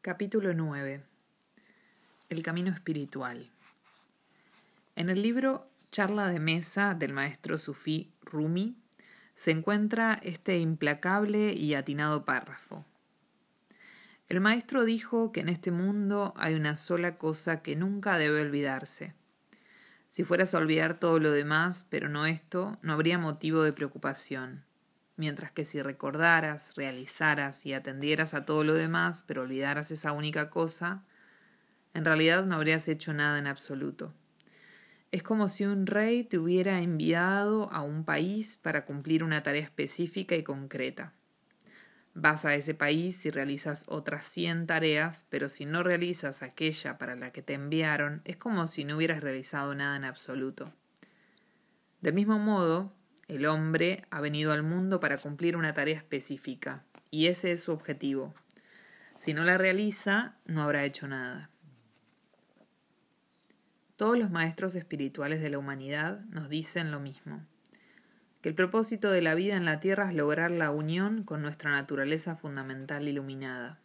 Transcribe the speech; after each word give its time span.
Capítulo 0.00 0.54
9. 0.54 1.02
El 2.28 2.42
camino 2.44 2.70
espiritual. 2.70 3.50
En 4.94 5.10
el 5.10 5.22
libro 5.22 5.68
Charla 5.90 6.28
de 6.28 6.38
Mesa 6.38 6.94
del 6.94 7.12
maestro 7.12 7.58
sufí 7.58 8.12
Rumi 8.22 8.76
se 9.34 9.50
encuentra 9.50 10.20
este 10.22 10.58
implacable 10.58 11.52
y 11.52 11.74
atinado 11.74 12.24
párrafo. 12.24 12.86
El 14.28 14.40
maestro 14.40 14.84
dijo 14.84 15.32
que 15.32 15.40
en 15.40 15.48
este 15.48 15.72
mundo 15.72 16.32
hay 16.36 16.54
una 16.54 16.76
sola 16.76 17.18
cosa 17.18 17.60
que 17.60 17.74
nunca 17.74 18.18
debe 18.18 18.40
olvidarse. 18.42 19.14
Si 20.10 20.22
fueras 20.22 20.54
a 20.54 20.58
olvidar 20.58 21.00
todo 21.00 21.18
lo 21.18 21.32
demás, 21.32 21.88
pero 21.90 22.08
no 22.08 22.24
esto, 22.24 22.78
no 22.82 22.92
habría 22.92 23.18
motivo 23.18 23.62
de 23.62 23.72
preocupación 23.72 24.67
mientras 25.18 25.52
que 25.52 25.64
si 25.64 25.82
recordaras, 25.82 26.72
realizaras 26.76 27.66
y 27.66 27.74
atendieras 27.74 28.32
a 28.32 28.46
todo 28.46 28.64
lo 28.64 28.74
demás, 28.74 29.24
pero 29.26 29.42
olvidaras 29.42 29.90
esa 29.90 30.12
única 30.12 30.48
cosa, 30.48 31.04
en 31.92 32.04
realidad 32.04 32.46
no 32.46 32.54
habrías 32.54 32.88
hecho 32.88 33.12
nada 33.12 33.38
en 33.38 33.46
absoluto. 33.46 34.14
Es 35.10 35.22
como 35.22 35.48
si 35.48 35.64
un 35.64 35.86
rey 35.86 36.22
te 36.22 36.38
hubiera 36.38 36.80
enviado 36.80 37.72
a 37.72 37.82
un 37.82 38.04
país 38.04 38.56
para 38.56 38.84
cumplir 38.84 39.24
una 39.24 39.42
tarea 39.42 39.62
específica 39.62 40.36
y 40.36 40.42
concreta. 40.42 41.12
Vas 42.14 42.44
a 42.44 42.54
ese 42.54 42.74
país 42.74 43.24
y 43.26 43.30
realizas 43.30 43.84
otras 43.88 44.26
cien 44.26 44.66
tareas, 44.66 45.24
pero 45.30 45.48
si 45.48 45.66
no 45.66 45.82
realizas 45.82 46.42
aquella 46.42 46.98
para 46.98 47.16
la 47.16 47.32
que 47.32 47.42
te 47.42 47.54
enviaron, 47.54 48.22
es 48.24 48.36
como 48.36 48.66
si 48.66 48.84
no 48.84 48.96
hubieras 48.96 49.22
realizado 49.22 49.74
nada 49.74 49.96
en 49.96 50.04
absoluto. 50.04 50.72
Del 52.00 52.14
mismo 52.14 52.38
modo, 52.38 52.92
el 53.28 53.44
hombre 53.44 54.04
ha 54.10 54.20
venido 54.20 54.52
al 54.52 54.62
mundo 54.62 55.00
para 55.00 55.18
cumplir 55.18 55.56
una 55.56 55.74
tarea 55.74 55.96
específica, 55.96 56.82
y 57.10 57.26
ese 57.26 57.52
es 57.52 57.62
su 57.62 57.72
objetivo. 57.72 58.34
Si 59.18 59.34
no 59.34 59.44
la 59.44 59.58
realiza, 59.58 60.36
no 60.46 60.62
habrá 60.62 60.84
hecho 60.84 61.06
nada. 61.06 61.50
Todos 63.96 64.18
los 64.18 64.30
maestros 64.30 64.76
espirituales 64.76 65.42
de 65.42 65.50
la 65.50 65.58
humanidad 65.58 66.20
nos 66.30 66.48
dicen 66.48 66.90
lo 66.90 67.00
mismo, 67.00 67.44
que 68.40 68.48
el 68.48 68.54
propósito 68.54 69.10
de 69.10 69.20
la 69.20 69.34
vida 69.34 69.56
en 69.56 69.64
la 69.64 69.80
tierra 69.80 70.08
es 70.08 70.14
lograr 70.14 70.50
la 70.50 70.70
unión 70.70 71.24
con 71.24 71.42
nuestra 71.42 71.72
naturaleza 71.72 72.36
fundamental 72.36 73.08
iluminada. 73.08 73.78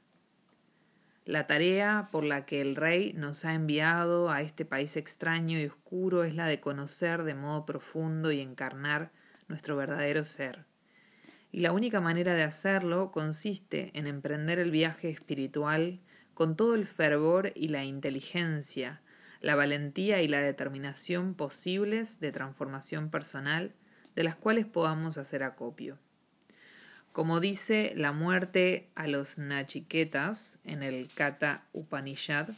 La 1.26 1.48
tarea 1.48 2.10
por 2.12 2.24
la 2.24 2.46
que 2.46 2.62
el 2.62 2.76
rey 2.76 3.14
nos 3.14 3.44
ha 3.44 3.54
enviado 3.54 4.30
a 4.30 4.42
este 4.42 4.66
país 4.66 4.96
extraño 4.98 5.60
y 5.60 5.66
oscuro 5.66 6.24
es 6.24 6.36
la 6.36 6.48
de 6.48 6.60
conocer 6.60 7.24
de 7.24 7.34
modo 7.34 7.66
profundo 7.66 8.32
y 8.32 8.40
encarnar 8.40 9.12
nuestro 9.48 9.76
verdadero 9.76 10.24
ser. 10.26 10.66
Y 11.52 11.60
la 11.60 11.72
única 11.72 12.02
manera 12.02 12.34
de 12.34 12.44
hacerlo 12.44 13.12
consiste 13.12 13.92
en 13.94 14.08
emprender 14.08 14.60
el 14.60 14.72
viaje 14.72 15.10
espiritual 15.10 16.00
con 16.34 16.56
todo 16.56 16.76
el 16.76 16.88
fervor 16.88 17.52
y 17.56 17.68
la 17.68 17.84
inteligencia, 17.84 19.02
la 19.40 19.56
valentía 19.56 20.22
y 20.22 20.28
la 20.28 20.42
determinación 20.42 21.36
posibles 21.36 22.20
de 22.20 22.32
transformación 22.32 23.10
personal 23.10 23.76
de 24.16 24.24
las 24.24 24.36
cuales 24.36 24.66
podamos 24.66 25.18
hacer 25.18 25.44
acopio. 25.44 26.00
Como 27.12 27.40
dice 27.40 27.94
la 27.96 28.12
muerte 28.12 28.90
a 28.96 29.06
los 29.06 29.38
Nachiketas 29.38 30.60
en 30.64 30.82
el 30.82 31.10
Kata 31.14 31.68
Upanishad, 31.72 32.50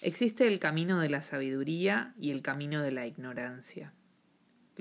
existe 0.00 0.46
el 0.46 0.58
camino 0.58 0.98
de 1.00 1.10
la 1.10 1.20
sabiduría 1.20 2.14
y 2.18 2.30
el 2.30 2.40
camino 2.40 2.80
de 2.80 2.92
la 2.92 3.06
ignorancia. 3.06 3.92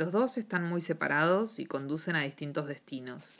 Los 0.01 0.11
dos 0.11 0.39
están 0.39 0.63
muy 0.63 0.81
separados 0.81 1.59
y 1.59 1.67
conducen 1.67 2.15
a 2.15 2.21
distintos 2.21 2.67
destinos. 2.67 3.35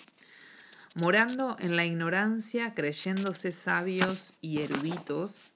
Morando 1.02 1.56
en 1.58 1.76
la 1.76 1.88
ignorancia, 1.88 2.76
creyéndose 2.76 3.52
sabios 3.52 4.36
y 4.42 4.62
eruditos, 4.62 5.54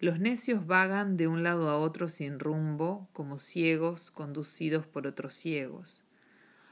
los 0.00 0.20
necios 0.20 0.66
vagan 0.66 1.18
de 1.18 1.26
un 1.26 1.42
lado 1.42 1.68
a 1.68 1.76
otro 1.76 2.08
sin 2.08 2.38
rumbo, 2.38 3.10
como 3.12 3.36
ciegos 3.36 4.10
conducidos 4.10 4.86
por 4.86 5.06
otros 5.06 5.34
ciegos. 5.34 6.00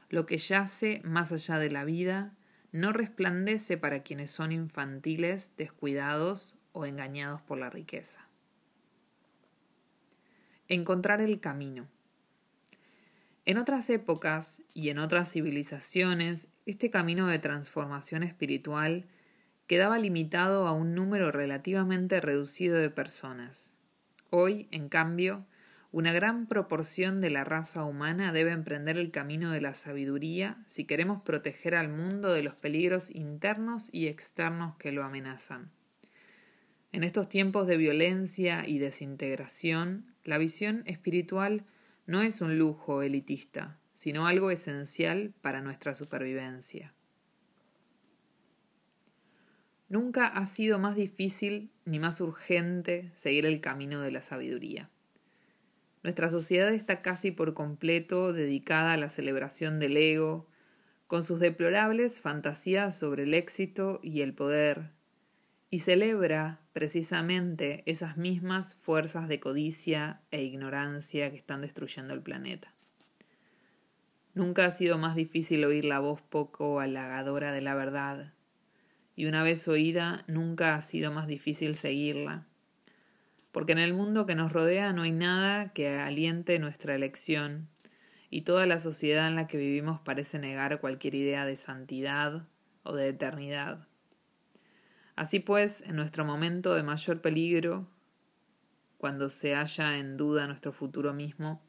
Lo 0.09 0.25
que 0.25 0.39
yace 0.39 0.99
más 1.03 1.31
allá 1.31 1.59
de 1.59 1.69
la 1.69 1.83
vida 1.83 2.33
no 2.71 2.93
resplandece 2.93 3.77
para 3.77 4.01
quienes 4.01 4.31
son 4.31 4.51
infantiles, 4.51 5.51
descuidados 5.55 6.55
o 6.71 6.87
engañados 6.87 7.43
por 7.43 7.59
la 7.59 7.69
riqueza. 7.69 8.27
Encontrar 10.67 11.21
el 11.21 11.39
camino. 11.39 11.87
En 13.47 13.57
otras 13.57 13.89
épocas 13.89 14.63
y 14.73 14.89
en 14.89 14.99
otras 14.99 15.31
civilizaciones, 15.31 16.49
este 16.65 16.89
camino 16.89 17.27
de 17.27 17.39
transformación 17.39 18.23
espiritual 18.23 19.05
quedaba 19.67 19.97
limitado 19.99 20.67
a 20.67 20.73
un 20.73 20.93
número 20.93 21.31
relativamente 21.31 22.19
reducido 22.19 22.75
de 22.75 22.89
personas. 22.89 23.73
Hoy, 24.31 24.67
en 24.71 24.89
cambio, 24.89 25.45
una 25.93 26.11
gran 26.11 26.47
proporción 26.47 27.21
de 27.21 27.29
la 27.29 27.45
raza 27.45 27.85
humana 27.85 28.33
debe 28.33 28.51
emprender 28.51 28.97
el 28.97 29.11
camino 29.11 29.51
de 29.51 29.61
la 29.61 29.73
sabiduría 29.73 30.61
si 30.65 30.83
queremos 30.83 31.21
proteger 31.21 31.73
al 31.75 31.87
mundo 31.87 32.33
de 32.33 32.43
los 32.43 32.55
peligros 32.55 33.15
internos 33.15 33.87
y 33.93 34.07
externos 34.07 34.75
que 34.75 34.91
lo 34.91 35.05
amenazan. 35.05 35.71
En 36.91 37.05
estos 37.05 37.29
tiempos 37.29 37.65
de 37.65 37.77
violencia 37.77 38.67
y 38.67 38.77
desintegración, 38.79 40.13
la 40.25 40.37
visión 40.37 40.83
espiritual 40.85 41.63
no 42.07 42.21
es 42.21 42.41
un 42.41 42.57
lujo 42.57 43.03
elitista, 43.03 43.77
sino 43.93 44.27
algo 44.27 44.49
esencial 44.49 45.33
para 45.41 45.61
nuestra 45.61 45.93
supervivencia. 45.93 46.93
Nunca 49.89 50.27
ha 50.27 50.45
sido 50.45 50.79
más 50.79 50.95
difícil 50.95 51.69
ni 51.85 51.99
más 51.99 52.19
urgente 52.19 53.11
seguir 53.13 53.45
el 53.45 53.61
camino 53.61 54.01
de 54.01 54.11
la 54.11 54.21
sabiduría. 54.21 54.89
Nuestra 56.03 56.29
sociedad 56.29 56.69
está 56.69 57.01
casi 57.01 57.31
por 57.31 57.53
completo 57.53 58.31
dedicada 58.33 58.93
a 58.93 58.97
la 58.97 59.09
celebración 59.09 59.79
del 59.79 59.97
ego, 59.97 60.47
con 61.07 61.23
sus 61.23 61.39
deplorables 61.39 62.21
fantasías 62.21 62.97
sobre 62.97 63.23
el 63.23 63.33
éxito 63.33 63.99
y 64.03 64.21
el 64.21 64.33
poder, 64.33 64.91
y 65.69 65.79
celebra 65.79 66.61
precisamente 66.71 67.83
esas 67.85 68.17
mismas 68.17 68.75
fuerzas 68.75 69.27
de 69.27 69.39
codicia 69.39 70.21
e 70.31 70.43
ignorancia 70.43 71.29
que 71.29 71.37
están 71.37 71.61
destruyendo 71.61 72.13
el 72.13 72.21
planeta. 72.21 72.73
Nunca 74.33 74.65
ha 74.65 74.71
sido 74.71 74.97
más 74.97 75.15
difícil 75.15 75.65
oír 75.65 75.83
la 75.83 75.99
voz 75.99 76.21
poco 76.21 76.79
halagadora 76.79 77.51
de 77.51 77.61
la 77.61 77.75
verdad, 77.75 78.33
y 79.15 79.25
una 79.25 79.43
vez 79.43 79.67
oída 79.67 80.23
nunca 80.27 80.75
ha 80.75 80.81
sido 80.81 81.11
más 81.11 81.27
difícil 81.27 81.75
seguirla, 81.75 82.45
porque 83.51 83.71
en 83.71 83.79
el 83.79 83.93
mundo 83.93 84.27
que 84.27 84.35
nos 84.35 84.53
rodea 84.53 84.93
no 84.93 85.01
hay 85.01 85.11
nada 85.11 85.73
que 85.73 85.89
aliente 85.89 86.59
nuestra 86.59 86.93
elección, 86.93 87.67
y 88.29 88.41
toda 88.41 88.65
la 88.67 88.77
sociedad 88.77 89.27
en 89.27 89.35
la 89.35 89.47
que 89.47 89.57
vivimos 89.57 89.99
parece 90.01 90.37
negar 90.37 90.79
cualquier 90.79 91.15
idea 91.15 91.45
de 91.45 91.55
santidad 91.55 92.47
o 92.83 92.93
de 92.93 93.07
eternidad. 93.09 93.87
Así 95.17 95.39
pues, 95.39 95.81
en 95.81 95.95
nuestro 95.95 96.25
momento 96.25 96.75
de 96.75 96.83
mayor 96.83 97.21
peligro, 97.21 97.87
cuando 98.99 99.31
se 99.31 99.55
halla 99.55 99.97
en 99.97 100.15
duda 100.15 100.45
nuestro 100.45 100.71
futuro 100.71 101.11
mismo, 101.11 101.59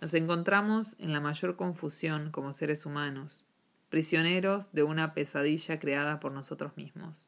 nos 0.00 0.14
encontramos 0.14 0.96
en 0.98 1.12
la 1.12 1.20
mayor 1.20 1.54
confusión 1.56 2.30
como 2.30 2.54
seres 2.54 2.86
humanos, 2.86 3.44
prisioneros 3.90 4.72
de 4.72 4.84
una 4.84 5.12
pesadilla 5.12 5.78
creada 5.78 6.18
por 6.18 6.32
nosotros 6.32 6.78
mismos. 6.78 7.26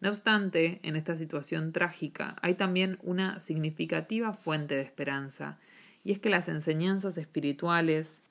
No 0.00 0.08
obstante, 0.08 0.80
en 0.82 0.96
esta 0.96 1.16
situación 1.16 1.72
trágica 1.72 2.36
hay 2.40 2.54
también 2.54 2.98
una 3.02 3.40
significativa 3.40 4.32
fuente 4.32 4.74
de 4.76 4.82
esperanza, 4.82 5.58
y 6.02 6.12
es 6.12 6.18
que 6.18 6.30
las 6.30 6.48
enseñanzas 6.48 7.18
espirituales 7.18 8.22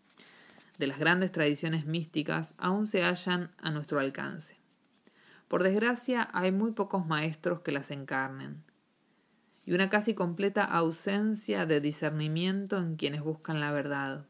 de 0.80 0.88
las 0.88 0.98
grandes 0.98 1.32
tradiciones 1.32 1.86
místicas 1.86 2.56
aún 2.58 2.88
se 2.88 3.04
hallan 3.04 3.52
a 3.60 3.70
nuestro 3.70 4.00
alcance. 4.00 4.58
Por 5.48 5.64
desgracia, 5.64 6.30
hay 6.34 6.52
muy 6.52 6.72
pocos 6.72 7.06
maestros 7.06 7.62
que 7.62 7.72
las 7.72 7.92
encarnen, 7.92 8.64
y 9.66 9.74
una 9.74 9.90
casi 9.90 10.14
completa 10.14 10.64
ausencia 10.64 11.66
de 11.66 11.82
discernimiento 11.82 12.78
en 12.78 12.96
quienes 12.96 13.22
buscan 13.22 13.60
la 13.60 13.72
verdad. 13.72 14.26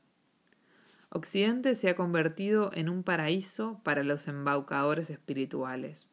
Occidente 1.10 1.74
se 1.76 1.90
ha 1.90 1.96
convertido 1.96 2.70
en 2.74 2.90
un 2.90 3.04
paraíso 3.04 3.80
para 3.84 4.04
los 4.04 4.28
embaucadores 4.28 5.10
espirituales. 5.10 6.08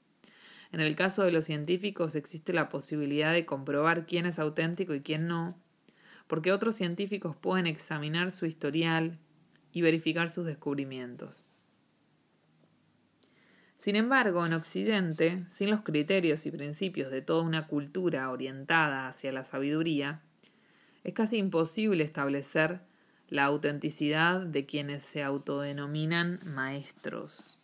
En 0.73 0.81
el 0.81 0.97
caso 0.97 1.23
de 1.23 1.33
los 1.33 1.45
científicos 1.45 2.15
existe 2.15 2.53
la 2.53 2.69
posibilidad 2.69 3.33
de 3.33 3.45
comprobar 3.45 4.07
quién 4.07 4.27
es 4.27 4.39
auténtico 4.39 4.95
y 4.95 5.01
quién 5.01 5.27
no, 5.27 5.57
porque 6.27 6.53
otros 6.53 6.77
científicos 6.77 7.37
pueden 7.37 7.67
examinar 7.67 8.33
su 8.33 8.47
historial 8.47 9.19
y 9.73 9.83
verificar 9.83 10.31
sus 10.31 10.47
descubrimientos. 10.47 11.45
Sin 13.85 13.97
embargo, 13.97 14.47
en 14.47 14.55
Occidente, 14.55 15.45
sin 15.51 15.69
los 15.69 15.83
criterios 15.83 16.47
y 16.47 16.51
principios 16.51 17.11
de 17.11 17.21
toda 17.21 17.43
una 17.43 17.67
cultura 17.67 18.31
orientada 18.31 19.09
hacia 19.09 19.31
la 19.31 19.45
sabiduría, 19.45 20.23
es 21.03 21.13
casi 21.13 21.37
imposible 21.37 22.03
establecer 22.03 22.81
la 23.29 23.45
autenticidad 23.45 24.41
de 24.41 24.65
quienes 24.65 25.03
se 25.03 25.23
autodenominan 25.23 26.41
maestros. 26.47 27.59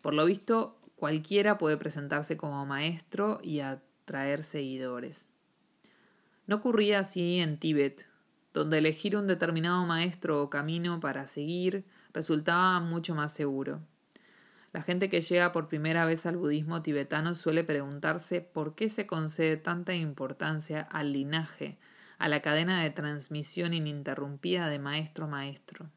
Por 0.00 0.14
lo 0.14 0.24
visto, 0.24 0.80
cualquiera 0.96 1.58
puede 1.58 1.76
presentarse 1.76 2.38
como 2.38 2.64
maestro 2.64 3.38
y 3.42 3.60
atraer 3.60 4.44
seguidores. 4.44 5.28
No 6.46 6.56
ocurría 6.56 7.00
así 7.00 7.38
en 7.38 7.58
Tíbet, 7.58 8.06
donde 8.54 8.78
elegir 8.78 9.14
un 9.14 9.26
determinado 9.26 9.84
maestro 9.84 10.42
o 10.42 10.48
camino 10.48 11.00
para 11.00 11.26
seguir 11.26 11.84
resultaba 12.14 12.80
mucho 12.80 13.14
más 13.14 13.34
seguro. 13.34 13.82
La 14.72 14.82
gente 14.82 15.08
que 15.08 15.20
llega 15.20 15.50
por 15.50 15.66
primera 15.66 16.04
vez 16.04 16.26
al 16.26 16.36
budismo 16.36 16.80
tibetano 16.80 17.34
suele 17.34 17.64
preguntarse 17.64 18.40
por 18.40 18.76
qué 18.76 18.88
se 18.88 19.06
concede 19.06 19.56
tanta 19.56 19.94
importancia 19.94 20.80
al 20.80 21.12
linaje, 21.12 21.78
a 22.18 22.28
la 22.28 22.40
cadena 22.40 22.82
de 22.82 22.90
transmisión 22.90 23.74
ininterrumpida 23.74 24.68
de 24.68 24.78
maestro 24.78 25.24
a 25.24 25.28
maestro. 25.28 25.90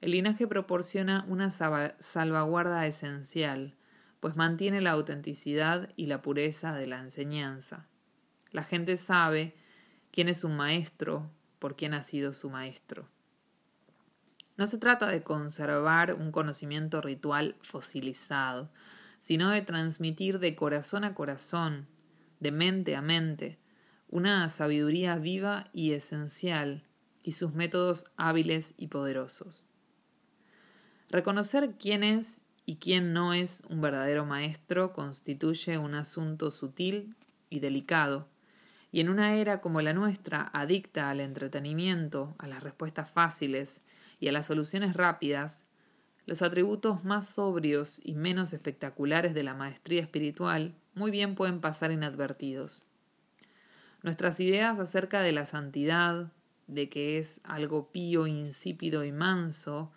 El 0.00 0.12
linaje 0.12 0.46
proporciona 0.46 1.26
una 1.28 1.50
salvaguarda 1.50 2.86
esencial, 2.86 3.74
pues 4.20 4.34
mantiene 4.34 4.80
la 4.80 4.92
autenticidad 4.92 5.90
y 5.96 6.06
la 6.06 6.22
pureza 6.22 6.74
de 6.74 6.86
la 6.86 7.00
enseñanza. 7.00 7.86
La 8.50 8.62
gente 8.62 8.96
sabe 8.96 9.54
quién 10.10 10.28
es 10.28 10.42
un 10.42 10.56
maestro 10.56 11.30
por 11.58 11.76
quién 11.76 11.92
ha 11.92 12.02
sido 12.02 12.32
su 12.32 12.48
maestro. 12.48 13.08
No 14.58 14.66
se 14.66 14.76
trata 14.76 15.06
de 15.06 15.22
conservar 15.22 16.14
un 16.14 16.32
conocimiento 16.32 17.00
ritual 17.00 17.54
fosilizado, 17.62 18.68
sino 19.20 19.50
de 19.50 19.62
transmitir 19.62 20.40
de 20.40 20.56
corazón 20.56 21.04
a 21.04 21.14
corazón, 21.14 21.86
de 22.40 22.50
mente 22.50 22.96
a 22.96 23.00
mente, 23.00 23.56
una 24.08 24.48
sabiduría 24.48 25.14
viva 25.14 25.68
y 25.72 25.92
esencial 25.92 26.82
y 27.22 27.32
sus 27.32 27.54
métodos 27.54 28.06
hábiles 28.16 28.74
y 28.76 28.88
poderosos. 28.88 29.62
Reconocer 31.08 31.76
quién 31.78 32.02
es 32.02 32.42
y 32.66 32.76
quién 32.76 33.12
no 33.12 33.34
es 33.34 33.62
un 33.68 33.80
verdadero 33.80 34.26
maestro 34.26 34.92
constituye 34.92 35.78
un 35.78 35.94
asunto 35.94 36.50
sutil 36.50 37.14
y 37.48 37.60
delicado, 37.60 38.26
y 38.90 39.00
en 39.00 39.08
una 39.08 39.36
era 39.36 39.60
como 39.60 39.82
la 39.82 39.92
nuestra, 39.92 40.50
adicta 40.52 41.10
al 41.10 41.20
entretenimiento, 41.20 42.34
a 42.38 42.48
las 42.48 42.62
respuestas 42.62 43.08
fáciles 43.08 43.82
y 44.20 44.28
a 44.28 44.32
las 44.32 44.46
soluciones 44.46 44.94
rápidas, 44.94 45.66
los 46.26 46.42
atributos 46.42 47.04
más 47.04 47.28
sobrios 47.28 48.00
y 48.04 48.14
menos 48.14 48.52
espectaculares 48.52 49.34
de 49.34 49.42
la 49.42 49.54
maestría 49.54 50.02
espiritual 50.02 50.74
muy 50.94 51.10
bien 51.10 51.34
pueden 51.34 51.60
pasar 51.60 51.90
inadvertidos. 51.90 52.84
Nuestras 54.02 54.38
ideas 54.40 54.78
acerca 54.78 55.22
de 55.22 55.32
la 55.32 55.44
santidad, 55.44 56.32
de 56.66 56.88
que 56.88 57.18
es 57.18 57.40
algo 57.44 57.90
pío, 57.90 58.26
insípido 58.26 59.04
y 59.04 59.12
manso, 59.12 59.90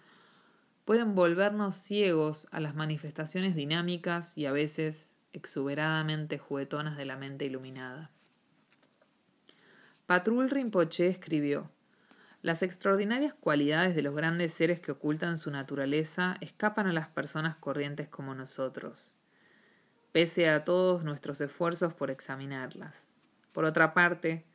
pueden 0.85 1.15
volvernos 1.15 1.75
ciegos 1.75 2.47
a 2.51 2.59
las 2.59 2.75
manifestaciones 2.75 3.55
dinámicas 3.55 4.37
y 4.37 4.45
a 4.45 4.51
veces 4.51 5.15
exuberadamente 5.33 6.37
juguetonas 6.37 6.97
de 6.97 7.05
la 7.05 7.17
mente 7.17 7.45
iluminada. 7.45 8.11
Patrul 10.05 10.49
Rinpoche 10.49 11.07
escribió 11.07 11.69
Las 12.41 12.63
extraordinarias 12.63 13.35
cualidades 13.35 13.95
de 13.95 14.01
los 14.01 14.15
grandes 14.15 14.51
seres 14.51 14.79
que 14.79 14.91
ocultan 14.91 15.37
su 15.37 15.51
naturaleza 15.51 16.37
escapan 16.41 16.87
a 16.87 16.93
las 16.93 17.07
personas 17.07 17.55
corrientes 17.55 18.09
como 18.09 18.33
nosotros, 18.33 19.15
pese 20.11 20.49
a 20.49 20.63
todos 20.63 21.03
nuestros 21.03 21.39
esfuerzos 21.39 21.93
por 21.93 22.09
examinarlas. 22.09 23.11
Por 23.51 23.65
otra 23.65 23.93
parte, 23.93 24.45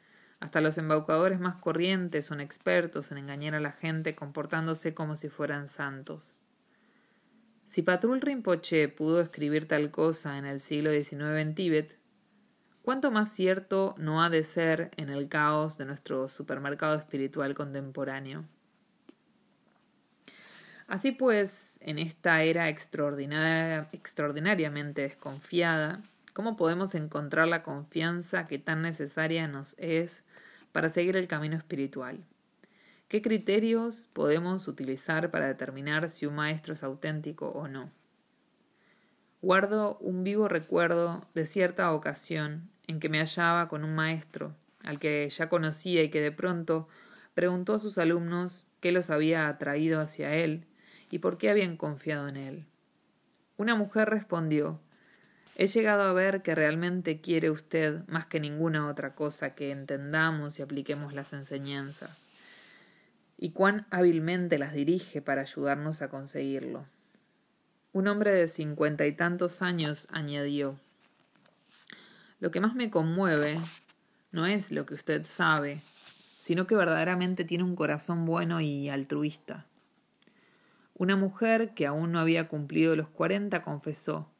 hasta 0.40 0.60
los 0.60 0.78
embaucadores 0.78 1.38
más 1.38 1.56
corrientes 1.56 2.26
son 2.26 2.40
expertos 2.40 3.12
en 3.12 3.18
engañar 3.18 3.54
a 3.54 3.60
la 3.60 3.70
gente 3.70 4.16
comportándose 4.16 4.92
como 4.92 5.14
si 5.14 5.28
fueran 5.28 5.68
santos. 5.68 6.38
Si 7.62 7.82
Patrul 7.82 8.20
Rinpoche 8.20 8.88
pudo 8.88 9.20
escribir 9.20 9.68
tal 9.68 9.92
cosa 9.92 10.38
en 10.38 10.44
el 10.44 10.60
siglo 10.60 10.90
XIX 10.90 11.38
en 11.38 11.54
Tíbet, 11.54 11.98
¿cuánto 12.86 13.10
más 13.10 13.28
cierto 13.32 13.94
no 13.98 14.22
ha 14.22 14.30
de 14.30 14.44
ser 14.44 14.92
en 14.96 15.08
el 15.08 15.28
caos 15.28 15.76
de 15.76 15.86
nuestro 15.86 16.28
supermercado 16.28 16.94
espiritual 16.94 17.56
contemporáneo? 17.56 18.44
Así 20.86 21.10
pues, 21.10 21.80
en 21.82 21.98
esta 21.98 22.44
era 22.44 22.68
extraordinariamente 22.68 25.02
desconfiada, 25.02 26.00
¿cómo 26.32 26.56
podemos 26.56 26.94
encontrar 26.94 27.48
la 27.48 27.64
confianza 27.64 28.44
que 28.44 28.60
tan 28.60 28.82
necesaria 28.82 29.48
nos 29.48 29.74
es 29.78 30.22
para 30.70 30.88
seguir 30.88 31.16
el 31.16 31.26
camino 31.26 31.56
espiritual. 31.56 32.24
¿Qué 33.08 33.20
criterios 33.20 34.08
podemos 34.12 34.68
utilizar 34.68 35.32
para 35.32 35.48
determinar 35.48 36.08
si 36.08 36.26
un 36.26 36.36
maestro 36.36 36.74
es 36.74 36.84
auténtico 36.84 37.48
o 37.48 37.66
no? 37.66 37.90
Guardo 39.42 39.98
un 39.98 40.22
vivo 40.22 40.46
recuerdo 40.46 41.26
de 41.34 41.46
cierta 41.46 41.92
ocasión 41.92 42.70
en 42.86 43.00
que 43.00 43.08
me 43.08 43.18
hallaba 43.18 43.68
con 43.68 43.84
un 43.84 43.94
maestro, 43.94 44.54
al 44.82 44.98
que 44.98 45.28
ya 45.28 45.48
conocía 45.48 46.02
y 46.02 46.10
que 46.10 46.20
de 46.20 46.32
pronto 46.32 46.88
preguntó 47.34 47.74
a 47.74 47.78
sus 47.78 47.98
alumnos 47.98 48.66
qué 48.80 48.92
los 48.92 49.10
había 49.10 49.48
atraído 49.48 50.00
hacia 50.00 50.34
él 50.34 50.64
y 51.10 51.18
por 51.18 51.38
qué 51.38 51.50
habían 51.50 51.76
confiado 51.76 52.28
en 52.28 52.36
él. 52.36 52.64
Una 53.56 53.74
mujer 53.74 54.08
respondió 54.08 54.80
He 55.58 55.68
llegado 55.68 56.02
a 56.02 56.12
ver 56.12 56.42
que 56.42 56.54
realmente 56.54 57.22
quiere 57.22 57.50
usted 57.50 58.06
más 58.08 58.26
que 58.26 58.40
ninguna 58.40 58.88
otra 58.88 59.14
cosa 59.14 59.54
que 59.54 59.70
entendamos 59.70 60.58
y 60.58 60.62
apliquemos 60.62 61.14
las 61.14 61.32
enseñanzas, 61.32 62.26
y 63.38 63.50
cuán 63.50 63.86
hábilmente 63.90 64.58
las 64.58 64.74
dirige 64.74 65.22
para 65.22 65.42
ayudarnos 65.42 66.02
a 66.02 66.10
conseguirlo. 66.10 66.84
Un 67.92 68.08
hombre 68.08 68.32
de 68.32 68.48
cincuenta 68.48 69.06
y 69.06 69.12
tantos 69.12 69.62
años 69.62 70.08
añadió 70.10 70.78
Lo 72.38 72.50
que 72.50 72.60
más 72.60 72.74
me 72.74 72.90
conmueve 72.90 73.58
no 74.32 74.46
es 74.46 74.70
lo 74.70 74.84
que 74.86 74.94
usted 74.94 75.24
sabe, 75.24 75.80
sino 76.38 76.66
que 76.66 76.76
verdaderamente 76.76 77.44
tiene 77.44 77.64
un 77.64 77.76
corazón 77.76 78.24
bueno 78.24 78.60
y 78.60 78.88
altruista. 78.88 79.66
Una 80.94 81.16
mujer 81.16 81.74
que 81.74 81.86
aún 81.86 82.12
no 82.12 82.20
había 82.20 82.48
cumplido 82.48 82.96
los 82.96 83.08
cuarenta 83.08 83.62
confesó 83.62 84.30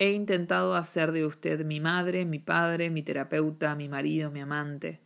He 0.00 0.12
intentado 0.12 0.76
hacer 0.76 1.12
de 1.12 1.26
usted 1.26 1.62
mi 1.62 1.78
madre, 1.78 2.24
mi 2.24 2.38
padre, 2.38 2.88
mi 2.88 3.02
terapeuta, 3.02 3.74
mi 3.74 3.86
marido, 3.86 4.30
mi 4.30 4.40
amante. 4.40 4.98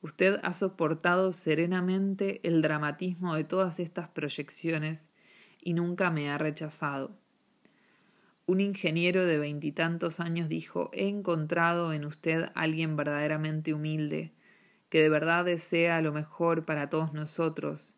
Usted 0.00 0.40
ha 0.42 0.54
soportado 0.54 1.34
serenamente 1.34 2.40
el 2.48 2.62
dramatismo 2.62 3.34
de 3.34 3.44
todas 3.44 3.78
estas 3.78 4.08
proyecciones 4.08 5.10
y 5.62 5.74
nunca 5.74 6.10
me 6.10 6.30
ha 6.30 6.38
rechazado. 6.38 7.18
Un 8.48 8.62
ingeniero 8.62 9.26
de 9.26 9.36
veintitantos 9.36 10.20
años 10.20 10.48
dijo 10.48 10.88
He 10.94 11.06
encontrado 11.06 11.92
en 11.92 12.06
usted 12.06 12.48
alguien 12.54 12.96
verdaderamente 12.96 13.74
humilde, 13.74 14.32
que 14.88 15.02
de 15.02 15.10
verdad 15.10 15.44
desea 15.44 16.00
lo 16.00 16.14
mejor 16.14 16.64
para 16.64 16.88
todos 16.88 17.12
nosotros, 17.12 17.94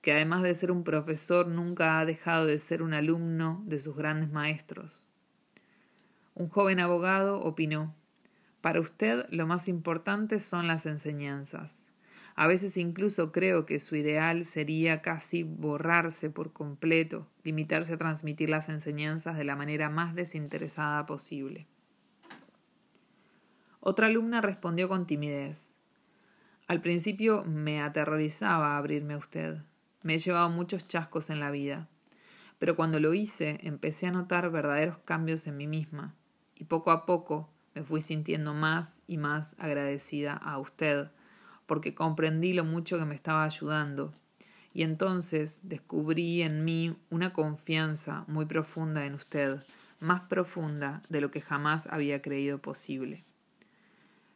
que 0.00 0.12
además 0.12 0.42
de 0.42 0.54
ser 0.54 0.70
un 0.70 0.84
profesor 0.84 1.48
nunca 1.48 1.98
ha 1.98 2.06
dejado 2.06 2.46
de 2.46 2.56
ser 2.56 2.82
un 2.82 2.94
alumno 2.94 3.62
de 3.66 3.78
sus 3.78 3.94
grandes 3.94 4.30
maestros. 4.30 5.06
Un 6.34 6.48
joven 6.48 6.80
abogado 6.80 7.38
opinó 7.38 7.94
Para 8.62 8.80
usted 8.80 9.26
lo 9.28 9.46
más 9.46 9.68
importante 9.68 10.40
son 10.40 10.66
las 10.66 10.86
enseñanzas. 10.86 11.89
A 12.40 12.46
veces 12.46 12.78
incluso 12.78 13.32
creo 13.32 13.66
que 13.66 13.78
su 13.78 13.96
ideal 13.96 14.46
sería 14.46 15.02
casi 15.02 15.42
borrarse 15.42 16.30
por 16.30 16.54
completo, 16.54 17.28
limitarse 17.44 17.92
a 17.92 17.98
transmitir 17.98 18.48
las 18.48 18.70
enseñanzas 18.70 19.36
de 19.36 19.44
la 19.44 19.56
manera 19.56 19.90
más 19.90 20.14
desinteresada 20.14 21.04
posible. 21.04 21.66
Otra 23.80 24.06
alumna 24.06 24.40
respondió 24.40 24.88
con 24.88 25.06
timidez. 25.06 25.74
Al 26.66 26.80
principio 26.80 27.44
me 27.44 27.82
aterrorizaba 27.82 28.78
abrirme 28.78 29.12
a 29.12 29.18
usted. 29.18 29.58
Me 30.02 30.14
he 30.14 30.18
llevado 30.18 30.48
muchos 30.48 30.88
chascos 30.88 31.28
en 31.28 31.40
la 31.40 31.50
vida. 31.50 31.90
Pero 32.58 32.74
cuando 32.74 33.00
lo 33.00 33.12
hice, 33.12 33.58
empecé 33.64 34.06
a 34.06 34.12
notar 34.12 34.50
verdaderos 34.50 34.96
cambios 35.04 35.46
en 35.46 35.58
mí 35.58 35.66
misma 35.66 36.14
y 36.54 36.64
poco 36.64 36.90
a 36.90 37.04
poco 37.04 37.50
me 37.74 37.82
fui 37.82 38.00
sintiendo 38.00 38.54
más 38.54 39.02
y 39.06 39.18
más 39.18 39.56
agradecida 39.58 40.32
a 40.32 40.56
usted, 40.56 41.10
porque 41.70 41.94
comprendí 41.94 42.52
lo 42.52 42.64
mucho 42.64 42.98
que 42.98 43.04
me 43.04 43.14
estaba 43.14 43.44
ayudando, 43.44 44.12
y 44.74 44.82
entonces 44.82 45.60
descubrí 45.62 46.42
en 46.42 46.64
mí 46.64 46.96
una 47.10 47.32
confianza 47.32 48.24
muy 48.26 48.44
profunda 48.44 49.06
en 49.06 49.14
usted, 49.14 49.62
más 50.00 50.22
profunda 50.22 51.00
de 51.10 51.20
lo 51.20 51.30
que 51.30 51.40
jamás 51.40 51.86
había 51.86 52.22
creído 52.22 52.58
posible. 52.58 53.22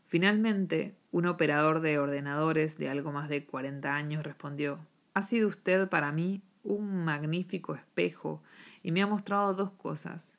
Finalmente, 0.06 0.94
un 1.10 1.26
operador 1.26 1.80
de 1.80 1.98
ordenadores 1.98 2.78
de 2.78 2.88
algo 2.88 3.10
más 3.10 3.28
de 3.28 3.44
cuarenta 3.44 3.96
años 3.96 4.22
respondió 4.22 4.78
Ha 5.14 5.22
sido 5.22 5.48
usted 5.48 5.88
para 5.88 6.12
mí 6.12 6.40
un 6.62 7.04
magnífico 7.04 7.74
espejo 7.74 8.44
y 8.84 8.92
me 8.92 9.02
ha 9.02 9.08
mostrado 9.08 9.54
dos 9.54 9.72
cosas 9.72 10.38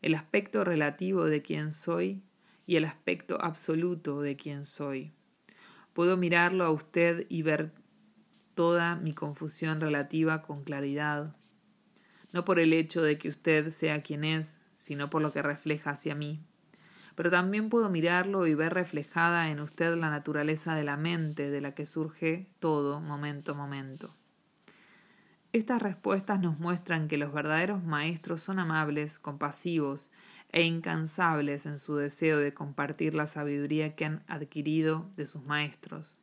el 0.00 0.14
aspecto 0.14 0.64
relativo 0.64 1.26
de 1.26 1.42
quien 1.42 1.70
soy 1.70 2.22
y 2.66 2.76
el 2.76 2.86
aspecto 2.86 3.36
absoluto 3.38 4.22
de 4.22 4.36
quien 4.36 4.64
soy. 4.64 5.12
Puedo 5.92 6.16
mirarlo 6.16 6.64
a 6.64 6.70
usted 6.70 7.26
y 7.28 7.42
ver 7.42 7.72
toda 8.54 8.96
mi 8.96 9.12
confusión 9.14 9.80
relativa 9.80 10.42
con 10.42 10.64
claridad, 10.64 11.36
no 12.32 12.44
por 12.44 12.58
el 12.58 12.72
hecho 12.72 13.02
de 13.02 13.18
que 13.18 13.28
usted 13.28 13.70
sea 13.70 14.02
quien 14.02 14.24
es, 14.24 14.58
sino 14.74 15.10
por 15.10 15.22
lo 15.22 15.32
que 15.32 15.42
refleja 15.42 15.90
hacia 15.90 16.14
mí, 16.14 16.40
pero 17.14 17.30
también 17.30 17.68
puedo 17.68 17.90
mirarlo 17.90 18.46
y 18.46 18.54
ver 18.54 18.74
reflejada 18.74 19.50
en 19.50 19.60
usted 19.60 19.94
la 19.96 20.10
naturaleza 20.10 20.74
de 20.74 20.84
la 20.84 20.96
mente 20.96 21.50
de 21.50 21.60
la 21.60 21.74
que 21.74 21.86
surge 21.86 22.48
todo 22.58 23.00
momento 23.00 23.52
a 23.52 23.54
momento. 23.54 24.10
Estas 25.52 25.82
respuestas 25.82 26.40
nos 26.40 26.58
muestran 26.58 27.08
que 27.08 27.18
los 27.18 27.32
verdaderos 27.32 27.84
maestros 27.84 28.42
son 28.42 28.58
amables, 28.58 29.18
compasivos 29.18 30.10
e 30.52 30.62
incansables 30.62 31.64
en 31.66 31.78
su 31.78 31.96
deseo 31.96 32.38
de 32.38 32.52
compartir 32.52 33.14
la 33.14 33.26
sabiduría 33.26 33.96
que 33.96 34.04
han 34.04 34.22
adquirido 34.28 35.10
de 35.16 35.26
sus 35.26 35.42
maestros. 35.42 36.18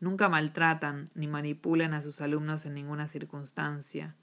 Nunca 0.00 0.28
maltratan 0.28 1.10
ni 1.14 1.26
manipulan 1.26 1.92
a 1.92 2.00
sus 2.00 2.20
alumnos 2.20 2.64
en 2.66 2.74
ninguna 2.74 3.06
circunstancia. 3.06 4.14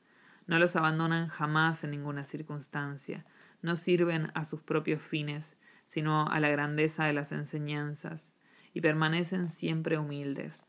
No 0.47 0.57
los 0.57 0.75
abandonan 0.75 1.27
jamás 1.27 1.83
en 1.83 1.91
ninguna 1.91 2.23
circunstancia. 2.23 3.25
No 3.61 3.75
sirven 3.75 4.31
a 4.33 4.45
sus 4.45 4.61
propios 4.61 5.01
fines, 5.01 5.57
sino 5.85 6.27
a 6.27 6.39
la 6.39 6.49
grandeza 6.49 7.05
de 7.05 7.13
las 7.13 7.31
enseñanzas, 7.31 8.31
y 8.73 8.81
permanecen 8.81 9.47
siempre 9.47 9.97
humildes. 9.97 10.65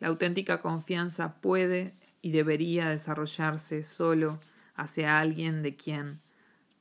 La 0.00 0.08
auténtica 0.08 0.60
confianza 0.60 1.40
puede 1.40 1.94
y 2.20 2.32
debería 2.32 2.88
desarrollarse 2.88 3.82
solo 3.82 4.40
hacia 4.74 5.18
alguien 5.18 5.62
de 5.62 5.76
quien, 5.76 6.18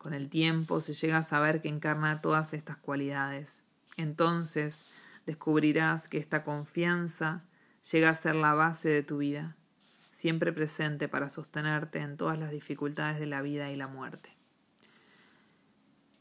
con 0.06 0.14
el 0.14 0.30
tiempo, 0.30 0.82
se 0.82 0.94
llega 0.94 1.18
a 1.18 1.24
saber 1.24 1.62
que 1.62 1.68
encarna 1.68 2.22
todas 2.22 2.54
estas 2.54 2.78
cualidades. 2.78 3.64
Entonces 3.98 4.86
descubrirás 5.26 6.08
que 6.08 6.20
esta 6.20 6.44
confianza 6.44 7.42
llega 7.92 8.12
a 8.12 8.14
ser 8.14 8.36
la 8.36 8.54
base 8.54 8.90
de 8.90 9.02
tu 9.02 9.18
vida, 9.18 9.56
siempre 10.12 10.54
presente 10.54 11.08
para 11.08 11.32
sostenerte 11.32 12.02
en 12.02 12.18
todas 12.18 12.38
las 12.38 12.52
dificultades 12.52 13.20
de 13.20 13.26
la 13.26 13.42
vida 13.42 13.72
y 13.72 13.78
la 13.78 13.88
muerte. 13.88 14.30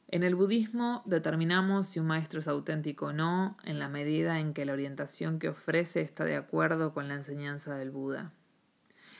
En 0.08 0.22
el 0.22 0.34
budismo 0.34 1.02
determinamos 1.04 1.86
si 1.86 2.00
un 2.00 2.06
maestro 2.06 2.40
es 2.40 2.48
auténtico 2.48 3.08
o 3.08 3.12
no 3.12 3.58
en 3.64 3.78
la 3.78 3.90
medida 3.90 4.40
en 4.40 4.54
que 4.54 4.64
la 4.64 4.72
orientación 4.72 5.38
que 5.38 5.50
ofrece 5.50 6.00
está 6.00 6.24
de 6.24 6.36
acuerdo 6.36 6.94
con 6.94 7.06
la 7.06 7.16
enseñanza 7.16 7.74
del 7.74 7.90
Buda. 7.90 8.32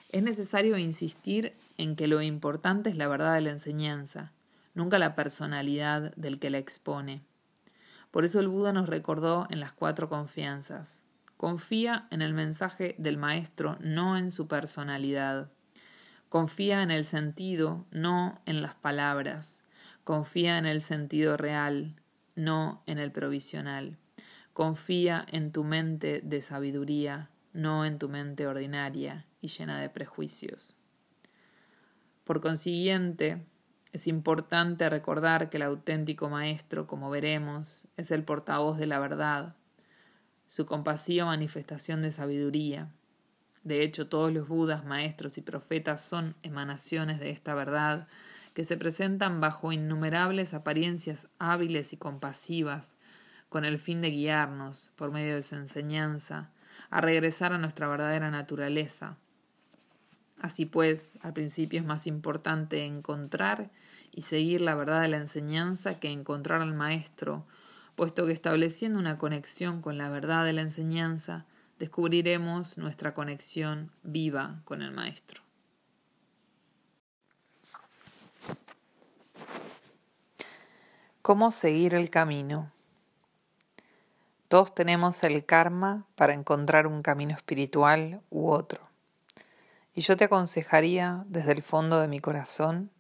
Es 0.09 0.23
necesario 0.23 0.78
insistir 0.78 1.52
en 1.76 1.97
que 1.97 2.06
lo 2.06 2.23
importante 2.23 2.88
es 2.88 2.97
la 2.97 3.09
verdad 3.09 3.35
de 3.35 3.42
la 3.42 3.50
enseñanza, 3.50 4.33
nunca 4.75 4.99
la 4.99 5.14
personalidad 5.14 6.14
del 6.16 6.38
que 6.38 6.50
la 6.50 6.59
expone. 6.59 7.23
Por 8.11 8.25
eso 8.25 8.38
el 8.38 8.49
Buda 8.49 8.73
nos 8.73 8.88
recordó 8.88 9.47
en 9.50 9.61
las 9.61 9.73
cuatro 9.73 10.09
confianzas. 10.09 11.02
Confía 11.37 12.07
en 12.11 12.23
el 12.23 12.33
mensaje 12.33 12.95
del 12.99 13.16
maestro, 13.16 13.76
no 13.81 14.16
en 14.16 14.31
su 14.31 14.47
personalidad. 14.47 15.50
Confía 16.28 16.83
en 16.83 16.90
el 16.90 17.04
sentido, 17.04 17.87
no 17.90 18.40
en 18.47 18.62
las 18.62 18.75
palabras. 18.75 19.64
Confía 20.04 20.59
en 20.59 20.66
el 20.66 20.81
sentido 20.81 21.37
real, 21.37 21.97
no 22.37 22.83
en 22.87 22.99
el 22.99 23.11
provisional. 23.11 23.99
Confía 24.52 25.26
en 25.31 25.50
tu 25.50 25.64
mente 25.64 26.21
de 26.23 26.40
sabiduría, 26.40 27.31
no 27.52 27.85
en 27.85 27.99
tu 27.99 28.09
mente 28.09 28.47
ordinaria 28.47 29.26
y 29.40 29.49
llena 29.49 29.81
de 29.81 29.88
prejuicios. 29.88 30.76
Por 32.25 32.40
consiguiente, 32.40 33.45
es 33.95 34.09
importante 34.09 34.91
recordar 34.91 35.51
que 35.51 35.57
el 35.57 35.63
auténtico 35.63 36.29
Maestro, 36.29 36.89
como 36.89 37.11
veremos, 37.11 37.87
es 37.97 38.11
el 38.11 38.25
portavoz 38.25 38.77
de 38.77 38.89
la 38.89 38.99
verdad, 38.99 39.55
su 40.49 40.67
compasiva 40.67 41.27
manifestación 41.27 42.03
de 42.03 42.11
sabiduría. 42.11 42.89
De 43.63 43.85
hecho, 43.85 44.09
todos 44.09 44.33
los 44.33 44.49
Budas, 44.49 44.85
maestros 44.85 45.39
y 45.39 45.43
profetas 45.43 46.03
son 46.03 46.35
emanaciones 46.43 47.21
de 47.21 47.31
esta 47.31 47.55
verdad 47.55 48.09
que 48.53 48.65
se 48.65 48.77
presentan 48.77 49.41
bajo 49.41 49.71
innumerables 49.71 50.55
apariencias 50.55 51.29
hábiles 51.39 51.93
y 51.93 51.97
compasivas, 51.97 52.97
con 53.49 53.65
el 53.65 53.79
fin 53.79 54.01
de 54.01 54.11
guiarnos, 54.11 54.91
por 54.97 55.13
medio 55.13 55.37
de 55.37 55.43
su 55.45 55.55
enseñanza, 55.55 56.51
a 56.91 57.01
regresar 57.01 57.53
a 57.53 57.59
nuestra 57.59 57.87
verdadera 57.87 58.33
naturaleza. 58.33 59.19
Así 60.45 60.67
pues, 60.67 61.17
al 61.23 61.33
principio 61.33 61.81
es 61.81 61.87
más 61.87 62.07
importante 62.07 62.85
encontrar 62.85 63.71
y 64.11 64.21
seguir 64.21 64.61
la 64.61 64.75
verdad 64.75 65.01
de 65.01 65.09
la 65.09 65.17
enseñanza 65.17 65.99
que 65.99 66.11
encontrar 66.11 66.61
al 66.61 66.75
Maestro, 66.75 67.47
puesto 67.97 68.27
que 68.27 68.33
estableciendo 68.33 68.99
una 68.99 69.17
conexión 69.17 69.81
con 69.81 69.97
la 69.97 70.11
verdad 70.11 70.45
de 70.45 70.53
la 70.53 70.61
enseñanza, 70.61 71.47
descubriremos 71.79 72.77
nuestra 72.77 73.15
conexión 73.15 73.91
viva 74.03 74.61
con 74.67 74.83
el 74.83 74.91
Maestro. 74.91 75.41
¿Cómo 81.23 81.53
seguir 81.53 81.95
el 81.95 82.11
camino? 82.11 82.71
Todos 84.49 84.75
tenemos 84.75 85.25
el 85.25 85.47
karma 85.47 86.05
para 86.17 86.35
encontrar 86.35 86.87
un 86.87 87.01
camino 87.01 87.33
espiritual 87.33 88.21
u 88.29 88.51
otro. 88.51 88.94
Y 89.95 90.01
yo 90.01 90.17
te 90.17 90.25
aconsejaría 90.25 91.25
desde 91.29 91.53
el 91.53 91.63
fondo 91.63 92.01
de 92.01 92.09
mi 92.09 92.19
corazón 92.19 92.91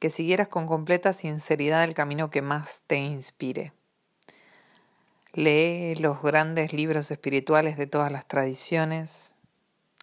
que 0.00 0.10
siguieras 0.10 0.48
con 0.48 0.66
completa 0.66 1.12
sinceridad 1.12 1.84
el 1.84 1.94
camino 1.94 2.30
que 2.30 2.42
más 2.42 2.82
te 2.86 2.96
inspire. 2.96 3.72
Lee 5.32 5.94
los 5.94 6.20
grandes 6.20 6.72
libros 6.72 7.10
espirituales 7.10 7.76
de 7.76 7.86
todas 7.86 8.12
las 8.12 8.26
tradiciones. 8.26 9.36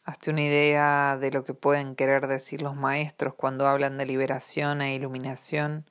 Hazte 0.04 0.32
una 0.32 0.42
idea 0.42 1.18
de 1.18 1.32
lo 1.32 1.44
que 1.44 1.54
pueden 1.54 1.96
querer 1.96 2.28
decir 2.28 2.62
los 2.62 2.76
maestros 2.76 3.36
cuando 3.36 3.68
hablan 3.68 3.98
de 3.98 4.06
liberación 4.06 4.82
e 4.82 4.96
iluminación 4.96 5.86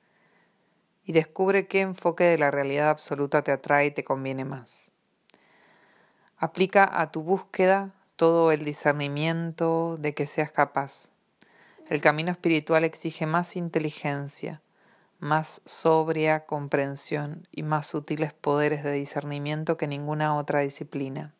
y 1.05 1.13
descubre 1.13 1.67
qué 1.67 1.81
enfoque 1.81 2.25
de 2.25 2.37
la 2.37 2.51
realidad 2.51 2.89
absoluta 2.89 3.43
te 3.43 3.51
atrae 3.51 3.87
y 3.87 3.91
te 3.91 4.03
conviene 4.03 4.45
más. 4.45 4.91
Aplica 6.37 6.89
a 6.91 7.11
tu 7.11 7.23
búsqueda 7.23 7.93
todo 8.21 8.51
el 8.51 8.63
discernimiento 8.63 9.97
de 9.97 10.13
que 10.13 10.27
seas 10.27 10.51
capaz. 10.51 11.09
El 11.89 12.01
camino 12.01 12.29
espiritual 12.29 12.83
exige 12.83 13.25
más 13.25 13.55
inteligencia, 13.55 14.61
más 15.17 15.63
sobria 15.65 16.45
comprensión 16.45 17.47
y 17.51 17.63
más 17.63 17.87
sutiles 17.87 18.31
poderes 18.31 18.83
de 18.83 18.91
discernimiento 18.91 19.75
que 19.75 19.87
ninguna 19.87 20.35
otra 20.35 20.59
disciplina, 20.59 21.33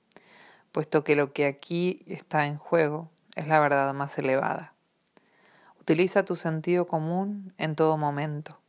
puesto 0.71 1.03
que 1.03 1.15
lo 1.15 1.33
que 1.33 1.45
aquí 1.45 2.01
está 2.07 2.47
en 2.47 2.57
juego 2.57 3.11
es 3.35 3.47
la 3.47 3.59
verdad 3.59 3.93
más 3.93 4.17
elevada. 4.17 4.73
Utiliza 5.79 6.25
tu 6.25 6.35
sentido 6.35 6.87
común 6.87 7.53
en 7.59 7.75
todo 7.75 7.95
momento. 7.95 8.59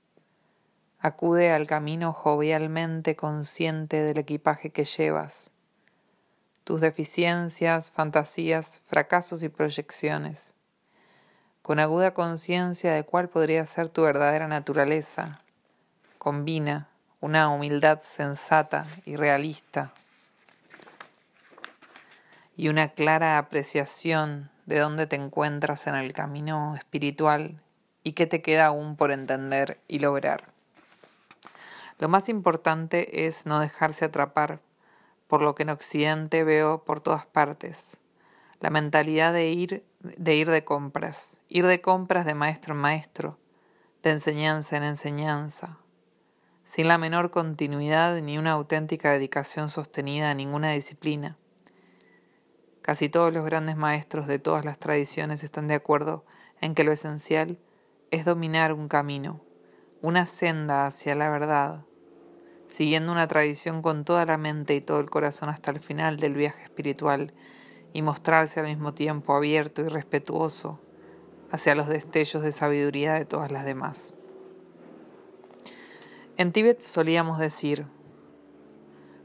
Acude 0.98 1.50
al 1.50 1.66
camino 1.66 2.12
jovialmente 2.12 3.16
consciente 3.16 4.02
del 4.02 4.18
equipaje 4.18 4.68
que 4.68 4.84
llevas, 4.84 5.51
tus 6.64 6.80
deficiencias, 6.80 7.90
fantasías, 7.90 8.82
fracasos 8.86 9.42
y 9.42 9.48
proyecciones, 9.48 10.54
con 11.62 11.78
aguda 11.78 12.14
conciencia 12.14 12.92
de 12.92 13.04
cuál 13.04 13.28
podría 13.28 13.66
ser 13.66 13.88
tu 13.88 14.02
verdadera 14.02 14.48
naturaleza. 14.48 15.42
Combina 16.18 16.88
una 17.20 17.48
humildad 17.48 18.00
sensata 18.00 18.86
y 19.04 19.16
realista 19.16 19.92
y 22.56 22.68
una 22.68 22.88
clara 22.88 23.38
apreciación 23.38 24.50
de 24.66 24.78
dónde 24.78 25.06
te 25.06 25.16
encuentras 25.16 25.86
en 25.86 25.94
el 25.94 26.12
camino 26.12 26.76
espiritual 26.76 27.60
y 28.04 28.12
qué 28.12 28.26
te 28.26 28.42
queda 28.42 28.66
aún 28.66 28.96
por 28.96 29.10
entender 29.10 29.80
y 29.88 29.98
lograr. 29.98 30.52
Lo 31.98 32.08
más 32.08 32.28
importante 32.28 33.26
es 33.26 33.46
no 33.46 33.60
dejarse 33.60 34.04
atrapar 34.04 34.60
por 35.32 35.40
lo 35.40 35.54
que 35.54 35.62
en 35.62 35.70
Occidente 35.70 36.44
veo 36.44 36.84
por 36.84 37.00
todas 37.00 37.24
partes. 37.24 38.02
La 38.60 38.68
mentalidad 38.68 39.32
de 39.32 39.48
ir, 39.48 39.82
de 40.00 40.34
ir 40.34 40.50
de 40.50 40.62
compras, 40.62 41.40
ir 41.48 41.64
de 41.64 41.80
compras 41.80 42.26
de 42.26 42.34
maestro 42.34 42.74
en 42.74 42.80
maestro, 42.80 43.38
de 44.02 44.10
enseñanza 44.10 44.76
en 44.76 44.82
enseñanza, 44.82 45.78
sin 46.64 46.86
la 46.86 46.98
menor 46.98 47.30
continuidad 47.30 48.20
ni 48.20 48.36
una 48.36 48.52
auténtica 48.52 49.10
dedicación 49.10 49.70
sostenida 49.70 50.30
a 50.30 50.34
ninguna 50.34 50.72
disciplina. 50.72 51.38
Casi 52.82 53.08
todos 53.08 53.32
los 53.32 53.46
grandes 53.46 53.76
maestros 53.76 54.26
de 54.26 54.38
todas 54.38 54.66
las 54.66 54.78
tradiciones 54.78 55.44
están 55.44 55.66
de 55.66 55.76
acuerdo 55.76 56.26
en 56.60 56.74
que 56.74 56.84
lo 56.84 56.92
esencial 56.92 57.58
es 58.10 58.26
dominar 58.26 58.74
un 58.74 58.86
camino, 58.86 59.40
una 60.02 60.26
senda 60.26 60.84
hacia 60.84 61.14
la 61.14 61.30
verdad, 61.30 61.86
siguiendo 62.72 63.12
una 63.12 63.28
tradición 63.28 63.82
con 63.82 64.06
toda 64.06 64.24
la 64.24 64.38
mente 64.38 64.74
y 64.74 64.80
todo 64.80 64.98
el 65.00 65.10
corazón 65.10 65.50
hasta 65.50 65.70
el 65.70 65.80
final 65.80 66.16
del 66.16 66.32
viaje 66.32 66.62
espiritual 66.62 67.34
y 67.92 68.00
mostrarse 68.00 68.60
al 68.60 68.66
mismo 68.66 68.94
tiempo 68.94 69.34
abierto 69.34 69.82
y 69.82 69.88
respetuoso 69.88 70.80
hacia 71.50 71.74
los 71.74 71.86
destellos 71.86 72.42
de 72.42 72.50
sabiduría 72.50 73.12
de 73.12 73.26
todas 73.26 73.52
las 73.52 73.66
demás. 73.66 74.14
En 76.38 76.50
Tíbet 76.52 76.80
solíamos 76.80 77.38
decir, 77.38 77.84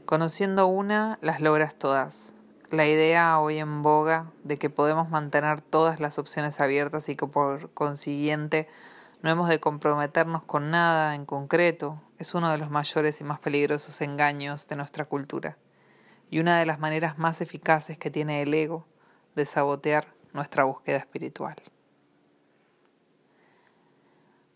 conociendo 0.04 0.66
una, 0.66 1.18
las 1.22 1.40
logras 1.40 1.74
todas. 1.74 2.34
La 2.70 2.86
idea 2.86 3.40
hoy 3.40 3.56
en 3.56 3.80
boga 3.80 4.30
de 4.44 4.58
que 4.58 4.68
podemos 4.68 5.08
mantener 5.08 5.62
todas 5.62 6.00
las 6.00 6.18
opciones 6.18 6.60
abiertas 6.60 7.08
y 7.08 7.16
que 7.16 7.26
por 7.26 7.70
consiguiente 7.72 8.68
No 9.22 9.30
hemos 9.30 9.48
de 9.48 9.58
comprometernos 9.58 10.44
con 10.44 10.70
nada 10.70 11.16
en 11.16 11.24
concreto, 11.24 12.00
es 12.18 12.34
uno 12.34 12.50
de 12.50 12.58
los 12.58 12.70
mayores 12.70 13.20
y 13.20 13.24
más 13.24 13.38
peligrosos 13.38 14.00
engaños 14.00 14.66
de 14.66 14.76
nuestra 14.76 15.04
cultura, 15.04 15.56
y 16.30 16.40
una 16.40 16.58
de 16.58 16.66
las 16.66 16.80
maneras 16.80 17.18
más 17.18 17.40
eficaces 17.40 17.96
que 17.96 18.10
tiene 18.10 18.42
el 18.42 18.52
ego 18.52 18.86
de 19.34 19.44
sabotear 19.44 20.12
nuestra 20.32 20.64
búsqueda 20.64 20.96
espiritual. 20.96 21.56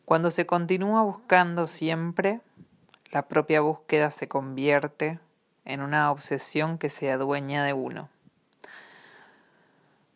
Cuando 0.05 0.31
se 0.31 0.45
continúa 0.45 1.03
buscando 1.03 1.67
siempre, 1.67 2.41
la 3.13 3.29
propia 3.29 3.61
búsqueda 3.61 4.11
se 4.11 4.27
convierte 4.29 5.21
en 5.65 5.81
una 5.81 6.11
obsesión 6.11 6.79
que 6.79 6.91
se 6.91 7.11
adueña 7.11 7.65
de 7.65 7.73
uno. 7.73 8.11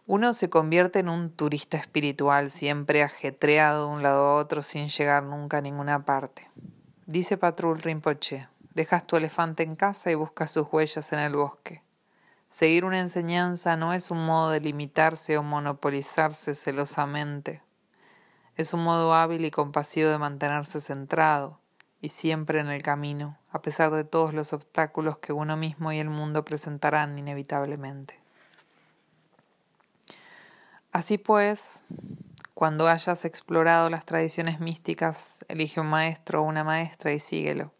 Uno 0.08 0.34
se 0.34 0.50
convierte 0.50 0.98
en 0.98 1.08
un 1.08 1.30
turista 1.30 1.76
espiritual 1.76 2.50
siempre 2.50 3.02
ajetreado 3.02 3.88
de 3.88 3.94
un 3.94 4.02
lado 4.02 4.26
a 4.26 4.36
otro 4.36 4.62
sin 4.62 4.88
llegar 4.88 5.22
nunca 5.22 5.58
a 5.58 5.60
ninguna 5.62 6.04
parte. 6.04 6.48
Dice 7.08 7.36
Patrul 7.36 7.78
Rinpoche, 7.78 8.48
dejas 8.74 9.06
tu 9.06 9.14
elefante 9.14 9.62
en 9.62 9.76
casa 9.76 10.10
y 10.10 10.16
buscas 10.16 10.50
sus 10.50 10.66
huellas 10.72 11.12
en 11.12 11.20
el 11.20 11.36
bosque. 11.36 11.80
Seguir 12.50 12.84
una 12.84 12.98
enseñanza 12.98 13.76
no 13.76 13.92
es 13.92 14.10
un 14.10 14.26
modo 14.26 14.50
de 14.50 14.58
limitarse 14.58 15.38
o 15.38 15.44
monopolizarse 15.44 16.56
celosamente. 16.56 17.62
Es 18.56 18.74
un 18.74 18.82
modo 18.82 19.14
hábil 19.14 19.44
y 19.44 19.52
compasivo 19.52 20.08
de 20.08 20.18
mantenerse 20.18 20.80
centrado 20.80 21.60
y 22.00 22.08
siempre 22.08 22.58
en 22.58 22.70
el 22.70 22.82
camino, 22.82 23.38
a 23.52 23.62
pesar 23.62 23.92
de 23.92 24.02
todos 24.02 24.34
los 24.34 24.52
obstáculos 24.52 25.18
que 25.18 25.32
uno 25.32 25.56
mismo 25.56 25.92
y 25.92 26.00
el 26.00 26.10
mundo 26.10 26.44
presentarán 26.44 27.20
inevitablemente. 27.20 28.18
Así 30.90 31.18
pues, 31.18 31.84
cuando 32.56 32.88
hayas 32.88 33.26
explorado 33.26 33.90
las 33.90 34.06
tradiciones 34.06 34.60
místicas, 34.60 35.44
elige 35.48 35.78
un 35.78 35.88
maestro 35.88 36.40
o 36.40 36.44
una 36.44 36.64
maestra 36.64 37.12
y 37.12 37.18
síguelo. 37.18 37.74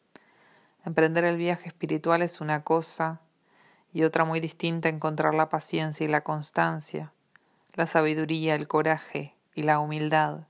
Emprender 0.84 1.24
el 1.24 1.38
viaje 1.38 1.68
espiritual 1.68 2.20
es 2.20 2.42
una 2.42 2.62
cosa 2.62 3.22
y 3.94 4.02
otra 4.02 4.26
muy 4.26 4.38
distinta 4.38 4.90
encontrar 4.90 5.32
la 5.32 5.48
paciencia 5.48 6.04
y 6.04 6.08
la 6.08 6.22
constancia, 6.22 7.14
la 7.72 7.86
sabiduría, 7.86 8.54
el 8.54 8.68
coraje 8.68 9.34
y 9.54 9.62
la 9.62 9.78
humildad 9.78 10.46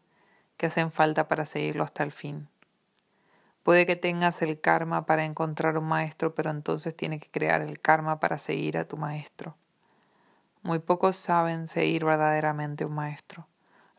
que 0.57 0.67
hacen 0.67 0.91
falta 0.91 1.29
para 1.29 1.47
seguirlo 1.47 1.85
hasta 1.85 2.03
el 2.03 2.11
fin. 2.11 2.49
Puede 3.63 3.87
que 3.87 3.95
tengas 3.95 4.43
el 4.43 4.61
karma 4.61 5.07
para 5.07 5.25
encontrar 5.25 5.79
un 5.79 5.85
maestro, 5.85 6.35
pero 6.35 6.51
entonces 6.51 6.97
tienes 6.97 7.23
que 7.23 7.31
crear 7.31 7.63
el 7.63 7.81
karma 7.81 8.19
para 8.19 8.41
seguir 8.41 8.77
a 8.77 8.89
tu 8.89 8.97
maestro. 8.97 9.57
Muy 10.65 10.81
pocos 10.81 11.15
saben 11.15 11.69
seguir 11.69 12.05
verdaderamente 12.05 12.85
un 12.85 12.97
maestro, 12.97 13.47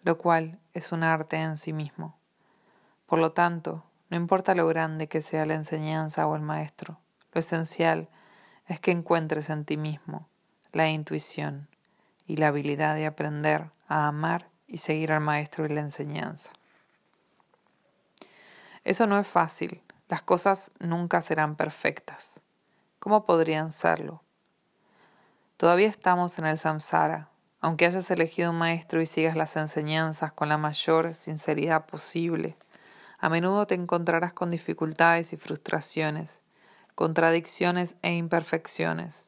lo 0.03 0.17
cual 0.17 0.59
es 0.73 0.91
un 0.91 1.03
arte 1.03 1.37
en 1.37 1.57
sí 1.57 1.73
mismo. 1.73 2.17
Por 3.05 3.19
lo 3.19 3.31
tanto, 3.31 3.83
no 4.09 4.17
importa 4.17 4.55
lo 4.55 4.67
grande 4.67 5.07
que 5.07 5.21
sea 5.21 5.45
la 5.45 5.55
enseñanza 5.55 6.27
o 6.27 6.35
el 6.35 6.41
maestro, 6.41 6.99
lo 7.33 7.39
esencial 7.39 8.09
es 8.67 8.79
que 8.79 8.91
encuentres 8.91 9.49
en 9.49 9.65
ti 9.65 9.77
mismo 9.77 10.27
la 10.71 10.89
intuición 10.89 11.67
y 12.25 12.37
la 12.37 12.47
habilidad 12.47 12.95
de 12.95 13.05
aprender 13.05 13.71
a 13.87 14.07
amar 14.07 14.49
y 14.67 14.77
seguir 14.77 15.11
al 15.11 15.21
maestro 15.21 15.65
y 15.65 15.69
la 15.69 15.81
enseñanza. 15.81 16.51
Eso 18.83 19.07
no 19.07 19.19
es 19.19 19.27
fácil, 19.27 19.81
las 20.07 20.21
cosas 20.21 20.71
nunca 20.79 21.21
serán 21.21 21.55
perfectas. 21.55 22.41
¿Cómo 22.99 23.25
podrían 23.25 23.71
serlo? 23.71 24.21
Todavía 25.57 25.87
estamos 25.87 26.37
en 26.39 26.45
el 26.45 26.57
samsara, 26.57 27.29
aunque 27.67 27.85
hayas 27.85 28.09
elegido 28.11 28.51
un 28.51 28.57
maestro 28.59 29.01
y 29.01 29.05
sigas 29.05 29.35
las 29.35 29.57
enseñanzas 29.57 30.31
con 30.31 30.47
la 30.47 30.57
mayor 30.57 31.13
sinceridad 31.13 31.85
posible. 31.85 32.55
A 33.19 33.27
menudo 33.27 33.67
te 33.67 33.75
encontrarás 33.75 34.31
con 34.31 34.51
dificultades 34.51 35.33
y 35.33 35.37
frustraciones, 35.37 36.43
contradicciones 36.95 37.97
e 38.03 38.15
imperfecciones. 38.15 39.27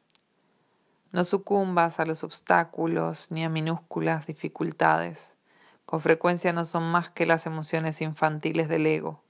No 1.12 1.24
sucumbas 1.24 2.00
a 2.00 2.06
los 2.06 2.24
obstáculos 2.24 3.30
ni 3.30 3.44
a 3.44 3.50
minúsculas 3.50 4.24
dificultades. 4.24 5.36
Con 5.84 6.00
frecuencia 6.00 6.54
no 6.54 6.64
son 6.64 6.90
más 6.90 7.10
que 7.10 7.26
las 7.26 7.44
emociones 7.44 8.00
infantiles 8.00 8.70
del 8.70 8.86
ego. 8.86 9.22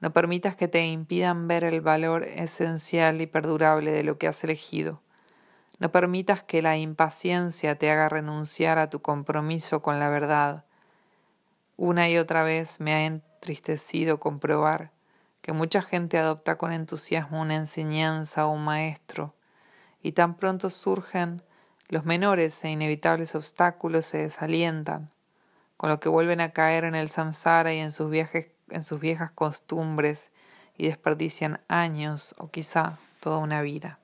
No 0.00 0.12
permitas 0.12 0.54
que 0.54 0.68
te 0.68 0.86
impidan 0.86 1.48
ver 1.48 1.64
el 1.64 1.80
valor 1.80 2.24
esencial 2.24 3.22
y 3.22 3.26
perdurable 3.26 3.90
de 3.90 4.02
lo 4.02 4.18
que 4.18 4.28
has 4.28 4.44
elegido. 4.44 5.00
No 5.78 5.92
permitas 5.92 6.42
que 6.42 6.60
la 6.60 6.76
impaciencia 6.76 7.76
te 7.76 7.90
haga 7.90 8.08
renunciar 8.08 8.78
a 8.78 8.90
tu 8.90 9.00
compromiso 9.00 9.80
con 9.80 10.00
la 10.00 10.08
verdad. 10.08 10.64
Una 11.76 12.08
y 12.08 12.18
otra 12.18 12.42
vez 12.42 12.80
me 12.80 12.94
ha 12.94 13.06
entristecido 13.06 14.18
comprobar 14.18 14.90
que 15.40 15.52
mucha 15.52 15.80
gente 15.80 16.18
adopta 16.18 16.58
con 16.58 16.72
entusiasmo 16.72 17.40
una 17.40 17.54
enseñanza 17.54 18.46
o 18.46 18.50
un 18.50 18.64
maestro, 18.64 19.34
y 20.02 20.12
tan 20.12 20.36
pronto 20.36 20.68
surgen 20.68 21.42
los 21.88 22.04
menores 22.04 22.62
e 22.64 22.70
inevitables 22.70 23.34
obstáculos 23.34 24.04
se 24.04 24.18
desalientan, 24.18 25.10
con 25.76 25.90
lo 25.90 26.00
que 26.00 26.08
vuelven 26.08 26.40
a 26.40 26.52
caer 26.52 26.84
en 26.84 26.94
el 26.94 27.08
samsara 27.08 27.72
y 27.72 27.78
en 27.78 27.92
sus, 27.92 28.10
viajes, 28.10 28.48
en 28.68 28.82
sus 28.82 29.00
viejas 29.00 29.30
costumbres 29.30 30.32
y 30.76 30.88
desperdician 30.88 31.60
años 31.68 32.34
o 32.38 32.50
quizá 32.50 32.98
toda 33.20 33.38
una 33.38 33.62
vida. 33.62 34.00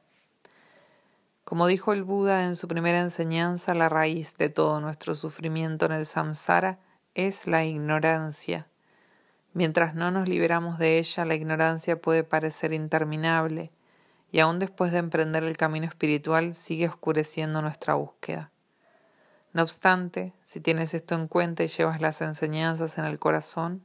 Como 1.44 1.66
dijo 1.66 1.92
el 1.92 2.04
Buda 2.04 2.44
en 2.44 2.56
su 2.56 2.68
primera 2.68 3.00
enseñanza, 3.00 3.74
la 3.74 3.90
raíz 3.90 4.38
de 4.38 4.48
todo 4.48 4.80
nuestro 4.80 5.14
sufrimiento 5.14 5.84
en 5.84 5.92
el 5.92 6.06
samsara 6.06 6.78
es 7.14 7.46
la 7.46 7.64
ignorancia. 7.64 8.66
Mientras 9.52 9.94
no 9.94 10.10
nos 10.10 10.26
liberamos 10.26 10.78
de 10.78 10.96
ella, 10.96 11.26
la 11.26 11.34
ignorancia 11.34 12.00
puede 12.00 12.24
parecer 12.24 12.72
interminable 12.72 13.72
y 14.32 14.40
aún 14.40 14.58
después 14.58 14.90
de 14.90 14.98
emprender 14.98 15.44
el 15.44 15.58
camino 15.58 15.86
espiritual 15.86 16.54
sigue 16.54 16.88
oscureciendo 16.88 17.60
nuestra 17.60 17.92
búsqueda. 17.92 18.50
No 19.52 19.62
obstante, 19.62 20.32
si 20.44 20.60
tienes 20.60 20.94
esto 20.94 21.14
en 21.14 21.28
cuenta 21.28 21.62
y 21.62 21.68
llevas 21.68 22.00
las 22.00 22.22
enseñanzas 22.22 22.96
en 22.96 23.04
el 23.04 23.18
corazón, 23.18 23.84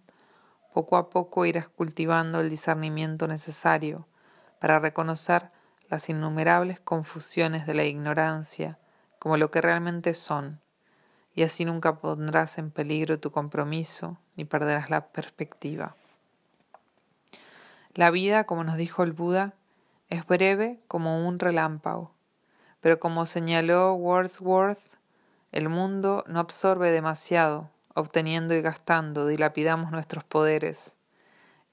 poco 0.74 0.95
a 0.95 1.10
poco 1.10 1.45
irás 1.45 1.67
cultivando 1.67 2.39
el 2.39 2.50
discernimiento 2.50 3.28
necesario 3.28 4.08
para 4.62 4.80
reconocer 4.80 5.52
las 5.89 6.10
innumerables 6.10 6.80
confusiones 6.80 7.65
de 7.65 7.73
la 7.73 7.84
ignorancia 7.84 8.78
como 9.17 9.38
lo 9.38 9.52
que 9.52 9.62
realmente 9.62 10.13
son, 10.13 10.62
y 11.36 11.43
así 11.43 11.65
nunca 11.65 11.97
pondrás 11.99 12.58
en 12.58 12.71
peligro 12.71 13.19
tu 13.19 13.32
compromiso 13.32 14.17
ni 14.36 14.45
perderás 14.45 14.89
la 14.89 15.08
perspectiva. 15.08 15.95
La 17.93 18.12
vida, 18.12 18.45
como 18.45 18.63
nos 18.63 18.78
dijo 18.78 19.04
el 19.04 19.12
Buda, 19.12 19.56
es 20.10 20.25
breve 20.25 20.80
como 20.88 21.28
un 21.28 21.39
relámpago, 21.39 22.13
pero 22.82 22.99
como 22.99 23.25
señaló 23.25 23.93
Wordsworth, 23.93 24.80
el 25.52 25.69
mundo 25.69 26.23
no 26.28 26.39
absorbe 26.39 26.91
demasiado, 26.91 27.71
obteniendo 27.95 28.54
y 28.54 28.62
gastando, 28.62 29.28
dilapidamos 29.28 29.91
nuestros 29.91 30.23
poderes 30.23 30.95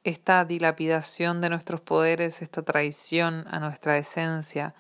esta 0.07 0.45
dilapidación 0.45 1.41
de 1.41 1.51
nuestros 1.51 1.81
poderes, 1.81 2.41
esta 2.41 2.63
traición 2.63 3.45
a 3.51 3.59
nuestra 3.59 3.99
esencia, 3.99 4.73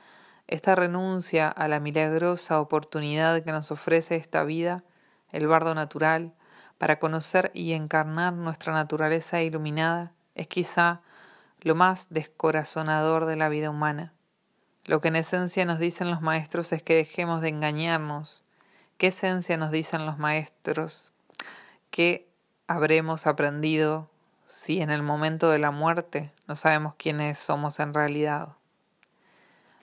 esta 0.46 0.76
renuncia 0.76 1.48
a 1.48 1.66
la 1.66 1.80
milagrosa 1.80 2.60
oportunidad 2.60 3.42
que 3.42 3.50
nos 3.50 3.72
ofrece 3.72 4.14
esta 4.14 4.44
vida, 4.44 4.84
el 5.32 5.48
bardo 5.48 5.74
natural, 5.74 6.36
para 6.78 7.00
conocer 7.00 7.50
y 7.54 7.72
encarnar 7.72 8.34
nuestra 8.34 8.72
naturaleza 8.72 9.42
iluminada, 9.42 10.12
es 10.36 10.46
quizá 10.46 11.02
lo 11.58 11.74
más 11.74 12.06
descorazonador 12.10 13.24
de 13.24 13.34
la 13.34 13.48
vida 13.48 13.68
humana. 13.68 14.14
Lo 14.84 15.00
que 15.00 15.08
en 15.08 15.16
esencia 15.16 15.64
nos 15.64 15.80
dicen 15.80 16.08
los 16.08 16.20
maestros 16.20 16.72
es 16.72 16.84
que 16.84 16.94
dejemos 16.94 17.40
de 17.40 17.48
engañarnos. 17.48 18.44
¿Qué 18.96 19.08
esencia 19.08 19.56
nos 19.56 19.72
dicen 19.72 20.06
los 20.06 20.18
maestros? 20.18 21.12
¿Qué 21.90 22.30
habremos 22.68 23.26
aprendido 23.26 24.08
si 24.46 24.80
en 24.80 24.90
el 24.90 25.02
momento 25.02 25.50
de 25.50 25.58
la 25.58 25.72
muerte 25.72 26.32
no 26.46 26.54
sabemos 26.54 26.94
quiénes 26.94 27.36
somos 27.36 27.80
en 27.80 27.92
realidad. 27.92 28.56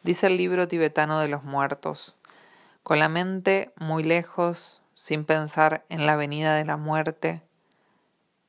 Dice 0.04 0.28
el 0.28 0.38
libro 0.38 0.67
tibetano 0.67 1.19
de 1.19 1.28
los 1.28 1.43
muertos, 1.43 2.15
con 2.82 2.97
la 2.99 3.10
mente 3.10 3.73
muy 3.78 4.04
lejos, 4.04 4.82
sin 4.95 5.26
pensar 5.26 5.86
en 5.89 6.06
la 6.06 6.15
venida 6.15 6.56
de 6.56 6.65
la 6.65 6.78
muerte, 6.78 7.43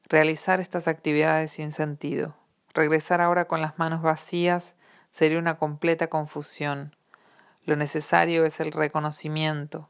realizar 0.04 0.60
estas 0.60 0.86
actividades 0.86 1.50
sin 1.50 1.72
sentido. 1.72 2.36
Regresar 2.72 3.20
ahora 3.20 3.46
con 3.46 3.60
las 3.60 3.78
manos 3.78 4.02
vacías 4.02 4.76
sería 5.10 5.38
una 5.38 5.58
completa 5.58 6.08
confusión. 6.08 6.94
Lo 7.64 7.76
necesario 7.76 8.44
es 8.44 8.60
el 8.60 8.72
reconocimiento, 8.72 9.88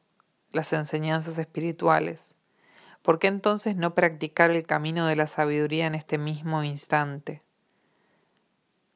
las 0.53 0.73
enseñanzas 0.73 1.37
espirituales, 1.39 2.35
¿por 3.05 3.19
qué 3.19 3.27
entonces 3.27 3.77
no 3.77 3.95
practicar 3.95 4.51
el 4.51 4.65
camino 4.65 5.07
de 5.07 5.15
la 5.15 5.27
sabiduría 5.27 5.87
en 5.87 5.95
este 5.95 6.17
mismo 6.17 6.65
instante? 6.65 7.43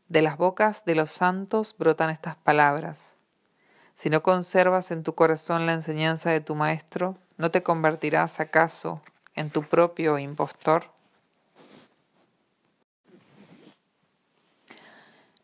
De 0.08 0.22
las 0.22 0.38
bocas 0.38 0.86
de 0.86 0.94
los 0.94 1.10
santos 1.10 1.76
brotan 1.78 2.08
estas 2.08 2.34
palabras. 2.34 3.18
Si 3.92 4.08
no 4.08 4.22
conservas 4.22 4.90
en 4.92 5.02
tu 5.02 5.14
corazón 5.14 5.66
la 5.66 5.74
enseñanza 5.74 6.30
de 6.30 6.40
tu 6.40 6.54
Maestro, 6.54 7.18
¿no 7.36 7.50
te 7.50 7.62
convertirás 7.62 8.40
acaso 8.40 9.02
en 9.34 9.50
tu 9.50 9.62
propio 9.62 10.18
impostor? 10.18 10.90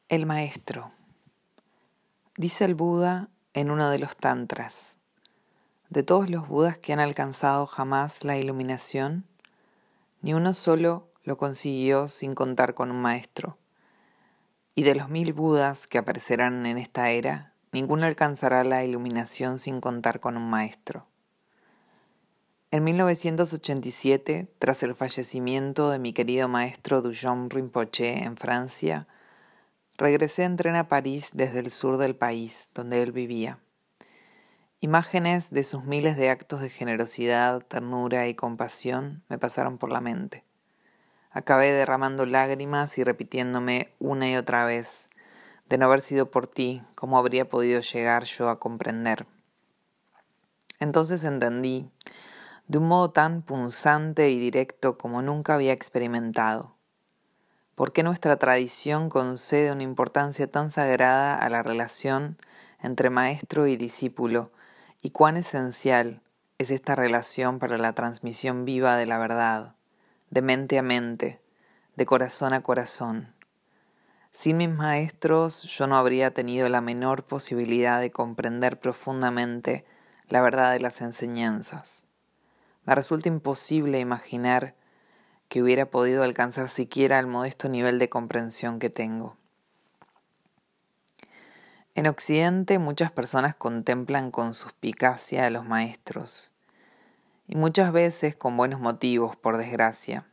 El 0.09 0.25
Maestro. 0.25 0.91
Dice 2.39 2.65
el 2.65 2.75
Buda 2.75 3.29
en 3.53 3.71
uno 3.71 3.91
de 3.91 3.99
los 3.99 4.17
tantras. 4.17 4.94
De 5.91 6.03
todos 6.03 6.31
los 6.31 6.49
Budas 6.49 6.79
que 6.79 6.93
han 6.93 7.01
alcanzado 7.01 7.67
jamás 7.67 8.25
la 8.25 8.37
iluminación, 8.37 9.25
ni 10.23 10.35
uno 10.35 10.55
solo 10.55 11.09
lo 11.23 11.39
consiguió 11.39 12.09
sin 12.09 12.35
contar 12.35 12.75
con 12.75 12.91
un 12.91 13.01
maestro. 13.01 13.59
Y 14.75 14.83
de 14.83 14.95
los 14.95 15.09
mil 15.09 15.33
Budas 15.33 15.87
que 15.87 15.99
aparecerán 15.99 16.67
en 16.67 16.79
esta 16.79 17.11
era, 17.11 17.53
ninguno 17.73 18.07
alcanzará 18.07 18.65
la 18.65 18.85
iluminación 18.85 19.59
sin 19.59 19.81
contar 19.81 20.21
con 20.21 20.37
un 20.37 20.49
maestro. 20.49 21.07
En 22.71 22.83
1987, 22.83 24.49
tras 24.59 24.83
el 24.83 24.95
fallecimiento 24.95 25.91
de 25.91 25.99
mi 25.99 26.13
querido 26.13 26.49
maestro 26.49 27.03
Dujon 27.03 27.51
Rinpoche 27.51 28.25
en 28.25 28.37
Francia, 28.37 29.07
Regresé 29.97 30.43
en 30.43 30.57
tren 30.57 30.75
a 30.75 30.89
París 30.89 31.31
desde 31.35 31.61
el 31.61 31.71
sur 31.71 31.99
del 31.99 32.17
país, 32.17 32.69
donde 32.75 33.01
él 33.01 33.13
vivía. 33.13 33.61
Imágenes 34.85 35.49
de 35.49 35.65
sus 35.65 35.85
miles 35.85 36.15
de 36.19 36.29
actos 36.29 36.61
de 36.61 36.69
generosidad, 36.69 37.63
ternura 37.63 38.29
y 38.29 38.35
compasión 38.35 39.23
me 39.31 39.39
pasaron 39.39 39.79
por 39.79 39.91
la 39.91 40.03
mente. 40.03 40.45
Acabé 41.31 41.73
derramando 41.73 42.27
lágrimas 42.27 42.99
y 42.99 43.03
repitiéndome 43.03 43.95
una 43.99 44.29
y 44.29 44.37
otra 44.37 44.67
vez, 44.67 45.09
de 45.71 45.79
no 45.79 45.87
haber 45.87 46.03
sido 46.03 46.31
por 46.31 46.47
ti, 46.47 46.83
¿cómo 46.97 47.17
habría 47.17 47.49
podido 47.49 47.81
llegar 47.81 48.25
yo 48.25 48.51
a 48.51 48.61
comprender? 48.61 49.27
Entonces 50.81 51.25
entendí, 51.25 51.89
de 52.69 52.77
un 52.77 52.87
modo 52.87 53.11
tan 53.11 53.41
punzante 53.41 54.29
y 54.29 54.39
directo 54.39 54.99
como 54.99 55.23
nunca 55.23 55.55
había 55.55 55.73
experimentado, 55.73 56.77
¿Por 57.75 57.95
qué 57.95 58.03
nuestra 58.03 58.37
tradición 58.37 59.09
concede 59.09 59.73
una 59.73 59.83
importancia 59.83 60.47
tan 60.47 60.71
sagrada 60.71 61.37
a 61.37 61.49
la 61.49 61.63
relación 61.63 62.37
entre 62.83 63.09
maestro 63.09 63.67
y 63.67 63.77
discípulo 63.77 64.53
y 65.05 65.11
cuán 65.11 65.37
esencial 65.37 66.23
es 66.57 66.71
esta 66.71 66.95
relación 66.95 67.59
para 67.59 67.77
la 67.77 67.93
transmisión 67.93 68.65
viva 68.65 68.97
de 68.97 69.05
la 69.05 69.19
verdad, 69.19 69.77
de 70.31 70.41
mente 70.41 70.79
a 70.79 70.83
mente, 70.83 71.43
de 71.95 72.07
corazón 72.07 72.55
a 72.55 72.63
corazón? 72.63 73.35
Sin 74.33 74.57
mis 74.57 74.71
maestros 74.71 75.65
yo 75.65 75.87
no 75.87 75.99
habría 75.99 76.33
tenido 76.33 76.71
la 76.71 76.81
menor 76.81 77.25
posibilidad 77.25 78.01
de 78.01 78.11
comprender 78.11 78.81
profundamente 78.81 79.85
la 80.29 80.41
verdad 80.41 80.73
de 80.73 80.81
las 80.81 81.03
enseñanzas. 81.03 82.07
Me 82.87 82.95
resulta 82.95 83.29
imposible 83.29 84.01
imaginar 84.01 84.75
que 85.51 85.63
hubiera 85.63 85.85
podido 85.85 86.23
alcanzar 86.23 86.71
siquiera 86.71 87.19
el 87.19 87.27
modesto 87.27 87.69
nivel 87.69 87.99
de 87.99 88.09
comprensión 88.09 88.79
que 88.79 88.89
tengo. 88.89 89.37
En 91.97 92.09
Occidente 92.09 92.81
muchas 92.81 93.13
personas 93.13 93.55
contemplan 93.55 94.33
con 94.33 94.53
suspicacia 94.53 95.47
a 95.47 95.51
los 95.51 95.65
maestros, 95.65 96.53
y 97.47 97.55
muchas 97.55 97.93
veces 97.93 98.35
con 98.35 98.57
buenos 98.57 98.81
motivos, 98.81 99.37
por 99.37 99.59
desgracia. 99.59 100.27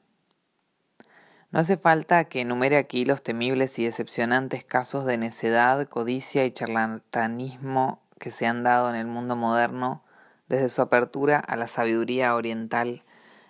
No 1.52 1.60
hace 1.60 1.78
falta 1.78 2.24
que 2.24 2.42
enumere 2.42 2.78
aquí 2.78 3.06
los 3.06 3.22
temibles 3.22 3.78
y 3.78 3.86
decepcionantes 3.86 4.64
casos 4.64 5.06
de 5.06 5.20
necedad, 5.20 5.88
codicia 5.88 6.46
y 6.46 6.52
charlatanismo 6.52 8.02
que 8.18 8.32
se 8.32 8.48
han 8.48 8.64
dado 8.64 8.90
en 8.90 8.96
el 8.96 9.06
mundo 9.06 9.36
moderno 9.36 10.04
desde 10.48 10.70
su 10.70 10.82
apertura 10.82 11.38
a 11.38 11.56
la 11.58 11.68
sabiduría 11.68 12.34
oriental 12.34 13.04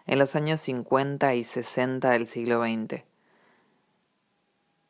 en 0.05 0.19
los 0.19 0.35
años 0.35 0.59
50 0.59 1.33
y 1.35 1.45
60 1.45 2.09
del 2.09 2.27
siglo 2.27 2.61
XX. 2.61 3.05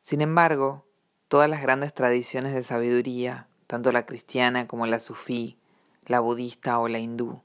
Sin 0.00 0.22
embargo, 0.22 0.84
todas 1.32 1.48
las 1.48 1.62
grandes 1.62 1.94
tradiciones 1.94 2.52
de 2.52 2.62
sabiduría, 2.62 3.48
tanto 3.66 3.90
la 3.90 4.04
cristiana 4.04 4.66
como 4.66 4.84
la 4.84 5.00
sufí, 5.00 5.56
la 6.04 6.20
budista 6.20 6.78
o 6.78 6.88
la 6.88 6.98
hindú, 6.98 7.40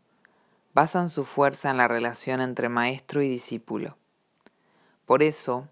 basan 0.73 1.10
su 1.10 1.23
fuerza 1.23 1.71
en 1.71 1.78
la 1.78 1.88
relación 1.88 2.41
entre 2.41 2.67
maestro 2.67 3.21
y 3.21 3.30
discípulo. 3.30 3.95
Por 5.06 5.23
eso, 5.23 5.69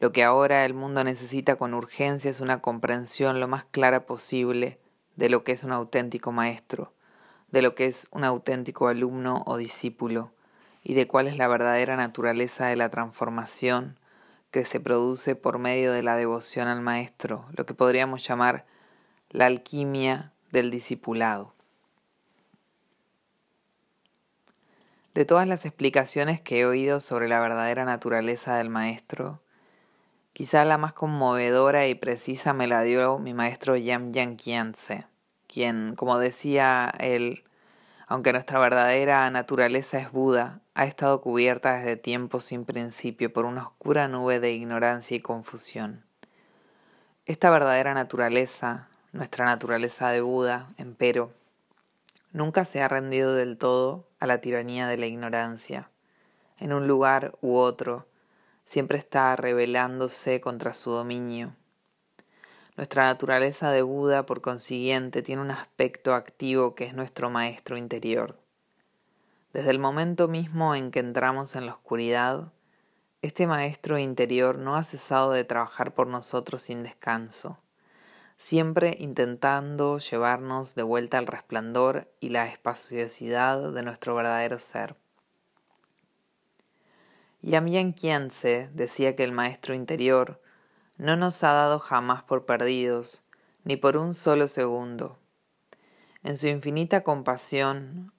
lo 0.00 0.10
que 0.10 0.24
ahora 0.24 0.64
el 0.64 0.74
mundo 0.74 1.04
necesita 1.04 1.54
con 1.54 1.74
urgencia 1.74 2.28
es 2.28 2.40
una 2.40 2.60
comprensión 2.60 3.38
lo 3.38 3.46
más 3.46 3.64
clara 3.66 4.04
posible 4.04 4.80
de 5.14 5.28
lo 5.28 5.44
que 5.44 5.52
es 5.52 5.62
un 5.62 5.70
auténtico 5.70 6.32
maestro, 6.32 6.92
de 7.52 7.62
lo 7.62 7.76
que 7.76 7.84
es 7.84 8.08
un 8.10 8.24
auténtico 8.24 8.88
alumno 8.88 9.44
o 9.46 9.58
discípulo, 9.58 10.32
y 10.82 10.94
de 10.94 11.06
cuál 11.06 11.28
es 11.28 11.38
la 11.38 11.46
verdadera 11.46 11.94
naturaleza 11.94 12.66
de 12.66 12.74
la 12.74 12.88
transformación 12.88 13.96
que 14.54 14.64
se 14.64 14.78
produce 14.78 15.34
por 15.34 15.58
medio 15.58 15.90
de 15.90 16.04
la 16.04 16.14
devoción 16.14 16.68
al 16.68 16.80
Maestro, 16.80 17.44
lo 17.56 17.66
que 17.66 17.74
podríamos 17.74 18.24
llamar 18.24 18.64
la 19.30 19.46
alquimia 19.46 20.32
del 20.52 20.70
discipulado. 20.70 21.56
De 25.12 25.24
todas 25.24 25.48
las 25.48 25.66
explicaciones 25.66 26.40
que 26.40 26.60
he 26.60 26.66
oído 26.66 27.00
sobre 27.00 27.26
la 27.26 27.40
verdadera 27.40 27.84
naturaleza 27.84 28.54
del 28.56 28.70
Maestro, 28.70 29.40
quizá 30.32 30.64
la 30.64 30.78
más 30.78 30.92
conmovedora 30.92 31.88
y 31.88 31.96
precisa 31.96 32.52
me 32.52 32.68
la 32.68 32.82
dio 32.82 33.18
mi 33.18 33.34
maestro 33.34 33.74
Yam 33.76 34.12
Yang 34.12 34.36
Kianse, 34.36 35.06
quien, 35.48 35.96
como 35.96 36.20
decía 36.20 36.92
él, 37.00 37.42
aunque 38.06 38.32
nuestra 38.32 38.58
verdadera 38.58 39.30
naturaleza 39.30 39.98
es 39.98 40.12
Buda, 40.12 40.60
ha 40.74 40.84
estado 40.84 41.20
cubierta 41.20 41.74
desde 41.74 41.96
tiempos 41.96 42.44
sin 42.44 42.64
principio 42.64 43.32
por 43.32 43.44
una 43.44 43.62
oscura 43.62 44.08
nube 44.08 44.40
de 44.40 44.52
ignorancia 44.52 45.16
y 45.16 45.20
confusión. 45.20 46.04
Esta 47.26 47.50
verdadera 47.50 47.94
naturaleza, 47.94 48.88
nuestra 49.12 49.46
naturaleza 49.46 50.10
de 50.10 50.20
Buda, 50.20 50.68
empero, 50.76 51.32
nunca 52.32 52.64
se 52.64 52.82
ha 52.82 52.88
rendido 52.88 53.34
del 53.34 53.56
todo 53.56 54.06
a 54.20 54.26
la 54.26 54.40
tiranía 54.40 54.86
de 54.88 54.98
la 54.98 55.06
ignorancia. 55.06 55.90
En 56.58 56.72
un 56.72 56.86
lugar 56.86 57.36
u 57.40 57.56
otro, 57.56 58.06
siempre 58.64 58.98
está 58.98 59.34
rebelándose 59.36 60.40
contra 60.40 60.74
su 60.74 60.90
dominio. 60.90 61.54
Nuestra 62.76 63.04
naturaleza 63.04 63.70
de 63.70 63.82
Buda, 63.82 64.26
por 64.26 64.40
consiguiente, 64.40 65.22
tiene 65.22 65.42
un 65.42 65.52
aspecto 65.52 66.12
activo 66.12 66.74
que 66.74 66.84
es 66.84 66.94
nuestro 66.94 67.30
maestro 67.30 67.76
interior. 67.76 68.36
Desde 69.52 69.70
el 69.70 69.78
momento 69.78 70.26
mismo 70.26 70.74
en 70.74 70.90
que 70.90 70.98
entramos 70.98 71.54
en 71.54 71.66
la 71.66 71.72
oscuridad, 71.72 72.52
este 73.22 73.46
maestro 73.46 73.96
interior 73.96 74.58
no 74.58 74.74
ha 74.74 74.82
cesado 74.82 75.30
de 75.30 75.44
trabajar 75.44 75.94
por 75.94 76.08
nosotros 76.08 76.62
sin 76.62 76.82
descanso, 76.82 77.60
siempre 78.38 78.96
intentando 78.98 79.98
llevarnos 79.98 80.74
de 80.74 80.82
vuelta 80.82 81.18
al 81.18 81.28
resplandor 81.28 82.10
y 82.18 82.30
la 82.30 82.48
espaciosidad 82.48 83.70
de 83.72 83.82
nuestro 83.84 84.16
verdadero 84.16 84.58
ser. 84.58 84.96
Yamien 87.40 87.92
Kianse 87.92 88.68
decía 88.72 89.14
que 89.14 89.22
el 89.22 89.30
maestro 89.30 89.74
interior 89.74 90.40
no 90.98 91.16
nos 91.16 91.42
ha 91.44 91.52
dado 91.52 91.78
jamás 91.78 92.22
por 92.22 92.46
perdidos, 92.46 93.22
ni 93.64 93.76
por 93.76 93.96
un 93.96 94.14
solo 94.14 94.48
segundo. 94.48 95.18
En 96.22 96.36
su 96.36 96.46
infinita 96.46 97.02
compasión 97.02 98.12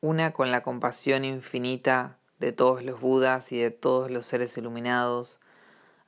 una 0.00 0.32
con 0.32 0.50
la 0.50 0.64
compasión 0.64 1.24
infinita 1.24 2.18
de 2.40 2.50
todos 2.50 2.82
los 2.82 3.00
Budas 3.00 3.52
y 3.52 3.58
de 3.58 3.70
todos 3.70 4.10
los 4.10 4.26
seres 4.26 4.56
iluminados, 4.56 5.38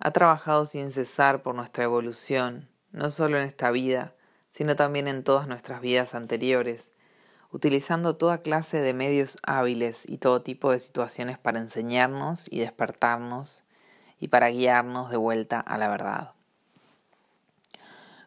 ha 0.01 0.11
trabajado 0.11 0.67
sin 0.67 0.91
cesar 0.91 1.43
por 1.43 1.55
nuestra 1.55 1.85
evolución, 1.85 2.69
no 2.91 3.09
solo 3.09 3.39
en 3.39 3.45
esta 3.45 3.71
vida, 3.71 4.15
sino 4.51 4.75
también 4.75 5.07
en 5.07 5.23
todas 5.23 5.47
nuestras 5.47 5.81
vidas 5.81 6.15
anteriores, 6.17 6.93
utilizando 7.53 8.17
toda 8.17 8.39
clase 8.39 8.81
de 8.81 8.95
medios 8.95 9.39
hábiles 9.45 10.09
y 10.09 10.19
todo 10.19 10.43
tipo 10.43 10.73
de 10.73 10.81
situaciones 10.81 11.39
para 11.39 11.61
enseñarnos 11.61 12.51
y 12.51 12.59
despertarnos 12.61 13.64
y 14.19 14.29
para 14.29 14.49
guiarnos 14.49 15.11
de 15.11 15.17
vuelta 15.17 15.61
a 15.61 15.79
la 15.79 15.89
verdad. 15.89 16.33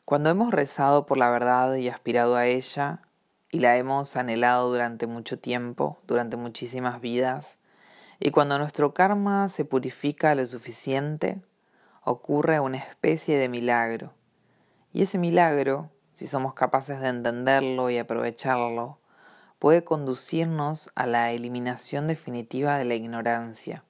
Cuando 0.05 0.29
hemos 0.29 0.51
rezado 0.51 1.05
por 1.05 1.17
la 1.17 1.29
verdad 1.29 1.75
y 1.75 1.89
aspirado 1.89 2.35
a 2.35 2.45
ella, 2.45 3.01
y 3.51 3.59
la 3.59 3.77
hemos 3.77 4.15
anhelado 4.15 4.69
durante 4.69 5.07
mucho 5.07 5.39
tiempo, 5.39 5.99
durante 6.07 6.37
muchísimas 6.37 7.01
vidas, 7.01 7.57
y 8.19 8.31
cuando 8.31 8.57
nuestro 8.57 8.93
karma 8.93 9.49
se 9.49 9.65
purifica 9.65 10.33
lo 10.35 10.45
suficiente, 10.45 11.41
ocurre 12.03 12.59
una 12.59 12.77
especie 12.77 13.37
de 13.37 13.49
milagro. 13.49 14.13
Y 14.93 15.03
ese 15.03 15.17
milagro, 15.17 15.91
si 16.13 16.27
somos 16.27 16.53
capaces 16.53 16.99
de 16.99 17.09
entenderlo 17.09 17.89
y 17.89 17.97
aprovecharlo, 17.97 18.99
puede 19.59 19.83
conducirnos 19.83 20.91
a 20.95 21.05
la 21.05 21.31
eliminación 21.31 22.07
definitiva 22.07 22.77
de 22.77 22.85
la 22.85 22.95
ignorancia. 22.95 23.83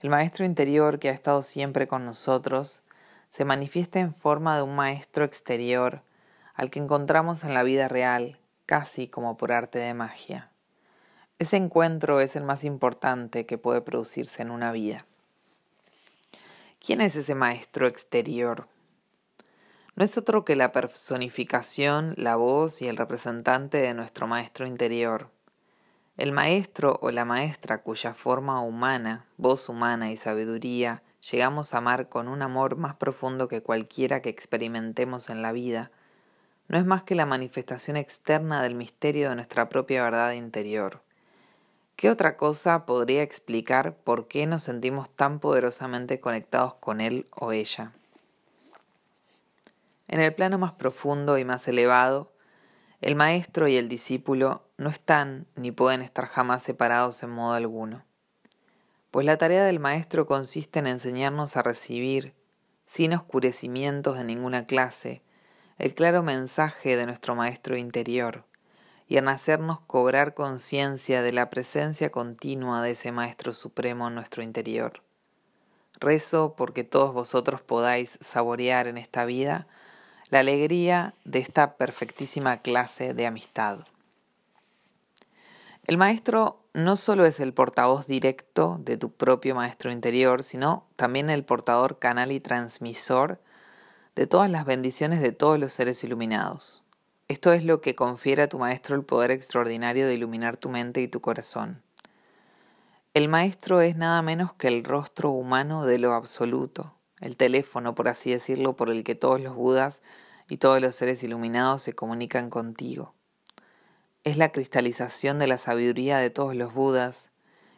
El 0.00 0.10
maestro 0.10 0.44
interior 0.44 0.98
que 0.98 1.08
ha 1.08 1.12
estado 1.12 1.42
siempre 1.42 1.88
con 1.88 2.04
nosotros 2.04 2.82
se 3.30 3.44
manifiesta 3.44 4.00
en 4.00 4.14
forma 4.14 4.56
de 4.56 4.62
un 4.62 4.74
maestro 4.74 5.24
exterior 5.24 6.02
al 6.54 6.70
que 6.70 6.78
encontramos 6.78 7.44
en 7.44 7.54
la 7.54 7.62
vida 7.62 7.88
real 7.88 8.38
casi 8.66 9.08
como 9.08 9.36
por 9.36 9.52
arte 9.52 9.78
de 9.78 9.94
magia. 9.94 10.50
Ese 11.38 11.56
encuentro 11.56 12.20
es 12.20 12.36
el 12.36 12.44
más 12.44 12.64
importante 12.64 13.46
que 13.46 13.58
puede 13.58 13.80
producirse 13.80 14.42
en 14.42 14.50
una 14.50 14.72
vida. 14.72 15.06
¿Quién 16.84 17.00
es 17.00 17.16
ese 17.16 17.34
maestro 17.34 17.86
exterior? 17.86 18.66
no 19.98 20.04
es 20.04 20.16
otro 20.16 20.44
que 20.44 20.54
la 20.54 20.70
personificación, 20.70 22.14
la 22.16 22.36
voz 22.36 22.82
y 22.82 22.86
el 22.86 22.96
representante 22.96 23.78
de 23.78 23.94
nuestro 23.94 24.28
maestro 24.28 24.64
interior. 24.64 25.28
El 26.18 26.32
maestro 26.32 26.98
o 27.00 27.12
la 27.12 27.24
maestra 27.24 27.82
cuya 27.82 28.12
forma 28.12 28.60
humana, 28.60 29.24
voz 29.36 29.68
humana 29.68 30.10
y 30.10 30.16
sabiduría 30.16 31.04
llegamos 31.30 31.72
a 31.72 31.78
amar 31.78 32.08
con 32.08 32.26
un 32.26 32.42
amor 32.42 32.74
más 32.74 32.96
profundo 32.96 33.46
que 33.46 33.62
cualquiera 33.62 34.20
que 34.20 34.28
experimentemos 34.28 35.30
en 35.30 35.42
la 35.42 35.52
vida, 35.52 35.92
no 36.66 36.76
es 36.76 36.84
más 36.84 37.04
que 37.04 37.14
la 37.14 37.24
manifestación 37.24 37.96
externa 37.96 38.64
del 38.64 38.74
misterio 38.74 39.28
de 39.28 39.36
nuestra 39.36 39.68
propia 39.68 40.02
verdad 40.02 40.32
interior. 40.32 41.02
¿Qué 41.94 42.10
otra 42.10 42.36
cosa 42.36 42.84
podría 42.84 43.22
explicar 43.22 43.94
por 43.94 44.26
qué 44.26 44.46
nos 44.46 44.64
sentimos 44.64 45.08
tan 45.10 45.38
poderosamente 45.38 46.18
conectados 46.18 46.74
con 46.74 47.00
él 47.00 47.28
o 47.30 47.52
ella? 47.52 47.92
En 50.08 50.18
el 50.18 50.34
plano 50.34 50.58
más 50.58 50.72
profundo 50.72 51.38
y 51.38 51.44
más 51.44 51.68
elevado, 51.68 52.32
el 53.00 53.14
maestro 53.14 53.68
y 53.68 53.76
el 53.76 53.88
discípulo 53.88 54.62
no 54.76 54.90
están 54.90 55.46
ni 55.54 55.70
pueden 55.70 56.02
estar 56.02 56.26
jamás 56.26 56.62
separados 56.62 57.22
en 57.22 57.30
modo 57.30 57.52
alguno, 57.52 58.04
pues 59.10 59.24
la 59.24 59.38
tarea 59.38 59.64
del 59.64 59.80
maestro 59.80 60.26
consiste 60.26 60.80
en 60.80 60.86
enseñarnos 60.86 61.56
a 61.56 61.62
recibir, 61.62 62.34
sin 62.86 63.12
oscurecimientos 63.12 64.16
de 64.16 64.24
ninguna 64.24 64.66
clase, 64.66 65.22
el 65.78 65.94
claro 65.94 66.22
mensaje 66.22 66.96
de 66.96 67.06
nuestro 67.06 67.34
maestro 67.34 67.76
interior 67.76 68.44
y 69.06 69.16
en 69.16 69.28
hacernos 69.28 69.80
cobrar 69.80 70.34
conciencia 70.34 71.22
de 71.22 71.32
la 71.32 71.48
presencia 71.50 72.10
continua 72.10 72.82
de 72.82 72.90
ese 72.90 73.12
maestro 73.12 73.54
supremo 73.54 74.08
en 74.08 74.14
nuestro 74.14 74.42
interior. 74.42 75.02
Rezo 76.00 76.54
porque 76.56 76.84
todos 76.84 77.14
vosotros 77.14 77.62
podáis 77.62 78.18
saborear 78.20 78.86
en 78.86 78.98
esta 78.98 79.24
vida 79.24 79.66
la 80.30 80.40
alegría 80.40 81.14
de 81.24 81.38
esta 81.38 81.76
perfectísima 81.76 82.58
clase 82.58 83.14
de 83.14 83.26
amistad. 83.26 83.80
El 85.86 85.96
maestro 85.96 86.60
no 86.74 86.96
solo 86.96 87.24
es 87.24 87.40
el 87.40 87.54
portavoz 87.54 88.06
directo 88.06 88.78
de 88.80 88.98
tu 88.98 89.10
propio 89.10 89.54
maestro 89.54 89.90
interior, 89.90 90.42
sino 90.42 90.86
también 90.96 91.30
el 91.30 91.44
portador 91.44 91.98
canal 91.98 92.30
y 92.30 92.40
transmisor 92.40 93.40
de 94.14 94.26
todas 94.26 94.50
las 94.50 94.66
bendiciones 94.66 95.22
de 95.22 95.32
todos 95.32 95.58
los 95.58 95.72
seres 95.72 96.04
iluminados. 96.04 96.82
Esto 97.28 97.52
es 97.52 97.64
lo 97.64 97.80
que 97.80 97.94
confiere 97.94 98.42
a 98.42 98.48
tu 98.48 98.58
maestro 98.58 98.96
el 98.96 99.04
poder 99.04 99.30
extraordinario 99.30 100.06
de 100.06 100.14
iluminar 100.14 100.56
tu 100.56 100.68
mente 100.68 101.00
y 101.00 101.08
tu 101.08 101.20
corazón. 101.20 101.82
El 103.14 103.28
maestro 103.28 103.80
es 103.80 103.96
nada 103.96 104.20
menos 104.20 104.52
que 104.52 104.68
el 104.68 104.84
rostro 104.84 105.30
humano 105.30 105.86
de 105.86 105.98
lo 105.98 106.12
absoluto, 106.12 106.94
el 107.20 107.36
teléfono, 107.36 107.94
por 107.94 108.08
así 108.08 108.30
decirlo, 108.30 108.76
por 108.76 108.90
el 108.90 109.04
que 109.04 109.14
todos 109.14 109.40
los 109.40 109.54
Budas 109.54 110.02
y 110.48 110.58
todos 110.58 110.80
los 110.80 110.96
seres 110.96 111.22
iluminados 111.22 111.82
se 111.82 111.92
comunican 111.92 112.50
contigo. 112.50 113.14
Es 114.24 114.36
la 114.36 114.50
cristalización 114.50 115.38
de 115.38 115.46
la 115.46 115.58
sabiduría 115.58 116.18
de 116.18 116.30
todos 116.30 116.54
los 116.54 116.74
Budas 116.74 117.30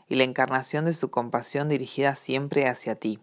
y 0.09 0.17
la 0.17 0.25
encarnación 0.25 0.85
de 0.85 0.95
su 0.95 1.11
compasión 1.11 1.69
dirigida 1.69 2.17
siempre 2.17 2.67
hacia 2.67 2.97
ti. 2.97 3.21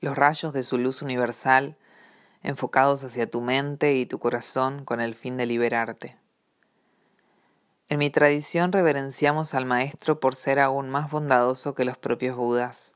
Los 0.00 0.16
rayos 0.16 0.52
de 0.52 0.62
su 0.62 0.78
luz 0.78 1.02
universal 1.02 1.76
enfocados 2.42 3.04
hacia 3.04 3.30
tu 3.30 3.40
mente 3.40 3.94
y 3.94 4.06
tu 4.06 4.18
corazón 4.18 4.84
con 4.84 5.00
el 5.00 5.14
fin 5.14 5.36
de 5.36 5.46
liberarte. 5.46 6.16
En 7.88 7.98
mi 7.98 8.10
tradición 8.10 8.72
reverenciamos 8.72 9.54
al 9.54 9.66
Maestro 9.66 10.18
por 10.18 10.34
ser 10.34 10.58
aún 10.58 10.90
más 10.90 11.10
bondadoso 11.10 11.74
que 11.74 11.84
los 11.84 11.98
propios 11.98 12.36
Budas, 12.36 12.94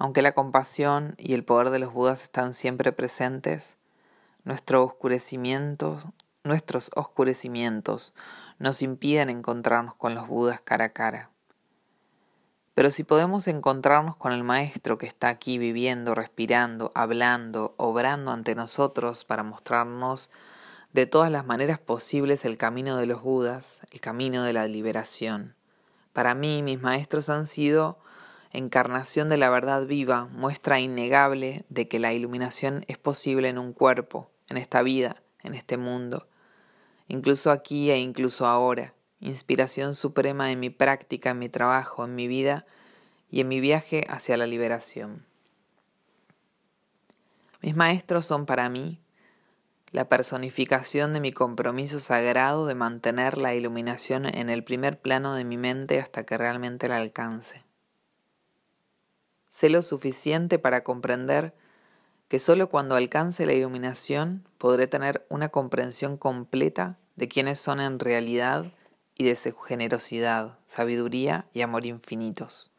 aunque 0.00 0.22
la 0.22 0.32
compasión 0.32 1.14
y 1.18 1.34
el 1.34 1.44
poder 1.44 1.68
de 1.68 1.78
los 1.78 1.92
Budas 1.92 2.22
están 2.22 2.54
siempre 2.54 2.90
presentes, 2.90 3.76
nuestro 4.44 4.82
oscurecimiento, 4.82 5.98
nuestros 6.42 6.90
oscurecimientos 6.96 8.14
nos 8.58 8.80
impiden 8.80 9.28
encontrarnos 9.28 9.94
con 9.94 10.14
los 10.14 10.26
Budas 10.26 10.62
cara 10.62 10.86
a 10.86 10.92
cara. 10.94 11.30
Pero 12.72 12.90
si 12.90 13.04
podemos 13.04 13.46
encontrarnos 13.46 14.16
con 14.16 14.32
el 14.32 14.42
Maestro 14.42 14.96
que 14.96 15.06
está 15.06 15.28
aquí 15.28 15.58
viviendo, 15.58 16.14
respirando, 16.14 16.92
hablando, 16.94 17.74
obrando 17.76 18.30
ante 18.30 18.54
nosotros 18.54 19.26
para 19.26 19.42
mostrarnos 19.42 20.30
de 20.94 21.04
todas 21.04 21.30
las 21.30 21.44
maneras 21.44 21.78
posibles 21.78 22.46
el 22.46 22.56
camino 22.56 22.96
de 22.96 23.04
los 23.04 23.20
Budas, 23.20 23.82
el 23.90 24.00
camino 24.00 24.44
de 24.44 24.54
la 24.54 24.66
liberación. 24.66 25.56
Para 26.14 26.34
mí 26.34 26.62
mis 26.62 26.80
maestros 26.80 27.28
han 27.28 27.46
sido 27.46 27.98
encarnación 28.52 29.28
de 29.28 29.36
la 29.36 29.50
verdad 29.50 29.86
viva, 29.86 30.26
muestra 30.26 30.80
innegable 30.80 31.64
de 31.68 31.88
que 31.88 31.98
la 31.98 32.12
iluminación 32.12 32.84
es 32.88 32.98
posible 32.98 33.48
en 33.48 33.58
un 33.58 33.72
cuerpo, 33.72 34.30
en 34.48 34.56
esta 34.56 34.82
vida, 34.82 35.22
en 35.42 35.54
este 35.54 35.76
mundo, 35.76 36.26
incluso 37.08 37.50
aquí 37.50 37.90
e 37.90 37.98
incluso 37.98 38.46
ahora, 38.46 38.94
inspiración 39.20 39.94
suprema 39.94 40.50
en 40.50 40.60
mi 40.60 40.70
práctica, 40.70 41.30
en 41.30 41.38
mi 41.38 41.48
trabajo, 41.48 42.04
en 42.04 42.14
mi 42.14 42.26
vida 42.26 42.66
y 43.30 43.40
en 43.40 43.48
mi 43.48 43.60
viaje 43.60 44.04
hacia 44.08 44.36
la 44.36 44.46
liberación. 44.46 45.24
Mis 47.62 47.76
maestros 47.76 48.26
son 48.26 48.46
para 48.46 48.68
mí 48.68 49.00
la 49.92 50.08
personificación 50.08 51.12
de 51.12 51.20
mi 51.20 51.32
compromiso 51.32 52.00
sagrado 52.00 52.66
de 52.66 52.74
mantener 52.74 53.38
la 53.38 53.54
iluminación 53.54 54.26
en 54.26 54.48
el 54.48 54.64
primer 54.64 55.00
plano 55.00 55.34
de 55.34 55.44
mi 55.44 55.56
mente 55.56 56.00
hasta 56.00 56.24
que 56.24 56.38
realmente 56.38 56.88
la 56.88 56.96
alcance. 56.96 57.64
Sé 59.50 59.68
lo 59.68 59.82
suficiente 59.82 60.58
para 60.58 60.84
comprender 60.84 61.52
que 62.28 62.38
solo 62.38 62.70
cuando 62.70 62.94
alcance 62.94 63.44
la 63.44 63.52
iluminación 63.52 64.48
podré 64.56 64.86
tener 64.86 65.26
una 65.28 65.48
comprensión 65.48 66.16
completa 66.16 66.98
de 67.16 67.28
quiénes 67.28 67.58
son 67.58 67.80
en 67.80 67.98
realidad 67.98 68.72
y 69.16 69.24
de 69.24 69.34
su 69.34 69.52
generosidad, 69.56 70.58
sabiduría 70.66 71.48
y 71.52 71.62
amor 71.62 71.84
infinitos. 71.84 72.72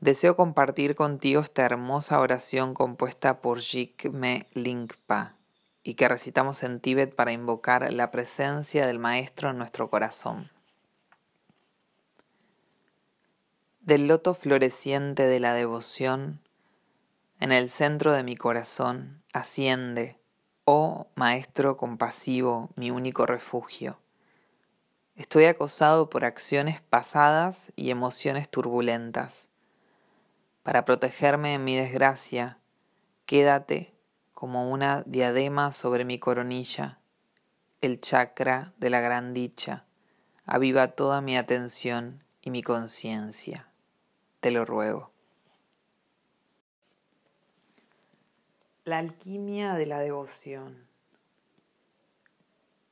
Deseo 0.00 0.36
compartir 0.36 0.96
contigo 0.96 1.40
esta 1.40 1.64
hermosa 1.64 2.20
oración 2.20 2.74
compuesta 2.74 3.40
por 3.40 3.60
Jigme 3.60 4.48
Lingpa 4.52 5.36
y 5.84 5.94
que 5.94 6.08
recitamos 6.08 6.64
en 6.64 6.80
Tíbet 6.80 7.14
para 7.14 7.32
invocar 7.32 7.90
la 7.92 8.10
presencia 8.10 8.86
del 8.86 8.98
Maestro 8.98 9.50
en 9.50 9.58
nuestro 9.58 9.88
corazón. 9.88 10.50
Del 13.84 14.06
loto 14.06 14.32
floreciente 14.32 15.24
de 15.24 15.40
la 15.40 15.52
devoción, 15.52 16.40
en 17.38 17.52
el 17.52 17.68
centro 17.68 18.14
de 18.14 18.22
mi 18.22 18.34
corazón, 18.34 19.22
asciende, 19.34 20.18
oh 20.64 21.08
Maestro 21.16 21.76
compasivo, 21.76 22.70
mi 22.76 22.90
único 22.90 23.26
refugio. 23.26 23.98
Estoy 25.16 25.44
acosado 25.44 26.08
por 26.08 26.24
acciones 26.24 26.80
pasadas 26.80 27.74
y 27.76 27.90
emociones 27.90 28.48
turbulentas. 28.48 29.48
Para 30.62 30.86
protegerme 30.86 31.52
en 31.52 31.64
mi 31.64 31.76
desgracia, 31.76 32.56
quédate 33.26 33.92
como 34.32 34.70
una 34.70 35.02
diadema 35.02 35.74
sobre 35.74 36.06
mi 36.06 36.18
coronilla, 36.18 37.00
el 37.82 38.00
chakra 38.00 38.72
de 38.78 38.88
la 38.88 39.02
gran 39.02 39.34
dicha, 39.34 39.84
aviva 40.46 40.88
toda 40.88 41.20
mi 41.20 41.36
atención 41.36 42.24
y 42.40 42.48
mi 42.48 42.62
conciencia 42.62 43.68
te 44.44 44.50
lo 44.50 44.66
ruego. 44.66 45.10
La 48.84 48.98
alquimia 48.98 49.72
de 49.72 49.86
la 49.86 50.00
devoción. 50.00 50.86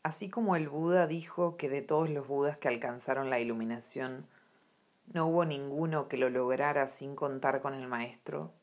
Así 0.02 0.30
como 0.30 0.56
el 0.56 0.70
Buda 0.70 1.06
dijo 1.06 1.58
que 1.58 1.68
de 1.68 1.82
todos 1.82 2.08
los 2.08 2.26
Budas 2.26 2.56
que 2.56 2.68
alcanzaron 2.68 3.28
la 3.28 3.38
iluminación, 3.38 4.26
no 5.12 5.26
hubo 5.26 5.44
ninguno 5.44 6.08
que 6.08 6.16
lo 6.16 6.30
lograra 6.30 6.88
sin 6.88 7.14
contar 7.14 7.60
con 7.60 7.74
el 7.74 7.86
Maestro, 7.86 8.54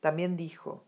también 0.00 0.34
dijo, 0.38 0.84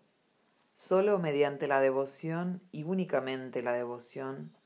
solo 0.72 1.18
mediante 1.18 1.68
la 1.68 1.80
devoción 1.80 2.62
y 2.72 2.84
únicamente 2.84 3.60
la 3.60 3.74
devoción 3.74 4.56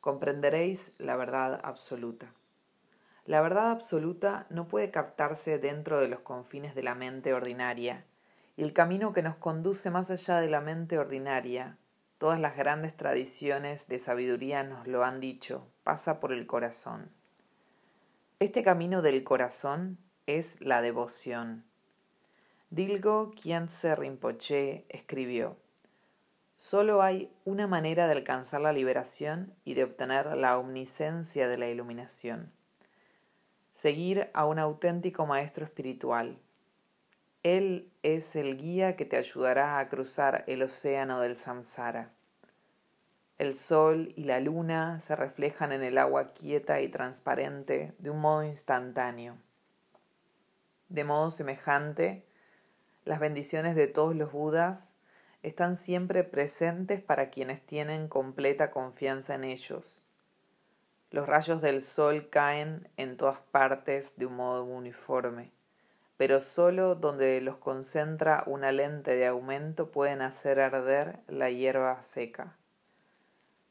comprenderéis 0.00 0.94
la 0.98 1.16
verdad 1.16 1.60
absoluta. 1.62 2.32
La 3.26 3.40
verdad 3.40 3.72
absoluta 3.72 4.46
no 4.50 4.68
puede 4.68 4.92
captarse 4.92 5.58
dentro 5.58 5.98
de 5.98 6.06
los 6.06 6.20
confines 6.20 6.76
de 6.76 6.84
la 6.84 6.94
mente 6.94 7.34
ordinaria, 7.34 8.04
y 8.56 8.62
el 8.62 8.72
camino 8.72 9.12
que 9.12 9.22
nos 9.22 9.34
conduce 9.34 9.90
más 9.90 10.12
allá 10.12 10.40
de 10.40 10.48
la 10.48 10.60
mente 10.60 10.96
ordinaria, 10.96 11.76
todas 12.18 12.38
las 12.38 12.56
grandes 12.56 12.96
tradiciones 12.96 13.88
de 13.88 13.98
sabiduría 13.98 14.62
nos 14.62 14.86
lo 14.86 15.04
han 15.04 15.18
dicho, 15.18 15.66
pasa 15.82 16.20
por 16.20 16.32
el 16.32 16.46
corazón. 16.46 17.10
Este 18.38 18.62
camino 18.62 19.02
del 19.02 19.24
corazón 19.24 19.98
es 20.26 20.60
la 20.60 20.80
devoción. 20.80 21.64
Dilgo 22.70 23.32
Khyentse 23.32 23.96
Rinpoche 23.96 24.86
escribió, 24.88 25.56
Solo 26.54 27.02
hay 27.02 27.32
una 27.44 27.66
manera 27.66 28.06
de 28.06 28.12
alcanzar 28.12 28.60
la 28.60 28.72
liberación 28.72 29.52
y 29.64 29.74
de 29.74 29.82
obtener 29.82 30.36
la 30.36 30.58
omniscencia 30.58 31.48
de 31.48 31.58
la 31.58 31.68
iluminación 31.68 32.55
seguir 33.76 34.30
a 34.32 34.46
un 34.46 34.58
auténtico 34.58 35.26
maestro 35.26 35.66
espiritual. 35.66 36.38
Él 37.42 37.92
es 38.02 38.34
el 38.34 38.56
guía 38.56 38.96
que 38.96 39.04
te 39.04 39.18
ayudará 39.18 39.78
a 39.78 39.88
cruzar 39.90 40.44
el 40.46 40.62
océano 40.62 41.20
del 41.20 41.36
samsara. 41.36 42.10
El 43.36 43.54
sol 43.54 44.14
y 44.16 44.24
la 44.24 44.40
luna 44.40 44.98
se 45.00 45.14
reflejan 45.14 45.72
en 45.72 45.82
el 45.82 45.98
agua 45.98 46.32
quieta 46.32 46.80
y 46.80 46.88
transparente 46.88 47.94
de 47.98 48.08
un 48.08 48.18
modo 48.18 48.44
instantáneo. 48.44 49.36
De 50.88 51.04
modo 51.04 51.30
semejante, 51.30 52.24
las 53.04 53.20
bendiciones 53.20 53.76
de 53.76 53.88
todos 53.88 54.16
los 54.16 54.32
Budas 54.32 54.94
están 55.42 55.76
siempre 55.76 56.24
presentes 56.24 57.02
para 57.02 57.28
quienes 57.28 57.60
tienen 57.60 58.08
completa 58.08 58.70
confianza 58.70 59.34
en 59.34 59.44
ellos. 59.44 60.05
Los 61.16 61.26
rayos 61.26 61.62
del 61.62 61.82
sol 61.82 62.28
caen 62.28 62.90
en 62.98 63.16
todas 63.16 63.38
partes 63.50 64.18
de 64.18 64.26
un 64.26 64.36
modo 64.36 64.64
uniforme, 64.64 65.50
pero 66.18 66.42
solo 66.42 66.94
donde 66.94 67.40
los 67.40 67.56
concentra 67.56 68.44
una 68.44 68.70
lente 68.70 69.12
de 69.16 69.26
aumento 69.26 69.90
pueden 69.90 70.20
hacer 70.20 70.60
arder 70.60 71.20
la 71.26 71.48
hierba 71.48 72.02
seca. 72.02 72.58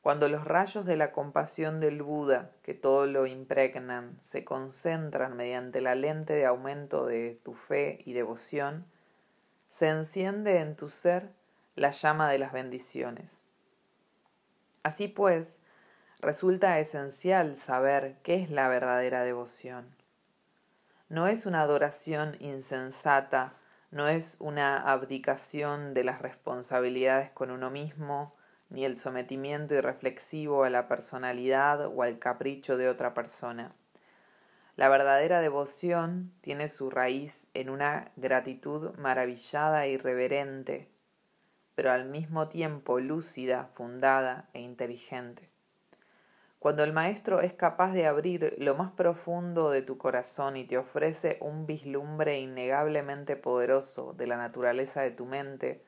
Cuando 0.02 0.28
los 0.28 0.46
rayos 0.46 0.88
de 0.88 0.96
la 0.96 1.12
compasión 1.12 1.80
del 1.80 2.02
Buda, 2.02 2.50
que 2.64 2.74
todo 2.74 3.06
lo 3.06 3.28
impregnan, 3.28 4.18
se 4.20 4.44
concentran 4.44 5.38
mediante 5.38 5.82
la 5.82 5.94
lente 5.94 6.34
de 6.34 6.48
aumento 6.48 7.06
de 7.06 7.40
tu 7.44 7.54
fe 7.54 8.00
y 8.06 8.14
devoción, 8.14 8.88
se 9.70 9.90
enciende 9.90 10.62
en 10.62 10.76
tu 10.76 10.90
ser 10.90 11.30
la 11.76 11.92
llama 11.92 12.28
de 12.28 12.40
las 12.40 12.54
bendiciones. 12.54 13.44
Así 14.82 15.08
pues, 15.08 15.60
resulta 16.26 16.80
esencial 16.80 17.56
saber 17.56 18.18
qué 18.24 18.42
es 18.42 18.50
la 18.50 18.68
verdadera 18.68 19.24
devoción. 19.24 19.96
No 21.08 21.28
es 21.28 21.46
una 21.46 21.62
adoración 21.62 22.36
insensata, 22.40 23.54
no 23.92 24.08
es 24.08 24.38
una 24.40 24.80
abdicación 24.80 25.94
de 25.94 26.04
las 26.04 26.24
responsabilidades 26.24 27.30
con 27.30 27.52
uno 27.52 27.70
mismo, 27.70 28.36
ni 28.70 28.86
el 28.86 28.98
sometimiento 28.98 29.76
irreflexivo 29.76 30.64
a 30.64 30.72
la 30.72 30.88
personalidad 30.88 31.86
o 31.86 32.02
al 32.02 32.18
capricho 32.18 32.76
de 32.76 32.90
otra 32.90 33.14
persona. 33.14 33.76
La 34.78 34.90
verdadera 34.90 35.42
devoción 35.42 36.34
tiene 36.42 36.68
su 36.70 36.90
raíz 36.90 37.46
en 37.54 37.70
una 37.70 38.12
gratitud 38.16 38.98
maravillada 38.98 39.86
e 39.86 39.92
irreverente, 39.92 40.90
pero 41.76 41.92
al 41.92 42.06
mismo 42.06 42.48
tiempo 42.50 43.00
lúcida, 43.00 43.70
fundada 43.76 44.50
e 44.54 44.62
inteligente. 44.62 45.55
Cuando 46.66 46.84
el 46.84 46.94
Maestro 46.94 47.42
es 47.42 47.54
capaz 47.54 47.92
de 47.92 48.08
abrir 48.08 48.56
lo 48.58 48.74
más 48.74 48.92
profundo 48.94 49.70
de 49.70 49.84
tu 49.84 50.00
corazón 50.00 50.58
y 50.58 50.64
te 50.64 50.80
ofrece 50.80 51.38
un 51.40 51.68
vislumbre 51.68 52.40
innegablemente 52.40 53.36
poderoso 53.36 54.14
de 54.14 54.26
la 54.26 54.36
naturaleza 54.36 55.04
de 55.04 55.12
tu 55.12 55.28
mente, 55.28 55.86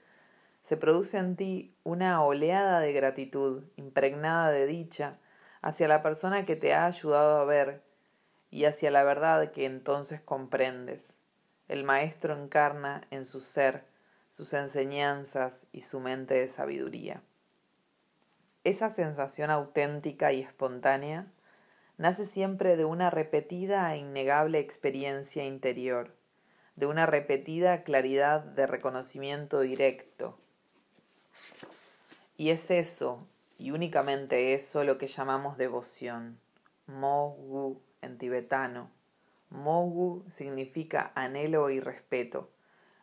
se 0.61 0.77
produce 0.77 1.17
en 1.17 1.35
ti 1.35 1.75
una 1.83 2.23
oleada 2.23 2.79
de 2.79 2.93
gratitud 2.93 3.63
impregnada 3.75 4.51
de 4.51 4.67
dicha 4.67 5.17
hacia 5.63 5.87
la 5.87 6.03
persona 6.03 6.45
que 6.45 6.55
te 6.55 6.75
ha 6.75 6.85
ayudado 6.85 7.39
a 7.39 7.45
ver 7.45 7.81
y 8.51 8.65
hacia 8.65 8.91
la 8.91 9.03
verdad 9.03 9.49
que 9.49 9.65
entonces 9.65 10.21
comprendes. 10.21 11.21
El 11.67 11.85
Maestro 11.85 12.35
encarna 12.35 13.01
en 13.09 13.25
su 13.25 13.39
ser 13.39 13.87
sus 14.29 14.53
enseñanzas 14.53 15.69
y 15.71 15.81
su 15.81 15.99
mente 15.99 16.35
de 16.35 16.47
sabiduría. 16.47 17.23
Esa 18.67 18.89
sensación 18.89 19.49
auténtica 19.49 20.33
y 20.33 20.41
espontánea 20.41 21.31
nace 21.97 22.25
siempre 22.25 22.75
de 22.75 22.83
una 22.83 23.09
repetida 23.09 23.95
e 23.95 23.99
innegable 23.99 24.59
experiencia 24.59 25.45
interior, 25.45 26.13
de 26.75 26.85
una 26.85 27.05
repetida 27.05 27.83
claridad 27.83 28.41
de 28.41 28.67
reconocimiento 28.67 29.61
directo. 29.61 30.37
Y 32.35 32.49
es 32.49 32.69
eso, 32.69 33.25
y 33.57 33.71
únicamente 33.71 34.53
eso, 34.53 34.83
lo 34.83 34.97
que 34.97 35.07
llamamos 35.07 35.57
devoción, 35.57 36.37
mogu 36.87 37.81
en 38.01 38.17
tibetano. 38.17 38.91
Mogu 39.49 40.25
significa 40.27 41.13
anhelo 41.15 41.69
y 41.69 41.79
respeto 41.79 42.49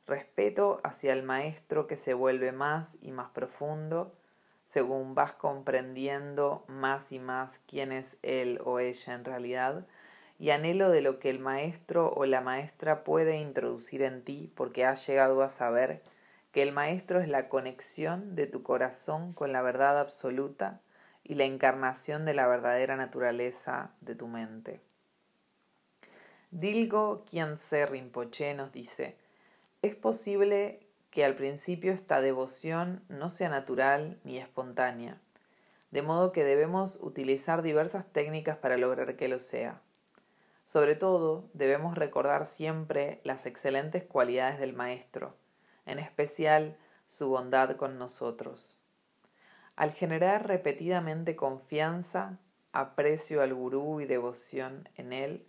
respeto 0.06 0.82
hacia 0.84 1.14
el 1.14 1.22
maestro 1.22 1.86
que 1.86 1.96
se 1.96 2.12
vuelve 2.12 2.52
más 2.52 2.98
y 3.00 3.12
más 3.12 3.30
profundo 3.30 4.14
según 4.66 5.14
vas 5.14 5.34
comprendiendo 5.34 6.64
más 6.68 7.12
y 7.12 7.18
más 7.18 7.60
quién 7.66 7.92
es 7.92 8.16
él 8.22 8.60
o 8.64 8.80
ella 8.80 9.14
en 9.14 9.24
realidad, 9.24 9.86
y 10.38 10.50
anhelo 10.50 10.90
de 10.90 11.00
lo 11.00 11.18
que 11.18 11.30
el 11.30 11.38
maestro 11.38 12.12
o 12.12 12.26
la 12.26 12.40
maestra 12.40 13.04
puede 13.04 13.36
introducir 13.36 14.02
en 14.02 14.22
ti 14.24 14.52
porque 14.56 14.84
has 14.84 15.06
llegado 15.06 15.42
a 15.42 15.48
saber 15.48 16.02
que 16.52 16.62
el 16.62 16.72
maestro 16.72 17.20
es 17.20 17.28
la 17.28 17.48
conexión 17.48 18.34
de 18.34 18.46
tu 18.46 18.62
corazón 18.62 19.32
con 19.32 19.52
la 19.52 19.62
verdad 19.62 19.98
absoluta 19.98 20.80
y 21.24 21.34
la 21.34 21.44
encarnación 21.44 22.24
de 22.24 22.34
la 22.34 22.46
verdadera 22.46 22.96
naturaleza 22.96 23.94
de 24.00 24.14
tu 24.14 24.28
mente. 24.28 24.80
Dilgo 26.50 27.24
Khyentse 27.24 27.86
Rinpoche 27.86 28.54
nos 28.54 28.70
dice, 28.70 29.16
es 29.82 29.96
posible 29.96 30.86
que 31.14 31.24
al 31.24 31.36
principio 31.36 31.92
esta 31.92 32.20
devoción 32.20 33.04
no 33.08 33.30
sea 33.30 33.48
natural 33.48 34.18
ni 34.24 34.38
espontánea, 34.38 35.20
de 35.92 36.02
modo 36.02 36.32
que 36.32 36.42
debemos 36.42 36.98
utilizar 37.00 37.62
diversas 37.62 38.12
técnicas 38.12 38.56
para 38.56 38.76
lograr 38.78 39.14
que 39.14 39.28
lo 39.28 39.38
sea. 39.38 39.80
Sobre 40.64 40.96
todo, 40.96 41.48
debemos 41.52 41.96
recordar 41.96 42.46
siempre 42.46 43.20
las 43.22 43.46
excelentes 43.46 44.02
cualidades 44.02 44.58
del 44.58 44.72
Maestro, 44.72 45.36
en 45.86 46.00
especial 46.00 46.76
su 47.06 47.28
bondad 47.28 47.76
con 47.76 47.96
nosotros. 47.96 48.82
Al 49.76 49.92
generar 49.92 50.48
repetidamente 50.48 51.36
confianza, 51.36 52.40
aprecio 52.72 53.40
al 53.40 53.54
gurú 53.54 54.00
y 54.00 54.06
devoción 54.06 54.88
en 54.96 55.12
él, 55.12 55.46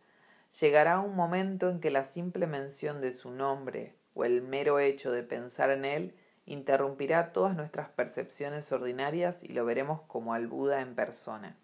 llegará 0.59 0.99
un 0.99 1.15
momento 1.15 1.71
en 1.71 1.79
que 1.79 1.89
la 1.89 2.03
simple 2.03 2.45
mención 2.45 3.01
de 3.01 3.11
su 3.11 3.31
nombre 3.31 3.95
o 4.15 4.25
el 4.25 4.41
mero 4.41 4.79
hecho 4.79 5.11
de 5.11 5.21
pensar 5.21 5.69
en 5.69 5.85
él 5.85 6.15
interrumpirá 6.45 7.31
todas 7.31 7.55
nuestras 7.55 7.89
percepciones 7.89 8.71
ordinarias 8.71 9.43
y 9.43 9.49
lo 9.49 9.65
veremos 9.65 10.01
como 10.07 10.33
al 10.33 10.47
Buda 10.47 10.81
en 10.81 10.95
persona. 10.95 11.55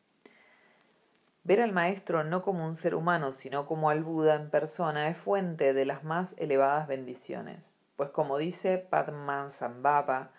Ver 1.43 1.61
al 1.61 1.71
maestro 1.71 2.23
no 2.23 2.43
como 2.43 2.65
un 2.65 2.75
ser 2.75 2.93
humano, 2.93 3.33
sino 3.33 3.65
como 3.65 3.89
al 3.89 4.03
Buda 4.03 4.35
en 4.35 4.51
persona 4.51 5.09
es 5.09 5.17
fuente 5.17 5.73
de 5.73 5.85
las 5.85 6.03
más 6.03 6.35
elevadas 6.37 6.87
bendiciones, 6.87 7.79
pues 7.95 8.11
como 8.11 8.37
dice 8.37 8.77
Padmasambhava, 8.77 10.31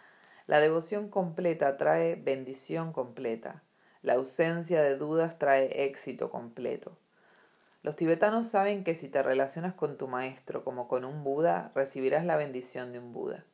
la 0.46 0.61
devoción 0.61 1.09
completa 1.09 1.77
trae 1.77 2.14
bendición 2.14 2.92
completa, 2.92 3.64
la 4.03 4.14
ausencia 4.14 4.83
de 4.83 4.96
dudas 4.96 5.38
trae 5.38 5.85
éxito 5.85 6.31
completo. 6.31 6.98
Los 7.83 7.97
tibetanos 7.97 8.47
saben 8.47 8.85
que 8.85 8.95
si 8.95 9.09
te 9.09 9.23
relacionas 9.25 9.75
con 9.75 9.99
tu 9.99 10.07
maestro 10.07 10.62
como 10.62 10.87
con 10.87 11.05
un 11.05 11.25
Buda, 11.25 11.73
recibirás 11.75 12.25
la 12.25 12.37
bendición 12.37 12.92
de 12.92 13.01
un 13.01 13.12
Buda. 13.12 13.45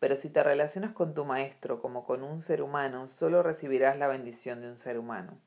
Pero 0.00 0.16
si 0.16 0.28
te 0.28 0.42
relacionas 0.42 0.92
con 0.92 1.14
tu 1.14 1.24
maestro 1.24 1.80
como 1.80 2.04
con 2.04 2.24
un 2.24 2.40
ser 2.40 2.62
humano, 2.62 3.06
solo 3.06 3.44
recibirás 3.44 3.96
la 3.96 4.08
bendición 4.08 4.60
de 4.60 4.68
un 4.68 4.78
ser 4.78 4.98
humano. 4.98 5.38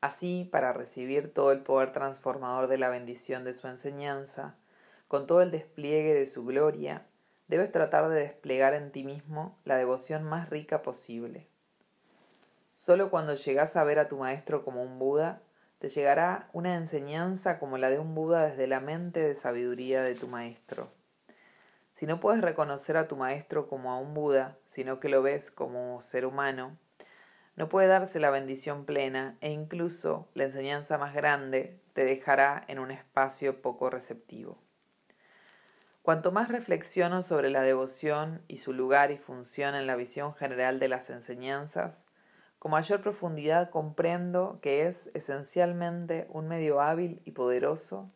Así, 0.00 0.48
para 0.50 0.72
recibir 0.72 1.34
todo 1.34 1.52
el 1.52 1.60
poder 1.60 1.92
transformador 1.92 2.66
de 2.66 2.78
la 2.78 2.88
bendición 2.88 3.44
de 3.44 3.52
su 3.52 3.68
enseñanza, 3.68 4.56
con 5.06 5.26
todo 5.26 5.42
el 5.42 5.50
despliegue 5.50 6.14
de 6.14 6.24
su 6.24 6.46
gloria, 6.46 7.04
debes 7.48 7.70
tratar 7.72 8.08
de 8.08 8.20
desplegar 8.20 8.72
en 8.72 8.90
ti 8.90 9.04
mismo 9.04 9.58
la 9.64 9.76
devoción 9.76 10.22
más 10.22 10.48
rica 10.48 10.80
posible. 10.80 11.46
Solo 12.74 13.10
cuando 13.10 13.34
llegas 13.34 13.76
a 13.76 13.84
ver 13.84 13.98
a 13.98 14.08
tu 14.08 14.16
maestro 14.16 14.64
como 14.64 14.82
un 14.82 14.98
Buda, 14.98 15.42
te 15.80 15.88
llegará 15.88 16.50
una 16.52 16.74
enseñanza 16.76 17.58
como 17.58 17.78
la 17.78 17.88
de 17.88 17.98
un 17.98 18.14
Buda 18.14 18.44
desde 18.44 18.66
la 18.66 18.80
mente 18.80 19.20
de 19.20 19.34
sabiduría 19.34 20.02
de 20.02 20.14
tu 20.14 20.28
maestro. 20.28 20.92
Si 21.90 22.06
no 22.06 22.20
puedes 22.20 22.42
reconocer 22.42 22.98
a 22.98 23.08
tu 23.08 23.16
maestro 23.16 23.66
como 23.66 23.90
a 23.90 23.98
un 23.98 24.12
Buda, 24.12 24.58
sino 24.66 25.00
que 25.00 25.08
lo 25.08 25.22
ves 25.22 25.50
como 25.50 26.02
ser 26.02 26.26
humano, 26.26 26.76
no 27.56 27.70
puede 27.70 27.88
darse 27.88 28.20
la 28.20 28.28
bendición 28.28 28.84
plena 28.84 29.38
e 29.40 29.52
incluso 29.52 30.28
la 30.34 30.44
enseñanza 30.44 30.98
más 30.98 31.14
grande 31.14 31.80
te 31.94 32.04
dejará 32.04 32.62
en 32.68 32.78
un 32.78 32.90
espacio 32.90 33.62
poco 33.62 33.88
receptivo. 33.88 34.58
Cuanto 36.02 36.30
más 36.30 36.48
reflexiono 36.48 37.22
sobre 37.22 37.48
la 37.48 37.62
devoción 37.62 38.42
y 38.48 38.58
su 38.58 38.74
lugar 38.74 39.12
y 39.12 39.16
función 39.16 39.74
en 39.74 39.86
la 39.86 39.96
visión 39.96 40.34
general 40.34 40.78
de 40.78 40.88
las 40.88 41.08
enseñanzas, 41.08 42.04
con 42.60 42.72
mayor 42.72 43.00
profundidad 43.00 43.70
comprendo 43.70 44.58
que 44.60 44.86
es 44.86 45.10
esencialmente 45.14 46.26
un 46.28 46.46
medio 46.46 46.82
hábil 46.82 47.22
y 47.24 47.30
poderoso 47.30 48.12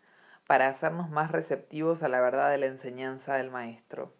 para 0.46 0.68
hacernos 0.68 1.08
más 1.08 1.32
receptivos 1.32 2.02
a 2.02 2.10
la 2.10 2.20
verdad 2.20 2.50
de 2.50 2.58
la 2.58 2.66
enseñanza 2.66 3.36
del 3.36 3.50
Maestro. 3.50 4.12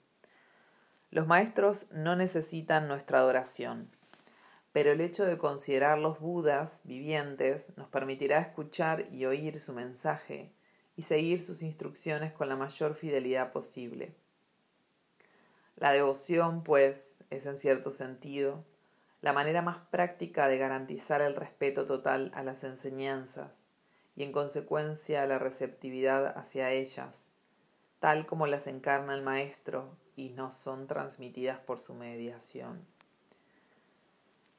Los 1.10 1.26
maestros 1.26 1.88
no 1.92 2.16
necesitan 2.16 2.88
nuestra 2.88 3.18
adoración, 3.18 3.90
pero 4.72 4.92
el 4.92 5.02
hecho 5.02 5.26
de 5.26 5.36
considerarlos 5.36 6.20
Budas 6.20 6.80
vivientes 6.84 7.76
nos 7.76 7.88
permitirá 7.88 8.40
escuchar 8.40 9.04
y 9.12 9.26
oír 9.26 9.60
su 9.60 9.74
mensaje 9.74 10.54
y 10.96 11.02
seguir 11.02 11.38
sus 11.38 11.62
instrucciones 11.62 12.32
con 12.32 12.48
la 12.48 12.56
mayor 12.56 12.94
fidelidad 12.94 13.52
posible. 13.52 14.14
La 15.76 15.92
devoción, 15.92 16.64
pues, 16.64 17.22
es 17.28 17.44
en 17.44 17.58
cierto 17.58 17.92
sentido 17.92 18.64
la 19.24 19.32
manera 19.32 19.62
más 19.62 19.78
práctica 19.90 20.48
de 20.48 20.58
garantizar 20.58 21.22
el 21.22 21.34
respeto 21.34 21.86
total 21.86 22.30
a 22.34 22.42
las 22.42 22.62
enseñanzas 22.62 23.64
y 24.14 24.22
en 24.22 24.32
consecuencia 24.32 25.26
la 25.26 25.38
receptividad 25.38 26.36
hacia 26.36 26.72
ellas, 26.72 27.28
tal 28.00 28.26
como 28.26 28.46
las 28.46 28.66
encarna 28.66 29.14
el 29.14 29.22
Maestro 29.22 29.96
y 30.14 30.28
no 30.28 30.52
son 30.52 30.86
transmitidas 30.86 31.58
por 31.58 31.78
su 31.78 31.94
mediación. 31.94 32.86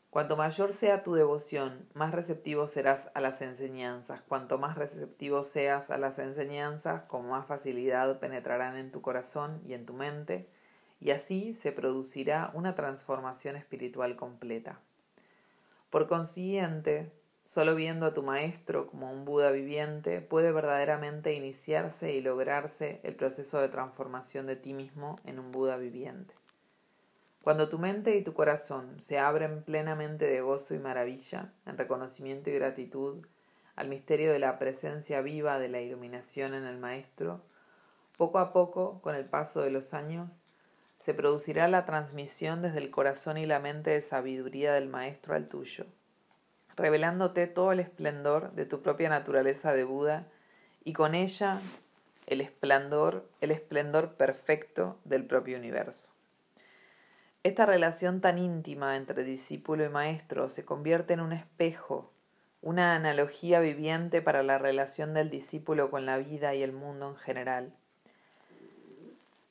Cuanto 0.09 0.35
mayor 0.35 0.73
sea 0.73 1.03
tu 1.03 1.13
devoción, 1.13 1.87
más 1.93 2.11
receptivo 2.11 2.67
serás 2.67 3.11
a 3.13 3.21
las 3.21 3.43
enseñanzas. 3.43 4.21
Cuanto 4.21 4.57
más 4.57 4.79
receptivo 4.79 5.43
seas 5.43 5.91
a 5.91 5.99
las 5.99 6.17
enseñanzas, 6.17 7.03
con 7.03 7.29
más 7.29 7.45
facilidad 7.45 8.17
penetrarán 8.17 8.77
en 8.77 8.91
tu 8.91 9.03
corazón 9.03 9.61
y 9.63 9.75
en 9.75 9.85
tu 9.85 9.93
mente, 9.93 10.49
y 11.05 11.11
así 11.11 11.53
se 11.53 11.71
producirá 11.71 12.49
una 12.55 12.73
transformación 12.73 13.55
espiritual 13.57 14.15
completa. 14.15 14.79
Por 15.91 16.07
consiguiente, 16.07 17.11
solo 17.43 17.75
viendo 17.75 18.07
a 18.07 18.15
tu 18.15 18.23
maestro 18.23 18.87
como 18.87 19.11
un 19.11 19.23
Buda 19.23 19.51
viviente 19.51 20.19
puede 20.19 20.51
verdaderamente 20.51 21.35
iniciarse 21.35 22.13
y 22.13 22.21
lograrse 22.21 23.01
el 23.03 23.13
proceso 23.13 23.61
de 23.61 23.69
transformación 23.69 24.47
de 24.47 24.55
ti 24.55 24.73
mismo 24.73 25.19
en 25.25 25.37
un 25.37 25.51
Buda 25.51 25.77
viviente. 25.77 26.33
Cuando 27.43 27.69
tu 27.69 27.77
mente 27.77 28.15
y 28.15 28.23
tu 28.23 28.33
corazón 28.33 28.99
se 28.99 29.19
abren 29.19 29.61
plenamente 29.61 30.25
de 30.25 30.41
gozo 30.41 30.73
y 30.73 30.79
maravilla, 30.79 31.53
en 31.67 31.77
reconocimiento 31.77 32.49
y 32.49 32.53
gratitud 32.53 33.27
al 33.75 33.89
misterio 33.89 34.33
de 34.33 34.39
la 34.39 34.57
presencia 34.57 35.21
viva 35.21 35.59
de 35.59 35.69
la 35.69 35.81
iluminación 35.81 36.55
en 36.55 36.63
el 36.63 36.79
Maestro, 36.79 37.43
poco 38.17 38.39
a 38.39 38.51
poco, 38.51 39.01
con 39.03 39.13
el 39.13 39.25
paso 39.25 39.61
de 39.61 39.69
los 39.69 39.93
años, 39.93 40.44
se 40.99 41.13
producirá 41.13 41.67
la 41.67 41.85
transmisión 41.85 42.61
desde 42.61 42.79
el 42.79 42.91
corazón 42.91 43.37
y 43.37 43.45
la 43.45 43.59
mente 43.59 43.91
de 43.91 44.01
sabiduría 44.01 44.73
del 44.73 44.87
Maestro 44.87 45.35
al 45.35 45.47
tuyo, 45.47 45.85
revelándote 46.75 47.47
todo 47.47 47.71
el 47.71 47.79
esplendor 47.79 48.53
de 48.53 48.65
tu 48.65 48.81
propia 48.81 49.09
naturaleza 49.09 49.73
de 49.73 49.83
Buda 49.83 50.27
y 50.83 50.93
con 50.93 51.15
ella 51.15 51.59
el 52.27 52.41
esplendor, 52.41 53.29
el 53.41 53.51
esplendor 53.51 54.15
perfecto 54.15 54.99
del 55.03 55.25
propio 55.25 55.57
universo. 55.57 56.11
Esta 57.43 57.67
relación 57.67 58.21
tan 58.21 58.39
íntima 58.39 58.97
entre 58.97 59.23
discípulo 59.23 59.85
y 59.85 59.89
maestro 59.89 60.49
se 60.49 60.65
convierte 60.65 61.13
en 61.13 61.19
un 61.19 61.31
espejo, 61.31 62.11
una 62.61 62.95
analogía 62.95 63.59
viviente 63.59 64.23
para 64.23 64.41
la 64.41 64.57
relación 64.57 65.13
del 65.13 65.29
discípulo 65.29 65.91
con 65.91 66.07
la 66.07 66.17
vida 66.17 66.55
y 66.55 66.63
el 66.63 66.71
mundo 66.71 67.09
en 67.09 67.15
general. 67.17 67.75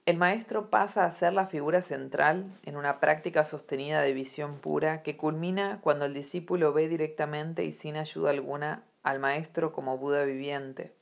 El 0.06 0.18
maestro 0.18 0.68
pasa 0.68 1.06
a 1.06 1.10
ser 1.10 1.32
la 1.32 1.46
figura 1.46 1.80
central 1.80 2.58
en 2.64 2.76
una 2.76 3.00
práctica 3.00 3.46
sostenida 3.46 4.02
de 4.02 4.12
visión 4.12 4.58
pura 4.58 5.02
que 5.02 5.16
culmina 5.16 5.80
cuando 5.80 6.04
el 6.04 6.12
discípulo 6.12 6.74
ve 6.74 6.88
directamente 6.88 7.64
y 7.64 7.72
sin 7.72 7.96
ayuda 7.96 8.28
alguna 8.28 8.84
al 9.02 9.18
maestro 9.18 9.72
como 9.72 9.96
Buda 9.96 10.24
viviente. 10.24 10.94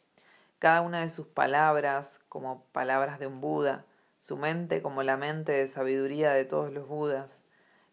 Cada 0.60 0.82
una 0.82 1.00
de 1.00 1.08
sus 1.08 1.26
palabras 1.26 2.20
como 2.28 2.62
palabras 2.70 3.18
de 3.18 3.26
un 3.26 3.40
Buda, 3.40 3.86
su 4.20 4.36
mente 4.36 4.82
como 4.82 5.02
la 5.02 5.16
mente 5.16 5.50
de 5.50 5.66
sabiduría 5.66 6.32
de 6.32 6.44
todos 6.44 6.72
los 6.72 6.86
Budas, 6.86 7.42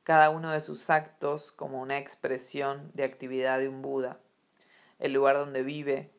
cada 0.04 0.30
uno 0.30 0.52
de 0.52 0.62
sus 0.62 0.92
actos 0.92 1.52
como 1.52 1.82
una 1.82 1.98
expresión 1.98 2.92
de 2.94 3.04
actividad 3.04 3.58
de 3.58 3.68
un 3.68 3.82
Buda, 3.82 4.20
el 5.00 5.14
lugar 5.14 5.38
donde 5.38 5.64
vive 5.64 6.12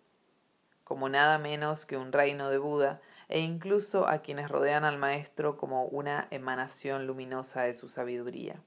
como 0.82 1.09
nada 1.09 1.38
menos 1.38 1.86
que 1.86 1.97
un 1.97 2.12
reino 2.12 2.51
de 2.51 2.59
Buda, 2.59 3.01
e 3.31 3.41
incluso 3.41 4.09
a 4.09 4.22
quienes 4.22 4.49
rodean 4.49 4.85
al 4.85 4.99
Maestro 4.99 5.57
como 5.57 5.85
una 5.85 6.26
emanación 6.31 7.07
luminosa 7.07 7.62
de 7.62 7.74
su 7.74 7.89
sabiduría. 7.89 8.61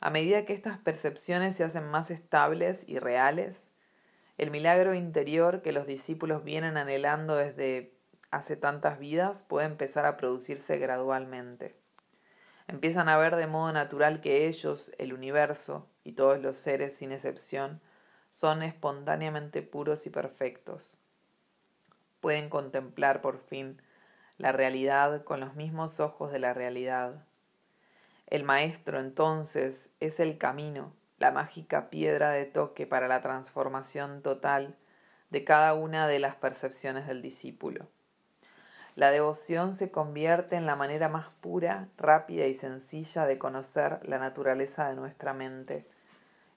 A 0.00 0.10
medida 0.10 0.44
que 0.44 0.52
estas 0.52 0.78
percepciones 0.78 1.56
se 1.56 1.64
hacen 1.64 1.84
más 1.84 2.10
estables 2.10 2.84
y 2.88 2.98
reales, 2.98 3.68
el 4.38 4.50
milagro 4.50 4.94
interior 4.94 5.62
que 5.62 5.72
los 5.72 5.86
discípulos 5.86 6.44
vienen 6.44 6.76
anhelando 6.76 7.36
desde 7.36 7.94
hace 8.30 8.56
tantas 8.56 8.98
vidas 8.98 9.42
puede 9.42 9.66
empezar 9.66 10.04
a 10.06 10.16
producirse 10.16 10.78
gradualmente. 10.78 11.76
Empiezan 12.68 13.08
a 13.08 13.16
ver 13.16 13.36
de 13.36 13.46
modo 13.46 13.72
natural 13.72 14.20
que 14.20 14.46
ellos, 14.46 14.92
el 14.98 15.12
universo 15.12 15.88
y 16.04 16.12
todos 16.12 16.40
los 16.40 16.56
seres 16.56 16.96
sin 16.96 17.12
excepción, 17.12 17.80
son 18.28 18.62
espontáneamente 18.62 19.62
puros 19.62 20.06
y 20.06 20.10
perfectos. 20.10 20.98
Pueden 22.26 22.48
contemplar 22.48 23.20
por 23.20 23.38
fin 23.38 23.80
la 24.36 24.50
realidad 24.50 25.22
con 25.22 25.38
los 25.38 25.54
mismos 25.54 26.00
ojos 26.00 26.32
de 26.32 26.40
la 26.40 26.54
realidad. 26.54 27.24
El 28.26 28.42
Maestro 28.42 28.98
entonces 28.98 29.90
es 30.00 30.18
el 30.18 30.36
camino, 30.36 30.92
la 31.18 31.30
mágica 31.30 31.88
piedra 31.88 32.30
de 32.30 32.44
toque 32.44 32.84
para 32.84 33.06
la 33.06 33.22
transformación 33.22 34.22
total 34.22 34.74
de 35.30 35.44
cada 35.44 35.74
una 35.74 36.08
de 36.08 36.18
las 36.18 36.34
percepciones 36.34 37.06
del 37.06 37.22
discípulo. 37.22 37.86
La 38.96 39.12
devoción 39.12 39.72
se 39.72 39.92
convierte 39.92 40.56
en 40.56 40.66
la 40.66 40.74
manera 40.74 41.08
más 41.08 41.28
pura, 41.40 41.86
rápida 41.96 42.48
y 42.48 42.56
sencilla 42.56 43.24
de 43.26 43.38
conocer 43.38 44.00
la 44.02 44.18
naturaleza 44.18 44.88
de 44.88 44.96
nuestra 44.96 45.32
mente 45.32 45.86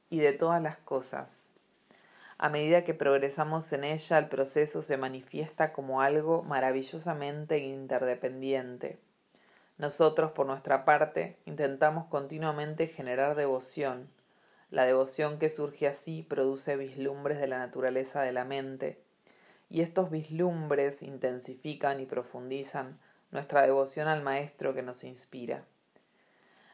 y 0.09 0.17
de 0.17 0.33
todas 0.33 0.63
las 0.63 0.77
cosas. 0.77 1.49
A 2.41 2.47
medida 2.47 2.85
que 2.85 2.93
progresamos 2.93 3.73
en 3.73 3.83
ella, 3.83 4.17
el 4.17 4.29
proceso 4.29 4.81
se 4.81 4.95
manifiesta 4.95 5.73
como 5.73 6.01
algo 6.01 6.41
maravillosamente 6.41 7.57
interdependiente. 7.57 8.97
Nosotros, 9.77 10.31
por 10.31 10.45
nuestra 10.45 10.85
parte, 10.85 11.35
intentamos 11.45 12.05
continuamente 12.05 12.87
generar 12.87 13.35
devoción. 13.35 14.09
La 14.71 14.85
devoción 14.85 15.37
que 15.37 15.49
surge 15.49 15.85
así 15.85 16.23
produce 16.23 16.77
vislumbres 16.77 17.41
de 17.41 17.47
la 17.47 17.57
naturaleza 17.57 18.21
de 18.21 18.31
la 18.31 18.45
mente, 18.45 19.01
y 19.69 19.81
estos 19.81 20.09
vislumbres 20.09 21.01
intensifican 21.01 21.99
y 21.99 22.05
profundizan 22.05 22.99
nuestra 23.31 23.63
devoción 23.63 24.07
al 24.07 24.23
Maestro 24.23 24.73
que 24.73 24.81
nos 24.81 25.03
inspira. 25.03 25.65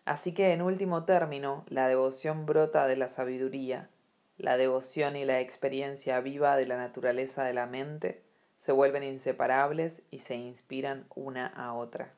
Así 0.06 0.32
que, 0.32 0.54
en 0.54 0.62
último 0.62 1.06
término, 1.06 1.66
la 1.70 1.88
devoción 1.88 2.46
brota 2.46 2.86
de 2.86 2.98
la 2.98 3.10
sabiduría, 3.10 3.90
la 4.38 4.58
devoción 4.58 5.16
y 5.16 5.26
la 5.26 5.40
experiencia 5.40 6.20
viva 6.20 6.58
de 6.58 6.68
la 6.68 6.78
naturaleza 6.78 7.44
de 7.44 7.54
la 7.54 7.66
mente 7.66 8.24
se 8.58 8.72
vuelven 8.72 9.04
inseparables 9.04 10.02
y 10.12 10.20
se 10.20 10.36
inspiran 10.36 11.06
una 11.16 11.48
a 11.48 11.74
otra. 11.74 12.14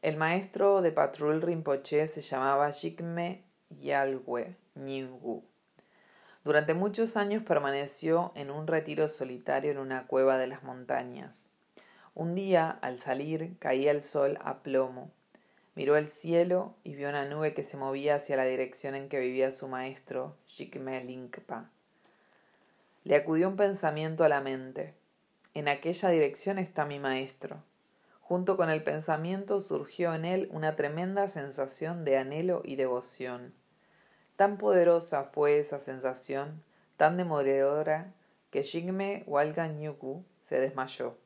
El 0.00 0.16
maestro 0.16 0.82
de 0.82 0.90
Patrul 0.90 1.40
Rinpoche 1.40 2.06
se 2.08 2.22
llamaba 2.22 2.72
Jigme 2.72 3.44
Yalwe 3.70 4.56
Nyingwu. 4.74 5.44
Durante 6.44 6.74
muchos 6.74 7.16
años 7.16 7.44
permaneció 7.44 8.32
en 8.34 8.50
un 8.50 8.66
retiro 8.66 9.06
solitario 9.06 9.70
en 9.70 9.78
una 9.78 10.08
cueva 10.08 10.38
de 10.38 10.48
las 10.48 10.64
montañas. 10.64 11.50
Un 12.14 12.34
día, 12.34 12.68
al 12.82 12.98
salir, 12.98 13.56
caía 13.60 13.92
el 13.92 14.02
sol 14.02 14.38
a 14.42 14.62
plomo. 14.62 15.12
Miró 15.74 15.96
el 15.96 16.08
cielo 16.08 16.74
y 16.84 16.94
vio 16.94 17.08
una 17.08 17.24
nube 17.24 17.54
que 17.54 17.64
se 17.64 17.78
movía 17.78 18.16
hacia 18.16 18.36
la 18.36 18.44
dirección 18.44 18.94
en 18.94 19.08
que 19.08 19.18
vivía 19.18 19.50
su 19.50 19.68
maestro, 19.68 20.36
Jigme 20.46 21.02
Linkpa. 21.02 21.70
Le 23.04 23.16
acudió 23.16 23.48
un 23.48 23.56
pensamiento 23.56 24.22
a 24.22 24.28
la 24.28 24.42
mente. 24.42 24.94
En 25.54 25.68
aquella 25.68 26.10
dirección 26.10 26.58
está 26.58 26.84
mi 26.84 26.98
maestro. 26.98 27.62
Junto 28.20 28.56
con 28.56 28.70
el 28.70 28.82
pensamiento 28.82 29.60
surgió 29.60 30.14
en 30.14 30.24
él 30.24 30.48
una 30.52 30.76
tremenda 30.76 31.26
sensación 31.28 32.04
de 32.04 32.18
anhelo 32.18 32.62
y 32.64 32.76
devoción. 32.76 33.54
Tan 34.36 34.58
poderosa 34.58 35.24
fue 35.24 35.58
esa 35.58 35.78
sensación, 35.78 36.62
tan 36.96 37.16
demoledora, 37.16 38.12
que 38.50 38.62
Jigme 38.62 39.24
Walganyuku 39.26 40.22
se 40.44 40.60
desmayó. 40.60 41.16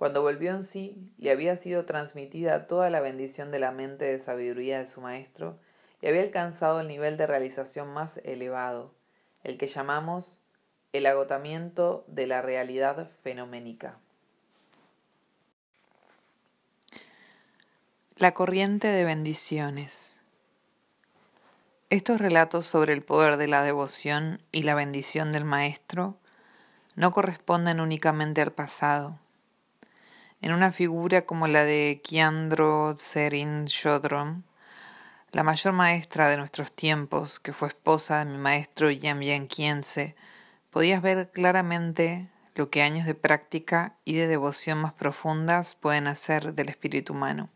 Cuando 0.00 0.22
volvió 0.22 0.52
en 0.52 0.64
sí, 0.64 1.12
le 1.18 1.30
había 1.30 1.58
sido 1.58 1.84
transmitida 1.84 2.66
toda 2.66 2.88
la 2.88 3.00
bendición 3.00 3.50
de 3.50 3.58
la 3.58 3.70
mente 3.70 4.06
de 4.06 4.18
sabiduría 4.18 4.78
de 4.78 4.86
su 4.86 5.02
maestro 5.02 5.58
y 6.00 6.06
había 6.06 6.22
alcanzado 6.22 6.80
el 6.80 6.88
nivel 6.88 7.18
de 7.18 7.26
realización 7.26 7.92
más 7.92 8.16
elevado, 8.24 8.94
el 9.44 9.58
que 9.58 9.66
llamamos 9.66 10.40
el 10.94 11.04
agotamiento 11.04 12.06
de 12.06 12.26
la 12.26 12.40
realidad 12.40 13.10
fenoménica. 13.22 13.98
La 18.16 18.32
corriente 18.32 18.88
de 18.88 19.04
bendiciones. 19.04 20.22
Estos 21.90 22.22
relatos 22.22 22.66
sobre 22.66 22.94
el 22.94 23.02
poder 23.02 23.36
de 23.36 23.48
la 23.48 23.62
devoción 23.62 24.40
y 24.50 24.62
la 24.62 24.74
bendición 24.74 25.30
del 25.30 25.44
Maestro 25.44 26.16
no 26.94 27.12
corresponden 27.12 27.80
únicamente 27.80 28.40
al 28.40 28.52
pasado. 28.52 29.18
En 30.42 30.52
una 30.52 30.72
figura 30.72 31.26
como 31.26 31.48
la 31.48 31.64
de 31.64 32.00
Kiandro 32.02 32.94
Tserin 32.94 33.66
Shodrom, 33.66 34.44
la 35.32 35.42
mayor 35.42 35.74
maestra 35.74 36.30
de 36.30 36.38
nuestros 36.38 36.72
tiempos, 36.72 37.38
que 37.40 37.52
fue 37.52 37.68
esposa 37.68 38.20
de 38.20 38.24
mi 38.24 38.38
maestro 38.38 38.90
Yamyen 38.90 39.48
Kiense, 39.48 40.16
podías 40.70 41.02
ver 41.02 41.30
claramente 41.30 42.30
lo 42.54 42.70
que 42.70 42.80
años 42.80 43.04
de 43.04 43.14
práctica 43.14 43.96
y 44.06 44.14
de 44.14 44.28
devoción 44.28 44.78
más 44.78 44.94
profundas 44.94 45.74
pueden 45.74 46.06
hacer 46.06 46.54
del 46.54 46.70
espíritu 46.70 47.12
humano. 47.12 47.50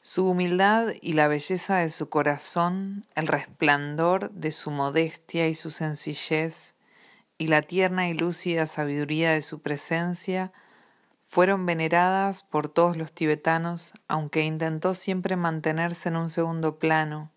Su 0.00 0.26
humildad 0.30 0.94
y 1.02 1.12
la 1.12 1.28
belleza 1.28 1.76
de 1.76 1.90
su 1.90 2.08
corazón, 2.08 3.04
el 3.16 3.26
resplandor 3.26 4.30
de 4.30 4.50
su 4.50 4.70
modestia 4.70 5.46
y 5.46 5.54
su 5.54 5.70
sencillez, 5.72 6.74
y 7.36 7.48
la 7.48 7.60
tierna 7.60 8.08
y 8.08 8.14
lúcida 8.14 8.64
sabiduría 8.64 9.32
de 9.32 9.42
su 9.42 9.60
presencia 9.60 10.52
fueron 11.32 11.64
veneradas 11.64 12.42
por 12.42 12.68
todos 12.68 12.98
los 12.98 13.14
tibetanos, 13.14 13.94
aunque 14.06 14.42
intentó 14.42 14.94
siempre 14.94 15.34
mantenerse 15.34 16.10
en 16.10 16.16
un 16.16 16.28
segundo 16.28 16.78
plano, 16.78 17.32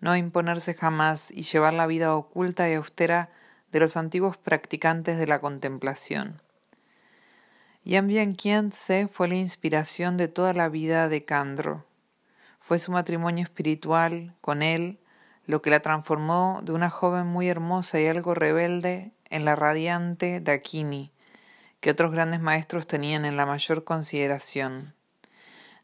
no 0.00 0.16
imponerse 0.16 0.74
jamás 0.74 1.30
y 1.30 1.42
llevar 1.42 1.72
la 1.72 1.86
vida 1.86 2.16
oculta 2.16 2.68
y 2.68 2.74
austera 2.74 3.30
de 3.70 3.78
los 3.78 3.96
antiguos 3.96 4.38
practicantes 4.38 5.18
de 5.18 5.28
la 5.28 5.38
contemplación. 5.38 6.42
Yambian 7.84 8.34
Khyentse 8.34 9.06
fue 9.06 9.28
la 9.28 9.36
inspiración 9.36 10.16
de 10.16 10.26
toda 10.26 10.52
la 10.52 10.68
vida 10.68 11.08
de 11.08 11.24
Kandro. 11.24 11.86
Fue 12.58 12.80
su 12.80 12.90
matrimonio 12.90 13.44
espiritual 13.44 14.34
con 14.40 14.64
él 14.64 14.98
lo 15.46 15.62
que 15.62 15.70
la 15.70 15.78
transformó 15.78 16.58
de 16.64 16.72
una 16.72 16.90
joven 16.90 17.28
muy 17.28 17.48
hermosa 17.48 18.00
y 18.00 18.08
algo 18.08 18.34
rebelde 18.34 19.12
en 19.30 19.44
la 19.44 19.54
radiante 19.54 20.40
Dakini, 20.40 21.12
que 21.82 21.90
otros 21.90 22.12
grandes 22.12 22.40
maestros 22.40 22.86
tenían 22.86 23.24
en 23.24 23.36
la 23.36 23.44
mayor 23.44 23.82
consideración. 23.82 24.94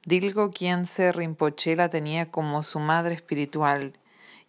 Dilgo 0.06 0.52
Khyentse 0.52 1.10
Rinpoche 1.10 1.74
la 1.74 1.90
tenía 1.90 2.30
como 2.30 2.62
su 2.62 2.78
madre 2.78 3.16
espiritual 3.16 3.98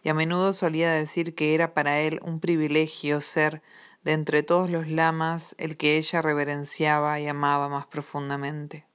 y 0.04 0.10
a 0.10 0.14
menudo 0.14 0.52
solía 0.52 0.92
decir 0.92 1.34
que 1.34 1.54
era 1.54 1.74
para 1.74 1.98
él 1.98 2.20
un 2.22 2.38
privilegio 2.38 3.20
ser 3.20 3.62
de 4.04 4.12
entre 4.12 4.44
todos 4.44 4.70
los 4.70 4.86
lamas 4.86 5.56
el 5.58 5.76
que 5.76 5.98
ella 5.98 6.22
reverenciaba 6.22 7.18
y 7.18 7.26
amaba 7.26 7.68
más 7.68 7.84
profundamente. 7.84 8.86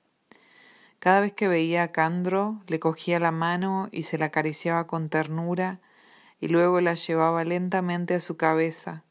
Cada 0.99 1.19
vez 1.19 1.33
que 1.33 1.49
veía 1.49 1.83
a 1.83 1.91
Candro, 1.91 2.63
le 2.67 2.79
cogía 2.79 3.19
la 3.19 3.31
mano 3.31 3.89
y 3.91 4.03
se 4.03 4.17
la 4.17 4.27
acariciaba 4.27 4.87
con 4.87 5.09
ternura, 5.09 5.81
y 6.39 6.47
luego 6.47 6.79
la 6.79 6.95
llevaba 6.95 7.43
lentamente 7.43 8.15
a 8.15 8.19
su 8.19 8.37
cabeza. 8.37 9.03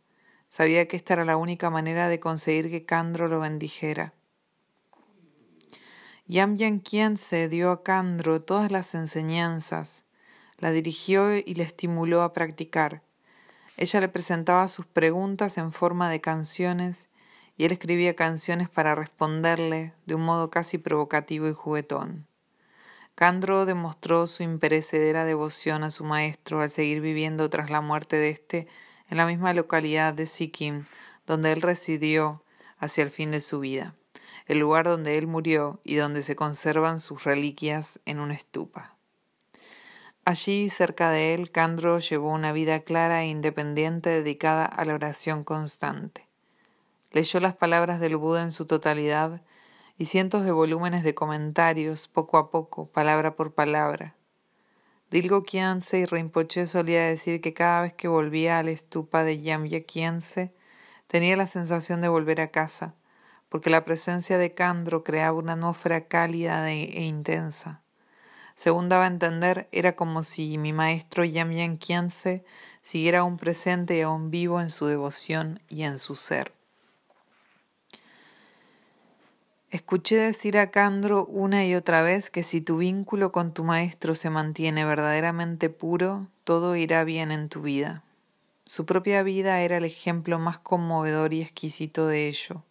Sabía 0.56 0.86
que 0.86 0.96
esta 0.96 1.14
era 1.14 1.24
la 1.24 1.36
única 1.36 1.68
manera 1.68 2.06
de 2.06 2.20
conseguir 2.20 2.70
que 2.70 2.84
Candro 2.86 3.26
lo 3.26 3.40
bendijera. 3.40 4.14
Yam 6.28 6.54
Yanquian 6.56 7.16
se 7.16 7.48
dio 7.48 7.72
a 7.72 7.82
Candro 7.82 8.40
todas 8.40 8.70
las 8.70 8.94
enseñanzas, 8.94 10.04
la 10.58 10.70
dirigió 10.70 11.36
y 11.36 11.54
le 11.56 11.64
estimuló 11.64 12.22
a 12.22 12.32
practicar. 12.32 13.02
Ella 13.76 14.00
le 14.00 14.08
presentaba 14.08 14.68
sus 14.68 14.86
preguntas 14.86 15.58
en 15.58 15.72
forma 15.72 16.08
de 16.08 16.20
canciones 16.20 17.08
y 17.56 17.64
él 17.64 17.72
escribía 17.72 18.14
canciones 18.14 18.68
para 18.68 18.94
responderle 18.94 19.92
de 20.06 20.14
un 20.14 20.22
modo 20.22 20.50
casi 20.50 20.78
provocativo 20.78 21.48
y 21.48 21.52
juguetón. 21.52 22.28
Candro 23.16 23.66
demostró 23.66 24.28
su 24.28 24.44
imperecedera 24.44 25.24
devoción 25.24 25.82
a 25.82 25.90
su 25.90 26.04
maestro 26.04 26.60
al 26.60 26.70
seguir 26.70 27.00
viviendo 27.00 27.50
tras 27.50 27.70
la 27.70 27.80
muerte 27.80 28.14
de 28.14 28.30
éste 28.30 28.68
en 29.10 29.16
la 29.16 29.26
misma 29.26 29.52
localidad 29.54 30.14
de 30.14 30.26
Sikkim 30.26 30.84
donde 31.26 31.52
él 31.52 31.62
residió 31.62 32.42
hacia 32.78 33.04
el 33.04 33.10
fin 33.10 33.30
de 33.30 33.40
su 33.40 33.60
vida, 33.60 33.94
el 34.46 34.58
lugar 34.58 34.86
donde 34.86 35.18
él 35.18 35.26
murió 35.26 35.80
y 35.84 35.94
donde 35.96 36.22
se 36.22 36.36
conservan 36.36 37.00
sus 37.00 37.24
reliquias 37.24 38.00
en 38.04 38.20
una 38.20 38.34
estupa. 38.34 38.96
Allí, 40.26 40.70
cerca 40.70 41.10
de 41.10 41.34
él, 41.34 41.50
Candro 41.50 41.98
llevó 41.98 42.30
una 42.30 42.52
vida 42.52 42.80
clara 42.80 43.22
e 43.22 43.26
independiente 43.26 44.10
dedicada 44.10 44.64
a 44.64 44.84
la 44.84 44.94
oración 44.94 45.44
constante. 45.44 46.26
Leyó 47.10 47.40
las 47.40 47.54
palabras 47.54 48.00
del 48.00 48.16
Buda 48.16 48.42
en 48.42 48.50
su 48.50 48.66
totalidad 48.66 49.42
y 49.98 50.06
cientos 50.06 50.44
de 50.44 50.50
volúmenes 50.50 51.04
de 51.04 51.14
comentarios, 51.14 52.08
poco 52.08 52.38
a 52.38 52.50
poco, 52.50 52.86
palabra 52.86 53.36
por 53.36 53.52
palabra. 53.52 54.16
Dilgo 55.14 55.44
Khyentse 55.44 56.00
y 56.00 56.06
Rinpoche 56.06 56.66
solía 56.66 57.06
decir 57.06 57.40
que 57.40 57.54
cada 57.54 57.82
vez 57.82 57.92
que 57.92 58.08
volvía 58.08 58.58
a 58.58 58.64
la 58.64 58.72
estupa 58.72 59.22
de 59.22 59.40
Yamya 59.40 59.84
Khyentse 59.84 60.52
tenía 61.06 61.36
la 61.36 61.46
sensación 61.46 62.00
de 62.00 62.08
volver 62.08 62.40
a 62.40 62.50
casa, 62.50 62.96
porque 63.48 63.70
la 63.70 63.84
presencia 63.84 64.38
de 64.38 64.54
Kandro 64.54 65.04
creaba 65.04 65.38
una 65.38 65.52
atmósfera 65.52 66.08
cálida 66.08 66.68
e 66.68 67.04
intensa. 67.04 67.80
Según 68.56 68.88
daba 68.88 69.04
a 69.04 69.06
entender, 69.06 69.68
era 69.70 69.94
como 69.94 70.24
si 70.24 70.58
mi 70.58 70.72
maestro 70.72 71.24
Yamya 71.24 71.78
Khyentse 71.78 72.44
siguiera 72.82 73.20
aún 73.20 73.36
presente 73.36 73.96
y 73.96 74.00
aún 74.00 74.32
vivo 74.32 74.60
en 74.60 74.68
su 74.68 74.86
devoción 74.86 75.60
y 75.68 75.84
en 75.84 75.98
su 75.98 76.16
ser. 76.16 76.52
Escuché 79.74 80.14
decir 80.14 80.56
a 80.56 80.70
Candro 80.70 81.26
una 81.26 81.66
y 81.66 81.74
otra 81.74 82.00
vez 82.00 82.30
que 82.30 82.44
si 82.44 82.60
tu 82.60 82.76
vínculo 82.76 83.32
con 83.32 83.52
tu 83.52 83.64
maestro 83.64 84.14
se 84.14 84.30
mantiene 84.30 84.84
verdaderamente 84.84 85.68
puro, 85.68 86.28
todo 86.44 86.76
irá 86.76 87.02
bien 87.02 87.32
en 87.32 87.48
tu 87.48 87.60
vida. 87.60 88.04
Su 88.66 88.86
propia 88.86 89.24
vida 89.24 89.62
era 89.62 89.78
el 89.78 89.84
ejemplo 89.84 90.38
más 90.38 90.60
conmovedor 90.60 91.32
y 91.32 91.42
exquisito 91.42 92.06
de 92.06 92.28
ello. 92.28 92.62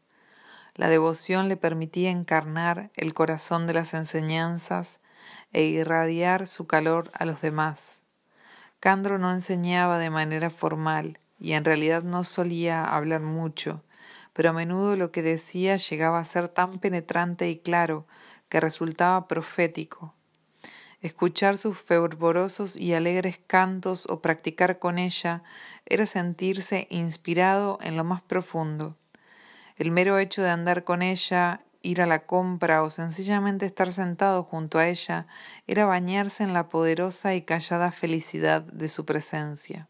La 0.75 0.87
devoción 0.87 1.49
le 1.49 1.57
permitía 1.57 2.09
encarnar 2.09 2.89
el 2.95 3.13
corazón 3.13 3.67
de 3.67 3.73
las 3.73 3.93
enseñanzas 3.93 5.01
e 5.51 5.63
irradiar 5.63 6.47
su 6.47 6.67
calor 6.67 7.11
a 7.13 7.25
los 7.25 7.41
demás. 7.41 8.01
Candro 8.79 9.17
no 9.17 9.33
enseñaba 9.33 9.97
de 9.97 10.09
manera 10.09 10.49
formal 10.49 11.19
y 11.37 11.51
en 11.51 11.65
realidad 11.65 12.03
no 12.03 12.23
solía 12.23 12.81
hablar 12.85 13.19
mucho, 13.19 13.83
pero 14.33 14.49
a 14.49 14.53
menudo 14.53 14.95
lo 14.95 15.11
que 15.11 15.21
decía 15.21 15.77
llegaba 15.77 16.19
a 16.19 16.25
ser 16.25 16.49
tan 16.49 16.79
penetrante 16.79 17.49
y 17.49 17.57
claro 17.59 18.05
que 18.49 18.59
resultaba 18.59 19.27
profético. 19.27 20.15
Escuchar 21.01 21.57
sus 21.57 21.77
fervorosos 21.77 22.77
y 22.77 22.93
alegres 22.93 23.39
cantos 23.45 24.07
o 24.09 24.21
practicar 24.21 24.79
con 24.79 24.97
ella 24.97 25.43
era 25.85 26.05
sentirse 26.05 26.87
inspirado 26.89 27.77
en 27.81 27.97
lo 27.97 28.03
más 28.03 28.21
profundo. 28.21 28.97
El 29.75 29.91
mero 29.91 30.17
hecho 30.17 30.41
de 30.41 30.49
andar 30.49 30.83
con 30.83 31.01
ella, 31.01 31.61
ir 31.81 32.01
a 32.01 32.05
la 32.05 32.25
compra 32.25 32.83
o 32.83 32.89
sencillamente 32.89 33.65
estar 33.65 33.91
sentado 33.91 34.43
junto 34.43 34.79
a 34.79 34.87
ella 34.87 35.27
era 35.67 35.85
bañarse 35.85 36.43
en 36.43 36.53
la 36.53 36.69
poderosa 36.69 37.35
y 37.35 37.41
callada 37.41 37.91
felicidad 37.91 38.61
de 38.61 38.87
su 38.87 39.03
presencia 39.05 39.89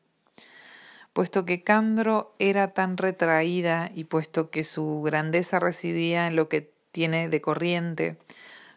puesto 1.13 1.45
que 1.45 1.63
Candro 1.63 2.35
era 2.39 2.73
tan 2.73 2.97
retraída 2.97 3.89
y 3.93 4.05
puesto 4.05 4.49
que 4.49 4.63
su 4.63 5.01
grandeza 5.03 5.59
residía 5.59 6.27
en 6.27 6.35
lo 6.35 6.49
que 6.49 6.73
tiene 6.91 7.29
de 7.29 7.41
corriente, 7.41 8.17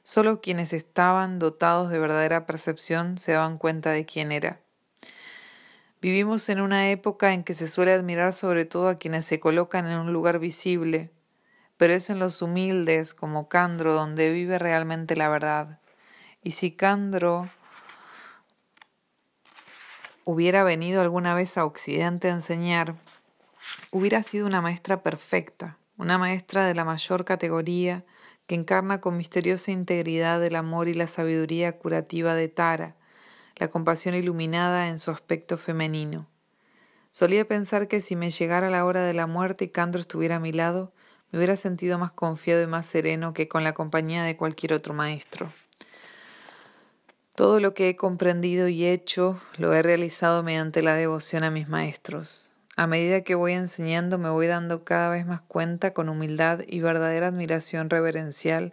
solo 0.03 0.41
quienes 0.41 0.72
estaban 0.72 1.39
dotados 1.39 1.91
de 1.91 1.99
verdadera 1.99 2.47
percepción 2.47 3.18
se 3.18 3.32
daban 3.32 3.59
cuenta 3.59 3.91
de 3.91 4.05
quién 4.05 4.32
era. 4.32 4.61
Vivimos 6.01 6.49
en 6.51 6.61
una 6.61 6.91
época 6.91 7.32
en 7.32 7.43
que 7.43 7.55
se 7.55 7.68
suele 7.68 7.93
admirar 7.93 8.32
sobre 8.32 8.66
todo 8.66 8.89
a 8.89 8.97
quienes 8.97 9.24
se 9.24 9.41
colocan 9.41 9.87
en 9.87 9.99
un 9.99 10.12
lugar 10.12 10.39
visible, 10.39 11.11
pero 11.78 11.95
es 11.95 12.11
en 12.11 12.18
los 12.18 12.43
humildes 12.43 13.14
como 13.14 13.49
Candro 13.49 13.95
donde 13.95 14.30
vive 14.30 14.59
realmente 14.59 15.16
la 15.16 15.28
verdad. 15.28 15.80
Y 16.43 16.53
si 16.53 16.70
Candro 16.70 17.51
hubiera 20.26 20.64
venido 20.64 21.00
alguna 21.00 21.34
vez 21.34 21.56
a 21.56 21.64
Occidente 21.64 22.28
a 22.28 22.32
enseñar, 22.32 22.96
hubiera 23.92 24.24
sido 24.24 24.44
una 24.48 24.60
maestra 24.60 25.00
perfecta, 25.04 25.78
una 25.96 26.18
maestra 26.18 26.66
de 26.66 26.74
la 26.74 26.84
mayor 26.84 27.24
categoría 27.24 28.04
que 28.48 28.56
encarna 28.56 29.00
con 29.00 29.16
misteriosa 29.16 29.70
integridad 29.70 30.44
el 30.44 30.56
amor 30.56 30.88
y 30.88 30.94
la 30.94 31.06
sabiduría 31.06 31.78
curativa 31.78 32.34
de 32.34 32.48
Tara, 32.48 32.96
la 33.54 33.68
compasión 33.68 34.16
iluminada 34.16 34.88
en 34.88 34.98
su 34.98 35.12
aspecto 35.12 35.56
femenino. 35.56 36.26
Solía 37.12 37.46
pensar 37.46 37.86
que 37.86 38.00
si 38.00 38.16
me 38.16 38.30
llegara 38.30 38.68
la 38.68 38.84
hora 38.84 39.04
de 39.04 39.14
la 39.14 39.28
muerte 39.28 39.66
y 39.66 39.68
Candro 39.68 40.00
estuviera 40.00 40.36
a 40.36 40.40
mi 40.40 40.52
lado, 40.52 40.92
me 41.30 41.38
hubiera 41.38 41.56
sentido 41.56 42.00
más 42.00 42.10
confiado 42.10 42.64
y 42.64 42.66
más 42.66 42.84
sereno 42.86 43.32
que 43.32 43.46
con 43.46 43.62
la 43.62 43.74
compañía 43.74 44.24
de 44.24 44.36
cualquier 44.36 44.72
otro 44.72 44.92
maestro. 44.92 45.52
Todo 47.37 47.61
lo 47.61 47.74
que 47.74 47.91
he 47.91 47.97
comprendido 47.97 48.66
y 48.66 48.87
hecho 48.87 49.39
lo 49.59 49.74
he 49.74 49.82
realizado 49.82 50.43
mediante 50.43 50.80
la 50.80 50.95
devoción 50.95 51.45
a 51.45 51.51
mis 51.51 51.68
maestros. 51.68 52.51
A 52.76 52.87
medida 52.87 53.20
que 53.20 53.34
voy 53.34 53.53
enseñando 53.53 54.16
me 54.16 54.30
voy 54.30 54.47
dando 54.47 54.84
cada 54.84 55.11
vez 55.11 55.26
más 55.26 55.43
cuenta 55.43 55.93
con 55.93 56.09
humildad 56.09 56.61
y 56.66 56.80
verdadera 56.80 57.26
admiración 57.26 57.91
reverencial 57.91 58.72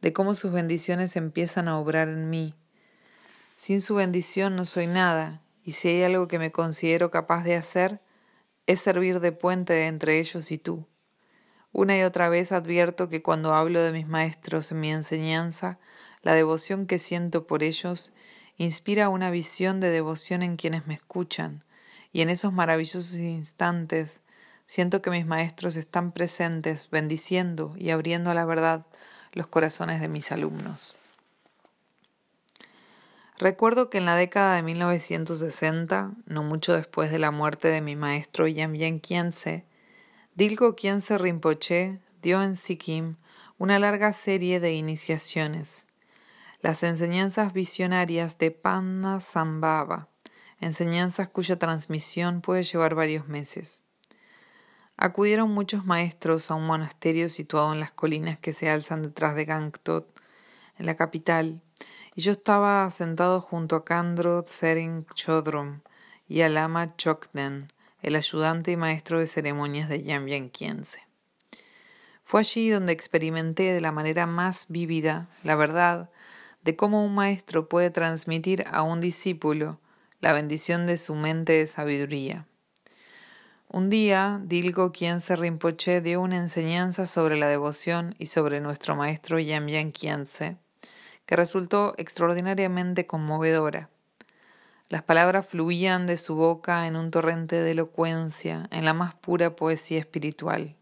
de 0.00 0.12
cómo 0.12 0.36
sus 0.36 0.52
bendiciones 0.52 1.16
empiezan 1.16 1.66
a 1.66 1.76
obrar 1.76 2.06
en 2.08 2.30
mí. 2.30 2.54
Sin 3.56 3.80
su 3.80 3.96
bendición 3.96 4.54
no 4.54 4.64
soy 4.64 4.86
nada, 4.86 5.42
y 5.64 5.72
si 5.72 5.88
hay 5.88 6.04
algo 6.04 6.28
que 6.28 6.38
me 6.38 6.52
considero 6.52 7.10
capaz 7.10 7.42
de 7.42 7.56
hacer, 7.56 8.00
es 8.68 8.78
servir 8.78 9.18
de 9.18 9.32
puente 9.32 9.88
entre 9.88 10.20
ellos 10.20 10.52
y 10.52 10.58
tú. 10.58 10.86
Una 11.72 11.98
y 11.98 12.04
otra 12.04 12.28
vez 12.28 12.52
advierto 12.52 13.08
que 13.08 13.22
cuando 13.22 13.54
hablo 13.54 13.82
de 13.82 13.90
mis 13.90 14.06
maestros 14.06 14.70
en 14.70 14.78
mi 14.78 14.92
enseñanza, 14.92 15.80
la 16.28 16.34
devoción 16.34 16.86
que 16.86 16.98
siento 16.98 17.46
por 17.46 17.62
ellos 17.62 18.12
inspira 18.58 19.08
una 19.08 19.30
visión 19.30 19.80
de 19.80 19.88
devoción 19.88 20.42
en 20.42 20.56
quienes 20.56 20.86
me 20.86 20.92
escuchan, 20.92 21.64
y 22.12 22.20
en 22.20 22.28
esos 22.28 22.52
maravillosos 22.52 23.14
instantes 23.14 24.20
siento 24.66 25.00
que 25.00 25.08
mis 25.08 25.24
maestros 25.24 25.74
están 25.74 26.12
presentes, 26.12 26.90
bendiciendo 26.90 27.72
y 27.78 27.88
abriendo 27.88 28.30
a 28.30 28.34
la 28.34 28.44
verdad 28.44 28.84
los 29.32 29.46
corazones 29.46 30.02
de 30.02 30.08
mis 30.08 30.30
alumnos. 30.30 30.96
Recuerdo 33.38 33.88
que 33.88 33.96
en 33.96 34.04
la 34.04 34.14
década 34.14 34.56
de 34.56 34.62
1960, 34.62 36.12
no 36.26 36.42
mucho 36.42 36.74
después 36.74 37.10
de 37.10 37.18
la 37.18 37.30
muerte 37.30 37.68
de 37.68 37.80
mi 37.80 37.96
maestro 37.96 38.46
Yamyen 38.46 39.00
Kiense, 39.00 39.64
Dilgo 40.34 40.76
Kiense 40.76 41.16
Rinpoche 41.16 42.00
dio 42.20 42.42
en 42.42 42.54
Sikkim 42.54 43.16
una 43.56 43.78
larga 43.78 44.12
serie 44.12 44.60
de 44.60 44.74
iniciaciones. 44.74 45.87
Las 46.60 46.82
enseñanzas 46.82 47.52
visionarias 47.52 48.36
de 48.38 48.50
Panna 48.50 49.20
Sambhava, 49.20 50.08
enseñanzas 50.60 51.28
cuya 51.28 51.56
transmisión 51.56 52.40
puede 52.40 52.64
llevar 52.64 52.96
varios 52.96 53.28
meses. 53.28 53.84
Acudieron 54.96 55.52
muchos 55.52 55.86
maestros 55.86 56.50
a 56.50 56.56
un 56.56 56.66
monasterio 56.66 57.28
situado 57.28 57.72
en 57.72 57.78
las 57.78 57.92
colinas 57.92 58.38
que 58.38 58.52
se 58.52 58.68
alzan 58.68 59.02
detrás 59.02 59.36
de 59.36 59.44
Gangtok, 59.44 60.08
en 60.78 60.86
la 60.86 60.96
capital, 60.96 61.62
y 62.16 62.22
yo 62.22 62.32
estaba 62.32 62.90
sentado 62.90 63.40
junto 63.40 63.76
a 63.76 63.84
Kandro 63.84 64.42
Tsering 64.42 65.06
Chodrom 65.14 65.82
y 66.26 66.40
a 66.40 66.48
Lama 66.48 66.96
Chokden, 66.96 67.72
el 68.02 68.16
ayudante 68.16 68.72
y 68.72 68.76
maestro 68.76 69.20
de 69.20 69.28
ceremonias 69.28 69.88
de 69.88 70.02
Yambian 70.02 70.50
Kiense. 70.50 71.06
Fue 72.24 72.40
allí 72.40 72.68
donde 72.68 72.92
experimenté 72.92 73.72
de 73.72 73.80
la 73.80 73.92
manera 73.92 74.26
más 74.26 74.66
vívida 74.68 75.30
la 75.44 75.54
verdad 75.54 76.10
de 76.68 76.76
cómo 76.76 77.02
un 77.02 77.14
maestro 77.14 77.66
puede 77.66 77.88
transmitir 77.88 78.62
a 78.70 78.82
un 78.82 79.00
discípulo 79.00 79.80
la 80.20 80.34
bendición 80.34 80.86
de 80.86 80.98
su 80.98 81.14
mente 81.14 81.54
de 81.54 81.66
sabiduría. 81.66 82.46
Un 83.70 83.88
día, 83.88 84.38
Dilgo 84.44 84.92
Kiense 84.92 85.34
Rinpoche 85.36 86.02
dio 86.02 86.20
una 86.20 86.36
enseñanza 86.36 87.06
sobre 87.06 87.38
la 87.38 87.48
devoción 87.48 88.14
y 88.18 88.26
sobre 88.26 88.60
nuestro 88.60 88.96
maestro 88.96 89.38
Yambian 89.38 89.92
Kiense, 89.92 90.58
que 91.24 91.36
resultó 91.36 91.94
extraordinariamente 91.96 93.06
conmovedora. 93.06 93.88
Las 94.90 95.02
palabras 95.02 95.46
fluían 95.46 96.06
de 96.06 96.18
su 96.18 96.34
boca 96.34 96.86
en 96.86 96.96
un 96.96 97.10
torrente 97.10 97.62
de 97.62 97.70
elocuencia, 97.70 98.68
en 98.70 98.84
la 98.84 98.92
más 98.92 99.14
pura 99.14 99.56
poesía 99.56 100.00
espiritual. 100.00 100.76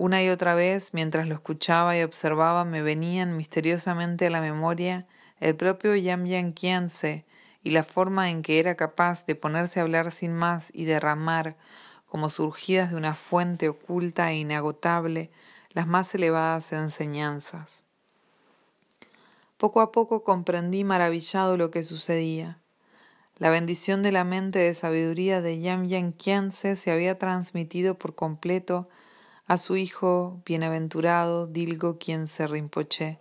Una 0.00 0.22
y 0.22 0.30
otra 0.30 0.54
vez, 0.54 0.94
mientras 0.94 1.28
lo 1.28 1.34
escuchaba 1.34 1.94
y 1.94 2.02
observaba, 2.02 2.64
me 2.64 2.80
venían 2.80 3.36
misteriosamente 3.36 4.28
a 4.28 4.30
la 4.30 4.40
memoria 4.40 5.06
el 5.40 5.54
propio 5.56 5.94
Yamyan 5.94 6.54
Kianse 6.54 7.26
y 7.62 7.68
la 7.68 7.84
forma 7.84 8.30
en 8.30 8.40
que 8.40 8.60
era 8.60 8.76
capaz 8.76 9.26
de 9.26 9.34
ponerse 9.34 9.78
a 9.78 9.82
hablar 9.82 10.10
sin 10.10 10.32
más 10.32 10.70
y 10.72 10.86
derramar, 10.86 11.58
como 12.06 12.30
surgidas 12.30 12.92
de 12.92 12.96
una 12.96 13.14
fuente 13.14 13.68
oculta 13.68 14.30
e 14.30 14.38
inagotable, 14.38 15.30
las 15.74 15.86
más 15.86 16.14
elevadas 16.14 16.72
enseñanzas. 16.72 17.84
Poco 19.58 19.82
a 19.82 19.92
poco 19.92 20.24
comprendí 20.24 20.82
maravillado 20.82 21.58
lo 21.58 21.70
que 21.70 21.82
sucedía. 21.82 22.58
La 23.36 23.50
bendición 23.50 24.02
de 24.02 24.12
la 24.12 24.24
mente 24.24 24.60
de 24.60 24.72
sabiduría 24.72 25.42
de 25.42 25.60
Yam 25.60 26.14
Kianse 26.14 26.76
se 26.76 26.90
había 26.90 27.18
transmitido 27.18 27.98
por 27.98 28.14
completo 28.14 28.88
a 29.50 29.58
su 29.58 29.76
hijo 29.76 30.40
bienaventurado 30.46 31.48
Dilgo 31.48 31.98
se 32.26 32.46
Rinpoche, 32.46 33.18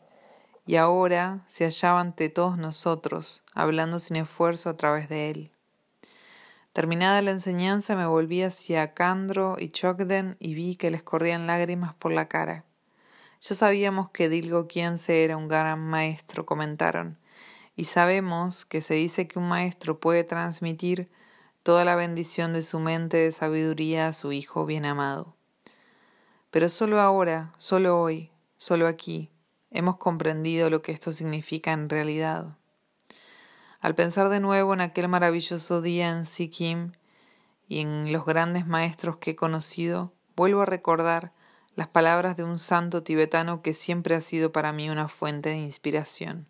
y 0.68 0.76
ahora 0.76 1.44
se 1.48 1.64
hallaba 1.66 2.02
ante 2.02 2.30
todos 2.30 2.56
nosotros, 2.56 3.44
hablando 3.56 3.98
sin 3.98 4.18
esfuerzo 4.18 4.70
a 4.70 4.78
través 4.78 5.10
de 5.10 5.32
él. 5.32 5.52
Terminada 6.72 7.24
la 7.24 7.32
enseñanza 7.32 7.96
me 7.96 8.06
volví 8.06 8.44
hacia 8.44 8.94
Kandro 8.94 9.56
y 9.58 9.70
Chokden 9.70 10.38
y 10.40 10.54
vi 10.54 10.76
que 10.76 10.92
les 10.92 11.02
corrían 11.02 11.48
lágrimas 11.48 11.96
por 11.96 12.14
la 12.14 12.28
cara. 12.28 12.64
Ya 13.42 13.56
sabíamos 13.56 14.12
que 14.12 14.30
Dilgo 14.30 14.68
Kiense 14.68 15.24
era 15.24 15.36
un 15.36 15.48
gran 15.48 15.80
maestro, 15.80 16.46
comentaron, 16.46 17.18
y 17.76 17.86
sabemos 17.86 18.66
que 18.66 18.82
se 18.82 18.94
dice 18.94 19.28
que 19.28 19.40
un 19.40 19.48
maestro 19.48 20.00
puede 20.00 20.24
transmitir 20.24 21.10
toda 21.64 21.86
la 21.86 21.96
bendición 21.96 22.54
de 22.54 22.62
su 22.62 22.78
mente 22.78 23.18
de 23.18 23.32
sabiduría 23.32 24.10
a 24.10 24.14
su 24.14 24.32
hijo 24.32 24.68
bien 24.68 24.86
amado. 24.86 25.39
Pero 26.52 26.70
solo 26.70 27.00
ahora, 27.00 27.54
solo 27.58 28.02
hoy, 28.02 28.32
solo 28.58 28.88
aquí, 28.88 29.30
hemos 29.70 29.98
comprendido 29.98 30.70
lo 30.70 30.82
que 30.82 30.92
esto 30.92 31.14
significa 31.14 31.72
en 31.72 31.90
realidad. 31.90 32.58
Al 33.82 33.96
pensar 33.96 34.30
de 34.30 34.40
nuevo 34.40 34.74
en 34.74 34.82
aquel 34.82 35.08
maravilloso 35.08 35.82
día 35.82 36.10
en 36.10 36.26
Sikkim 36.26 36.92
y 37.68 37.82
en 37.82 38.12
los 38.12 38.26
grandes 38.26 38.66
maestros 38.66 39.18
que 39.18 39.32
he 39.32 39.36
conocido, 39.36 40.12
vuelvo 40.36 40.62
a 40.62 40.66
recordar 40.66 41.34
las 41.76 41.88
palabras 41.88 42.36
de 42.36 42.44
un 42.44 42.58
santo 42.58 43.04
tibetano 43.04 43.62
que 43.62 43.74
siempre 43.74 44.16
ha 44.16 44.22
sido 44.22 44.52
para 44.52 44.74
mí 44.74 44.90
una 44.90 45.08
fuente 45.08 45.50
de 45.50 45.58
inspiración. 45.60 46.48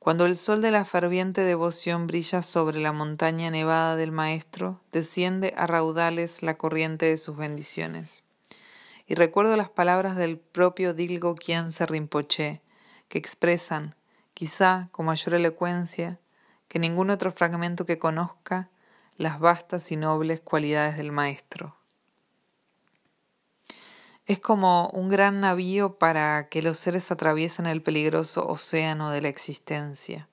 Cuando 0.00 0.24
el 0.24 0.36
sol 0.36 0.62
de 0.62 0.70
la 0.70 0.86
ferviente 0.86 1.42
devoción 1.42 2.06
brilla 2.06 2.40
sobre 2.40 2.80
la 2.80 2.92
montaña 2.92 3.50
nevada 3.50 3.96
del 3.96 4.12
Maestro, 4.12 4.80
desciende 4.92 5.52
a 5.58 5.66
raudales 5.66 6.42
la 6.42 6.56
corriente 6.56 7.04
de 7.04 7.18
sus 7.18 7.36
bendiciones. 7.36 8.24
Y 9.10 9.16
recuerdo 9.16 9.56
las 9.56 9.68
palabras 9.68 10.14
del 10.14 10.38
propio 10.38 10.94
Dilgo 10.94 11.34
Khyentse 11.34 11.84
Rinpoche, 11.84 12.62
que 13.08 13.18
expresan, 13.18 13.96
quizá 14.34 14.88
con 14.92 15.06
mayor 15.06 15.34
elocuencia, 15.34 16.20
que 16.68 16.78
ningún 16.78 17.10
otro 17.10 17.32
fragmento 17.32 17.84
que 17.84 17.98
conozca, 17.98 18.70
las 19.16 19.40
vastas 19.40 19.90
y 19.90 19.96
nobles 19.96 20.40
cualidades 20.40 20.96
del 20.96 21.10
Maestro. 21.10 21.74
Es 24.26 24.38
como 24.38 24.90
un 24.90 25.08
gran 25.08 25.40
navío 25.40 25.98
para 25.98 26.48
que 26.48 26.62
los 26.62 26.78
seres 26.78 27.10
atraviesen 27.10 27.66
el 27.66 27.82
peligroso 27.82 28.46
océano 28.46 29.10
de 29.10 29.22
la 29.22 29.28
existencia. 29.28 30.28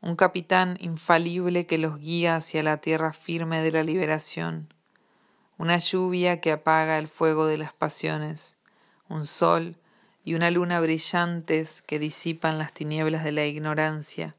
Un 0.00 0.16
capitán 0.16 0.78
infalible 0.80 1.66
que 1.66 1.76
los 1.76 1.98
guía 1.98 2.36
hacia 2.36 2.62
la 2.62 2.78
tierra 2.78 3.12
firme 3.12 3.60
de 3.60 3.72
la 3.72 3.82
liberación. 3.82 4.72
Una 5.58 5.78
lluvia 5.78 6.40
que 6.40 6.52
apaga 6.52 6.98
el 6.98 7.08
fuego 7.08 7.46
de 7.46 7.58
las 7.58 7.72
pasiones. 7.72 8.56
Un 9.08 9.26
sol 9.26 9.76
y 10.24 10.34
una 10.34 10.50
luna 10.50 10.80
brillantes 10.80 11.82
que 11.82 11.98
disipan 11.98 12.58
las 12.58 12.72
tinieblas 12.72 13.24
de 13.24 13.32
la 13.32 13.46
ignorancia. 13.46 14.36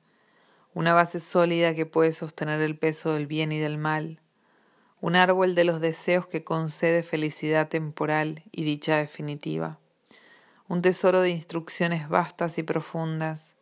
Una 0.73 0.93
base 0.93 1.19
sólida 1.19 1.73
que 1.73 1.85
puede 1.85 2.13
sostener 2.13 2.61
el 2.61 2.77
peso 2.77 3.13
del 3.13 3.27
bien 3.27 3.51
y 3.51 3.59
del 3.59 3.77
mal 3.77 4.19
un 4.99 5.15
árbol 5.15 5.53
de 5.53 5.63
los 5.63 5.79
deseos 5.79 6.25
que 6.27 6.43
concede 6.43 7.03
felicidad 7.03 7.67
temporal 7.67 8.43
y 8.51 8.63
dicha 8.63 8.97
definitiva, 8.97 9.79
un 10.67 10.81
tesoro 10.81 11.21
de 11.21 11.29
instrucciones 11.29 12.09
vastas 12.09 12.57
y 12.57 12.63
profundas, 12.63 13.57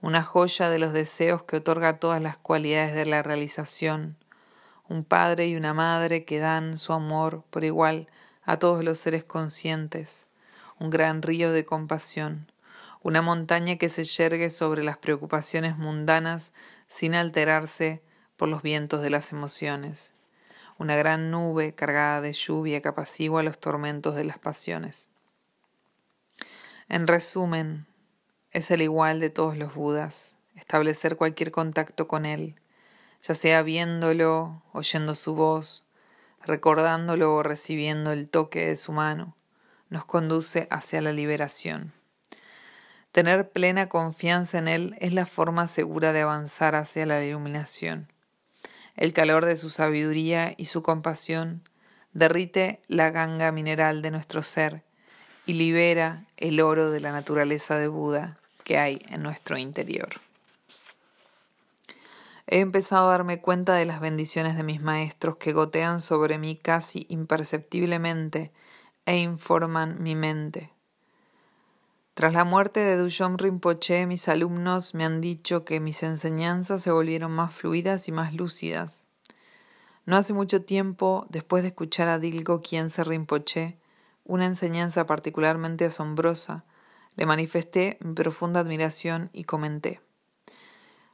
una 0.00 0.22
joya 0.22 0.70
de 0.70 0.78
los 0.78 0.92
deseos 0.92 1.42
que 1.42 1.56
otorga 1.56 1.98
todas 1.98 2.22
las 2.22 2.36
cualidades 2.36 2.94
de 2.94 3.04
la 3.04 3.22
realización, 3.22 4.16
un 4.90 5.04
padre 5.04 5.48
y 5.48 5.56
una 5.56 5.72
madre 5.72 6.26
que 6.26 6.38
dan 6.38 6.76
su 6.76 6.92
amor 6.92 7.42
por 7.48 7.64
igual 7.64 8.08
a 8.42 8.58
todos 8.58 8.84
los 8.84 9.00
seres 9.00 9.24
conscientes, 9.24 10.26
un 10.78 10.90
gran 10.90 11.22
río 11.22 11.50
de 11.52 11.64
compasión, 11.64 12.52
una 13.02 13.22
montaña 13.22 13.76
que 13.76 13.88
se 13.88 14.04
yergue 14.04 14.50
sobre 14.50 14.84
las 14.84 14.98
preocupaciones 14.98 15.78
mundanas 15.78 16.52
sin 16.86 17.14
alterarse 17.14 18.02
por 18.36 18.50
los 18.50 18.60
vientos 18.60 19.00
de 19.00 19.08
las 19.08 19.32
emociones 19.32 20.12
una 20.80 20.96
gran 20.96 21.30
nube 21.30 21.74
cargada 21.74 22.22
de 22.22 22.32
lluvia 22.32 22.80
que 22.80 22.88
apacigua 22.88 23.42
los 23.42 23.58
tormentos 23.58 24.14
de 24.14 24.24
las 24.24 24.38
pasiones. 24.38 25.10
En 26.88 27.06
resumen, 27.06 27.86
es 28.52 28.70
el 28.70 28.80
igual 28.80 29.20
de 29.20 29.28
todos 29.28 29.58
los 29.58 29.74
Budas, 29.74 30.36
establecer 30.54 31.18
cualquier 31.18 31.50
contacto 31.50 32.08
con 32.08 32.24
Él, 32.24 32.54
ya 33.22 33.34
sea 33.34 33.62
viéndolo, 33.62 34.62
oyendo 34.72 35.14
su 35.14 35.34
voz, 35.34 35.84
recordándolo 36.42 37.34
o 37.34 37.42
recibiendo 37.42 38.12
el 38.12 38.28
toque 38.28 38.66
de 38.66 38.76
su 38.76 38.92
mano, 38.92 39.36
nos 39.88 40.04
conduce 40.04 40.68
hacia 40.70 41.00
la 41.00 41.12
liberación. 41.12 41.92
Tener 43.12 43.50
plena 43.50 43.88
confianza 43.88 44.58
en 44.58 44.68
Él 44.68 44.96
es 45.00 45.12
la 45.12 45.26
forma 45.26 45.66
segura 45.66 46.12
de 46.12 46.20
avanzar 46.20 46.76
hacia 46.76 47.06
la 47.06 47.22
iluminación. 47.24 48.12
El 48.96 49.12
calor 49.12 49.44
de 49.46 49.56
su 49.56 49.70
sabiduría 49.70 50.54
y 50.56 50.66
su 50.66 50.82
compasión 50.82 51.62
derrite 52.12 52.80
la 52.86 53.10
ganga 53.10 53.50
mineral 53.50 54.02
de 54.02 54.10
nuestro 54.10 54.42
ser 54.42 54.84
y 55.44 55.54
libera 55.54 56.24
el 56.36 56.60
oro 56.60 56.90
de 56.90 57.00
la 57.00 57.10
naturaleza 57.10 57.78
de 57.78 57.88
Buda 57.88 58.38
que 58.62 58.78
hay 58.78 59.00
en 59.08 59.22
nuestro 59.22 59.58
interior. 59.58 60.20
He 62.52 62.58
empezado 62.58 63.06
a 63.06 63.12
darme 63.12 63.40
cuenta 63.40 63.74
de 63.74 63.84
las 63.84 64.00
bendiciones 64.00 64.56
de 64.56 64.64
mis 64.64 64.82
maestros 64.82 65.36
que 65.36 65.52
gotean 65.52 66.00
sobre 66.00 66.36
mí 66.36 66.56
casi 66.56 67.06
imperceptiblemente 67.08 68.50
e 69.06 69.18
informan 69.18 70.02
mi 70.02 70.16
mente. 70.16 70.72
Tras 72.14 72.32
la 72.32 72.44
muerte 72.44 72.80
de 72.80 72.96
Dujom 72.96 73.36
Rinpoche, 73.36 74.04
mis 74.06 74.28
alumnos 74.28 74.96
me 74.96 75.04
han 75.04 75.20
dicho 75.20 75.64
que 75.64 75.78
mis 75.78 76.02
enseñanzas 76.02 76.82
se 76.82 76.90
volvieron 76.90 77.30
más 77.30 77.54
fluidas 77.54 78.08
y 78.08 78.12
más 78.12 78.34
lúcidas. 78.34 79.06
No 80.04 80.16
hace 80.16 80.32
mucho 80.32 80.64
tiempo, 80.64 81.26
después 81.28 81.62
de 81.62 81.68
escuchar 81.68 82.08
a 82.08 82.18
Dilgo 82.18 82.62
Khyentse 82.62 83.04
Rinpoche, 83.04 83.78
una 84.24 84.46
enseñanza 84.46 85.06
particularmente 85.06 85.84
asombrosa, 85.84 86.64
le 87.14 87.26
manifesté 87.26 87.96
mi 88.00 88.12
profunda 88.12 88.58
admiración 88.58 89.30
y 89.32 89.44
comenté. 89.44 90.00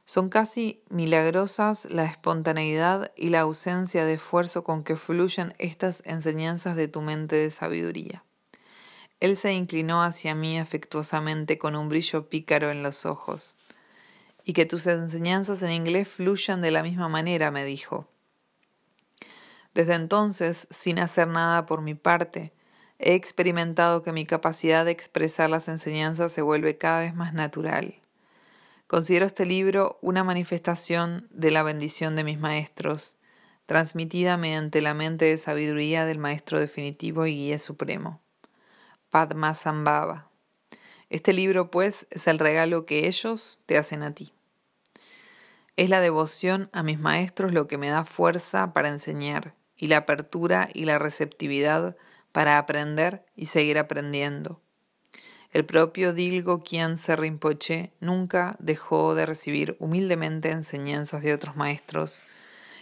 Son 0.09 0.29
casi 0.29 0.81
milagrosas 0.89 1.83
la 1.91 2.05
espontaneidad 2.05 3.11
y 3.17 3.27
la 3.27 3.41
ausencia 3.41 4.05
de 4.05 4.13
esfuerzo 4.13 4.63
con 4.63 4.85
que 4.85 4.95
fluyen 4.95 5.53
estas 5.59 6.01
enseñanzas 6.05 6.77
de 6.77 6.87
tu 6.87 7.01
mente 7.01 7.35
de 7.35 7.51
sabiduría. 7.51 8.23
Él 9.19 9.35
se 9.35 9.51
inclinó 9.51 10.01
hacia 10.01 10.33
mí 10.33 10.57
afectuosamente 10.59 11.57
con 11.57 11.75
un 11.75 11.89
brillo 11.89 12.29
pícaro 12.29 12.71
en 12.71 12.83
los 12.83 13.05
ojos. 13.05 13.57
Y 14.45 14.53
que 14.53 14.65
tus 14.65 14.87
enseñanzas 14.87 15.61
en 15.61 15.71
inglés 15.71 16.07
fluyan 16.07 16.61
de 16.61 16.71
la 16.71 16.83
misma 16.83 17.09
manera, 17.09 17.51
me 17.51 17.65
dijo. 17.65 18.07
Desde 19.73 19.95
entonces, 19.95 20.69
sin 20.71 20.99
hacer 20.99 21.27
nada 21.27 21.65
por 21.65 21.81
mi 21.81 21.95
parte, 21.95 22.53
he 22.97 23.13
experimentado 23.13 24.03
que 24.03 24.13
mi 24.13 24.25
capacidad 24.25 24.85
de 24.85 24.91
expresar 24.91 25.49
las 25.49 25.67
enseñanzas 25.67 26.31
se 26.31 26.41
vuelve 26.41 26.77
cada 26.77 27.01
vez 27.01 27.13
más 27.13 27.33
natural. 27.33 27.99
Considero 28.87 29.25
este 29.25 29.45
libro 29.45 29.99
una 30.01 30.23
manifestación 30.23 31.27
de 31.31 31.51
la 31.51 31.61
bendición 31.61 32.15
de 32.15 32.23
mis 32.23 32.39
maestros, 32.39 33.17
transmitida 33.65 34.37
mediante 34.37 34.79
la 34.79 34.93
mente 34.93 35.25
de 35.25 35.37
sabiduría 35.37 36.05
del 36.05 36.19
Maestro 36.19 36.57
definitivo 36.57 37.25
y 37.25 37.35
Guía 37.35 37.59
Supremo. 37.59 38.21
Padmasambhava. 39.09 40.29
Este 41.09 41.33
libro, 41.33 41.69
pues, 41.69 42.07
es 42.11 42.27
el 42.27 42.39
regalo 42.39 42.85
que 42.85 43.09
ellos 43.09 43.59
te 43.65 43.77
hacen 43.77 44.03
a 44.03 44.15
ti. 44.15 44.31
Es 45.75 45.89
la 45.89 45.99
devoción 45.99 46.69
a 46.71 46.81
mis 46.81 46.97
maestros 46.97 47.51
lo 47.51 47.67
que 47.67 47.77
me 47.77 47.89
da 47.89 48.05
fuerza 48.05 48.71
para 48.71 48.87
enseñar 48.87 49.53
y 49.75 49.87
la 49.87 49.97
apertura 49.97 50.69
y 50.73 50.85
la 50.85 50.97
receptividad 50.97 51.97
para 52.31 52.57
aprender 52.57 53.25
y 53.35 53.47
seguir 53.47 53.79
aprendiendo. 53.79 54.61
El 55.57 55.65
propio 55.65 56.13
Dilgo 56.13 56.61
se 56.97 57.15
Rinpoche 57.15 57.91
nunca 57.99 58.55
dejó 58.59 59.15
de 59.15 59.25
recibir 59.25 59.75
humildemente 59.79 60.51
enseñanzas 60.51 61.23
de 61.23 61.33
otros 61.33 61.55
maestros, 61.55 62.21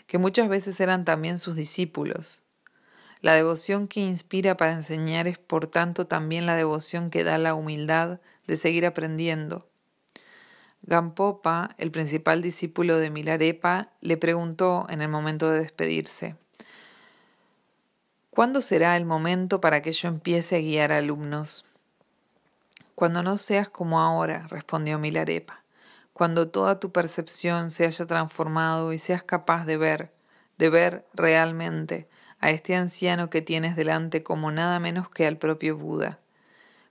que 0.07 0.17
muchas 0.17 0.49
veces 0.49 0.77
eran 0.81 1.05
también 1.05 1.39
sus 1.39 1.55
discípulos, 1.55 2.43
la 3.21 3.33
devoción 3.33 3.87
que 3.87 4.01
inspira 4.01 4.57
para 4.57 4.73
enseñar 4.73 5.25
es 5.25 5.37
por 5.37 5.67
tanto 5.67 6.05
también 6.05 6.45
la 6.45 6.57
devoción 6.57 7.11
que 7.11 7.23
da 7.23 7.37
la 7.37 7.53
humildad 7.53 8.19
de 8.45 8.57
seguir 8.57 8.85
aprendiendo. 8.85 9.69
Gampopa, 10.81 11.69
el 11.77 11.91
principal 11.91 12.41
discípulo 12.41 12.97
de 12.97 13.09
Milarepa, 13.09 13.93
le 14.01 14.17
preguntó 14.17 14.85
en 14.89 15.01
el 15.01 15.07
momento 15.07 15.49
de 15.49 15.61
despedirse, 15.61 16.35
¿Cuándo 18.31 18.61
será 18.61 18.97
el 18.97 19.05
momento 19.05 19.61
para 19.61 19.81
que 19.81 19.93
yo 19.93 20.09
empiece 20.09 20.57
a 20.57 20.59
guiar 20.59 20.91
alumnos? 20.91 21.63
Cuando 22.95 23.23
no 23.23 23.37
seas 23.37 23.67
como 23.69 23.99
ahora, 23.99 24.47
respondió 24.47 24.97
Milarepa, 24.97 25.63
cuando 26.13 26.47
toda 26.47 26.79
tu 26.79 26.93
percepción 26.93 27.69
se 27.69 27.85
haya 27.85 28.05
transformado 28.05 28.93
y 28.93 28.97
seas 28.97 29.21
capaz 29.21 29.65
de 29.65 29.75
ver, 29.75 30.13
de 30.57 30.69
ver 30.69 31.05
realmente, 31.13 32.07
a 32.39 32.51
este 32.51 32.75
anciano 32.75 33.29
que 33.29 33.41
tienes 33.41 33.75
delante 33.75 34.23
como 34.23 34.51
nada 34.51 34.79
menos 34.79 35.09
que 35.09 35.27
al 35.27 35.37
propio 35.37 35.75
Buda, 35.77 36.19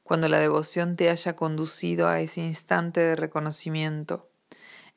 cuando 0.03 0.29
la 0.29 0.39
devoción 0.39 0.97
te 0.97 1.09
haya 1.09 1.37
conducido 1.37 2.09
a 2.09 2.21
ese 2.21 2.43
instante 2.43 3.01
de 3.01 3.17
reconocimiento. 3.17 4.29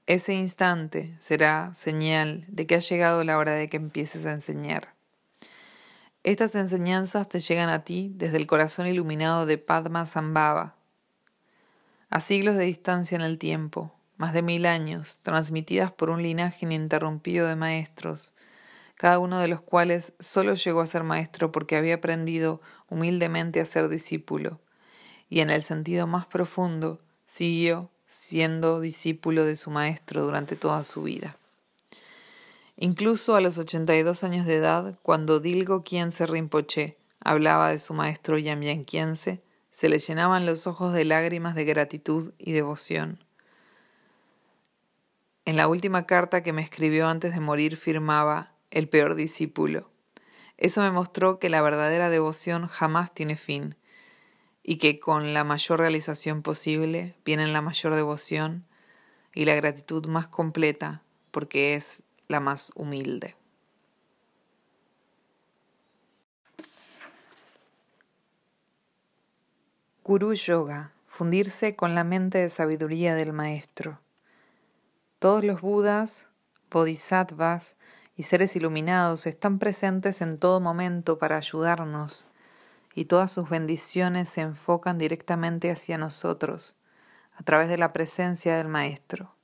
Ese 0.08 0.34
instante 0.34 1.16
será 1.20 1.74
señal 1.76 2.46
de 2.48 2.66
que 2.66 2.76
ha 2.76 2.80
llegado 2.80 3.24
la 3.24 3.38
hora 3.38 3.54
de 3.54 3.70
que 3.70 3.78
empieces 3.78 4.26
a 4.26 4.32
enseñar. 4.32 4.96
Estas 6.24 6.56
enseñanzas 6.56 7.30
te 7.30 7.40
llegan 7.40 7.70
a 7.70 7.84
ti 7.84 8.12
desde 8.16 8.38
el 8.38 8.48
corazón 8.48 8.88
iluminado 8.88 9.46
de 9.46 9.58
Padma 9.58 10.06
Sambhava. 10.06 10.77
A 12.10 12.22
siglos 12.22 12.56
de 12.56 12.64
distancia 12.64 13.16
en 13.18 13.22
el 13.22 13.38
tiempo, 13.38 13.94
más 14.16 14.34
de 14.34 14.42
mil 14.42 14.66
años, 14.66 15.20
transmitidas 15.24 15.92
por 15.92 16.10
un 16.10 16.24
linaje 16.24 16.66
ininterrumpido 16.66 17.48
de 17.48 17.58
maestros, 17.58 18.34
cada 18.96 19.20
uno 19.20 19.40
de 19.40 19.50
los 19.50 19.62
cuales 19.62 20.14
solo 20.18 20.56
llegó 20.56 20.80
a 20.80 20.88
ser 20.88 21.04
maestro 21.04 21.52
porque 21.52 21.76
había 21.76 21.96
aprendido 21.96 22.62
humildemente 22.88 23.60
a 23.60 23.66
ser 23.66 23.90
discípulo, 23.90 24.62
y 25.30 25.42
en 25.42 25.50
el 25.50 25.64
sentido 25.64 26.08
más 26.08 26.26
profundo 26.26 27.02
siguió 27.28 27.92
siendo 28.06 28.80
discípulo 28.80 29.44
de 29.44 29.58
su 29.58 29.70
maestro 29.70 30.24
durante 30.24 30.56
toda 30.56 30.86
su 30.86 31.04
vida. 31.04 31.38
Incluso 32.78 33.36
a 33.36 33.42
los 33.42 33.58
82 33.58 34.24
años 34.24 34.46
de 34.46 34.56
edad, 34.56 34.98
cuando 35.02 35.42
Dilgo 35.42 35.84
Kiense 35.84 36.26
Rinpoche 36.26 36.98
hablaba 37.20 37.70
de 37.70 37.80
su 37.80 37.94
maestro 37.94 38.38
Yamyan 38.38 38.86
Kiense, 38.86 39.42
se 39.78 39.90
le 39.90 40.00
llenaban 40.00 40.48
los 40.48 40.66
ojos 40.66 40.92
de 40.92 41.06
lágrimas 41.06 41.54
de 41.54 41.64
gratitud 41.64 42.34
y 42.40 42.54
devoción. 42.54 43.24
En 45.46 45.56
la 45.56 45.68
última 45.68 46.08
carta 46.08 46.42
que 46.42 46.52
me 46.52 46.64
escribió 46.64 47.08
antes 47.08 47.36
de 47.36 47.42
morir 47.42 47.78
firmaba 47.78 48.56
el 48.72 48.90
peor 48.90 49.14
discípulo. 49.14 49.92
Eso 50.58 50.82
me 50.82 50.90
mostró 50.90 51.38
que 51.38 51.52
la 51.52 51.62
verdadera 51.62 52.10
devoción 52.10 52.66
jamás 52.66 53.14
tiene 53.14 53.36
fin 53.36 53.76
y 54.64 54.78
que 54.78 55.00
con 55.00 55.36
la 55.36 55.44
mayor 55.44 55.80
realización 55.80 56.42
posible 56.42 57.16
viene 57.24 57.46
la 57.46 57.62
mayor 57.62 57.94
devoción 57.94 58.66
y 59.36 59.46
la 59.46 59.54
gratitud 59.54 60.08
más 60.08 60.28
completa 60.28 61.04
porque 61.30 61.76
es 61.76 62.02
la 62.28 62.40
más 62.40 62.72
humilde. 62.74 63.36
Guru 70.08 70.34
Yoga, 70.36 70.94
fundirse 71.06 71.76
con 71.76 71.94
la 71.94 72.06
mente 72.06 72.38
de 72.38 72.50
sabiduría 72.50 73.14
del 73.14 73.34
Maestro. 73.34 74.00
Todos 75.20 75.44
los 75.44 75.60
Budas, 75.60 76.30
Bodhisattvas 76.72 77.76
y 78.16 78.24
seres 78.24 78.56
iluminados 78.56 79.28
están 79.28 79.60
presentes 79.60 80.22
en 80.22 80.38
todo 80.38 80.62
momento 80.62 81.18
para 81.18 81.36
ayudarnos 81.36 82.26
y 82.96 83.04
todas 83.04 83.34
sus 83.34 83.50
bendiciones 83.50 84.30
se 84.30 84.40
enfocan 84.40 84.98
directamente 84.98 85.72
hacia 85.72 85.98
nosotros 85.98 86.78
a 87.36 87.44
través 87.44 87.68
de 87.68 87.78
la 87.78 87.92
presencia 87.92 88.56
del 88.56 88.70
Maestro. 88.70 89.36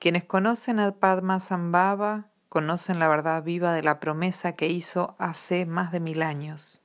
Quienes 0.00 0.24
conocen 0.24 0.80
a 0.80 0.90
Padma 0.90 1.38
Sambhava 1.38 2.32
conocen 2.48 2.98
la 2.98 3.06
verdad 3.06 3.44
viva 3.44 3.72
de 3.74 3.84
la 3.84 4.00
promesa 4.00 4.56
que 4.56 4.66
hizo 4.66 5.14
hace 5.20 5.66
más 5.66 5.92
de 5.92 6.00
mil 6.00 6.22
años. 6.22 6.81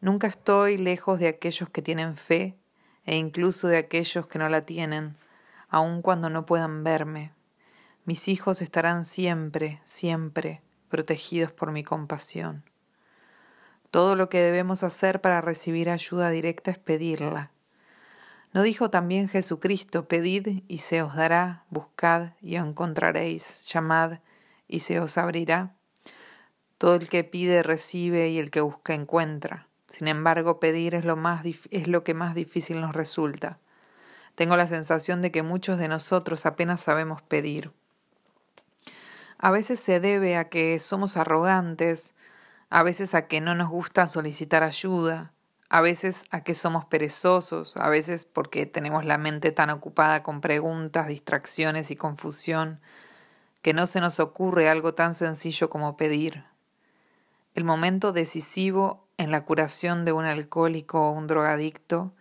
Nunca 0.00 0.28
estoy 0.28 0.78
lejos 0.78 1.18
de 1.18 1.28
aquellos 1.28 1.70
que 1.70 1.82
tienen 1.82 2.16
fe 2.16 2.56
e 3.04 3.16
incluso 3.16 3.66
de 3.66 3.78
aquellos 3.78 4.26
que 4.28 4.38
no 4.38 4.48
la 4.48 4.64
tienen, 4.64 5.16
aun 5.68 6.02
cuando 6.02 6.30
no 6.30 6.46
puedan 6.46 6.84
verme. 6.84 7.32
Mis 8.04 8.28
hijos 8.28 8.62
estarán 8.62 9.04
siempre, 9.04 9.82
siempre 9.84 10.62
protegidos 10.88 11.52
por 11.52 11.72
mi 11.72 11.84
compasión. 11.84 12.64
Todo 13.90 14.16
lo 14.16 14.28
que 14.28 14.38
debemos 14.38 14.82
hacer 14.82 15.20
para 15.20 15.40
recibir 15.40 15.90
ayuda 15.90 16.30
directa 16.30 16.70
es 16.70 16.78
pedirla. 16.78 17.50
¿No 18.52 18.62
dijo 18.62 18.90
también 18.90 19.28
Jesucristo, 19.28 20.08
pedid 20.08 20.62
y 20.68 20.78
se 20.78 21.02
os 21.02 21.14
dará, 21.14 21.64
buscad 21.70 22.32
y 22.40 22.56
encontraréis, 22.56 23.62
llamad 23.70 24.20
y 24.66 24.80
se 24.80 25.00
os 25.00 25.18
abrirá? 25.18 25.74
Todo 26.78 26.94
el 26.94 27.08
que 27.08 27.24
pide 27.24 27.62
recibe 27.62 28.28
y 28.28 28.38
el 28.38 28.50
que 28.50 28.60
busca 28.60 28.94
encuentra. 28.94 29.67
Sin 29.88 30.06
embargo, 30.06 30.60
pedir 30.60 30.94
es 30.94 31.04
lo, 31.04 31.16
más, 31.16 31.44
es 31.70 31.88
lo 31.88 32.04
que 32.04 32.14
más 32.14 32.34
difícil 32.34 32.80
nos 32.80 32.94
resulta. 32.94 33.58
Tengo 34.34 34.56
la 34.56 34.68
sensación 34.68 35.22
de 35.22 35.32
que 35.32 35.42
muchos 35.42 35.78
de 35.78 35.88
nosotros 35.88 36.46
apenas 36.46 36.80
sabemos 36.80 37.22
pedir. 37.22 37.72
A 39.38 39.50
veces 39.50 39.80
se 39.80 39.98
debe 39.98 40.36
a 40.36 40.48
que 40.48 40.78
somos 40.78 41.16
arrogantes, 41.16 42.14
a 42.70 42.82
veces 42.82 43.14
a 43.14 43.26
que 43.26 43.40
no 43.40 43.54
nos 43.54 43.68
gusta 43.68 44.06
solicitar 44.06 44.62
ayuda, 44.62 45.32
a 45.70 45.80
veces 45.80 46.24
a 46.30 46.42
que 46.42 46.54
somos 46.54 46.84
perezosos, 46.84 47.76
a 47.76 47.88
veces 47.88 48.26
porque 48.26 48.66
tenemos 48.66 49.04
la 49.04 49.18
mente 49.18 49.52
tan 49.52 49.70
ocupada 49.70 50.22
con 50.22 50.40
preguntas, 50.40 51.08
distracciones 51.08 51.90
y 51.90 51.96
confusión, 51.96 52.80
que 53.62 53.74
no 53.74 53.86
se 53.86 54.00
nos 54.00 54.20
ocurre 54.20 54.68
algo 54.68 54.94
tan 54.94 55.14
sencillo 55.14 55.68
como 55.68 55.96
pedir. 55.96 56.44
El 57.54 57.64
momento 57.64 58.12
decisivo 58.12 59.07
en 59.18 59.32
la 59.32 59.44
curación 59.44 60.04
de 60.04 60.12
un 60.12 60.24
alcohólico 60.24 61.08
o 61.08 61.10
un 61.10 61.26
drogadicto 61.26 62.14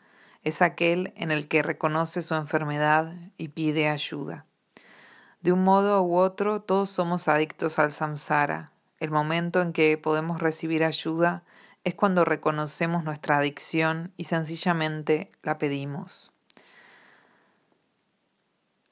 es 0.44 0.62
aquel 0.62 1.14
en 1.16 1.32
el 1.32 1.48
que 1.48 1.64
reconoce 1.64 2.22
su 2.22 2.36
enfermedad 2.36 3.14
y 3.38 3.50
pide 3.50 3.88
ayuda. 3.88 4.46
De 5.42 5.52
un 5.52 5.64
modo 5.64 6.02
u 6.02 6.18
otro, 6.18 6.62
todos 6.62 6.90
somos 6.90 7.28
adictos 7.28 7.80
al 7.80 7.92
samsara. 7.92 8.72
El 9.00 9.12
momento 9.12 9.62
en 9.62 9.72
que 9.72 9.98
podemos 9.98 10.42
recibir 10.42 10.84
ayuda 10.84 11.44
es 11.84 11.94
cuando 11.94 12.26
reconocemos 12.26 13.04
nuestra 13.04 13.38
adicción 13.38 14.12
y 14.18 14.26
sencillamente 14.26 15.30
la 15.44 15.58
pedimos. 15.58 16.32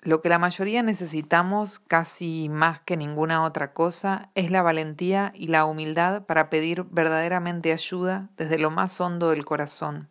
Lo 0.06 0.22
que 0.22 0.30
la 0.30 0.38
mayoría 0.38 0.84
necesitamos, 0.84 1.80
casi 1.80 2.48
más 2.48 2.80
que 2.80 2.96
ninguna 2.96 3.44
otra 3.44 3.74
cosa, 3.74 4.30
es 4.36 4.52
la 4.52 4.62
valentía 4.62 5.34
y 5.34 5.48
la 5.48 5.66
humildad 5.66 6.28
para 6.28 6.52
pedir 6.52 6.84
verdaderamente 6.84 7.74
ayuda 7.74 8.30
desde 8.38 8.60
lo 8.60 8.70
más 8.70 9.02
hondo 9.02 9.32
del 9.32 9.46
corazón. 9.46 10.08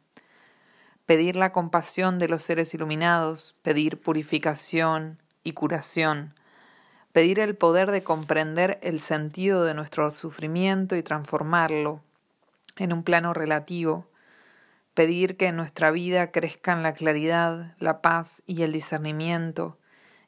Pedir 1.07 1.36
la 1.36 1.53
compasión 1.53 2.18
de 2.18 2.26
los 2.26 2.42
seres 2.42 2.74
iluminados, 2.74 3.55
pedir 3.62 4.03
purificación 4.03 5.22
y 5.45 5.53
curación, 5.53 6.34
pedir 7.12 7.38
el 7.38 7.55
poder 7.55 7.92
de 7.92 8.03
comprender 8.03 8.80
el 8.82 8.99
sentido 8.99 9.62
de 9.62 9.74
nuestro 9.74 10.11
sufrimiento 10.11 10.97
y 10.97 11.05
transformarlo 11.05 12.01
en 12.78 12.92
un 12.92 13.05
plano 13.05 13.32
relativo, 13.32 14.09
pedir 14.92 15.36
que 15.36 15.47
en 15.47 15.57
nuestra 15.57 15.92
vida 15.92 16.32
crezcan 16.32 16.82
la 16.82 16.95
claridad, 16.95 17.76
la 17.78 18.03
paz 18.03 18.42
y 18.45 18.62
el 18.62 18.72
discernimiento, 18.72 19.78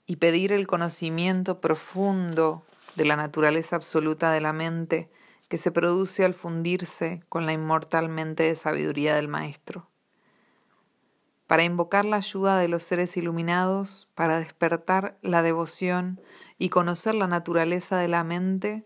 y 0.07 0.17
pedir 0.17 0.53
el 0.53 0.67
conocimiento 0.67 1.61
profundo 1.61 2.65
de 2.95 3.05
la 3.05 3.17
naturaleza 3.17 3.77
absoluta 3.77 4.31
de 4.31 4.41
la 4.41 4.53
mente 4.53 5.11
que 5.49 5.59
se 5.59 5.71
produce 5.71 6.25
al 6.25 6.35
fundirse 6.35 7.23
con 7.29 7.47
la 7.47 7.53
inmortal 7.53 8.09
mente 8.09 8.45
de 8.45 8.55
sabiduría 8.55 9.15
del 9.15 9.29
Maestro. 9.29 9.89
Para 11.47 11.63
invocar 11.63 12.05
la 12.05 12.17
ayuda 12.17 12.59
de 12.59 12.67
los 12.67 12.83
seres 12.83 13.17
iluminados, 13.17 14.09
para 14.17 14.39
despertar 14.39 15.17
la 15.23 15.43
devoción 15.43 16.21
y 16.59 16.71
conocer 16.71 17.15
la 17.15 17.29
naturaleza 17.29 17.99
de 17.99 18.09
la 18.09 18.25
mente, 18.25 18.85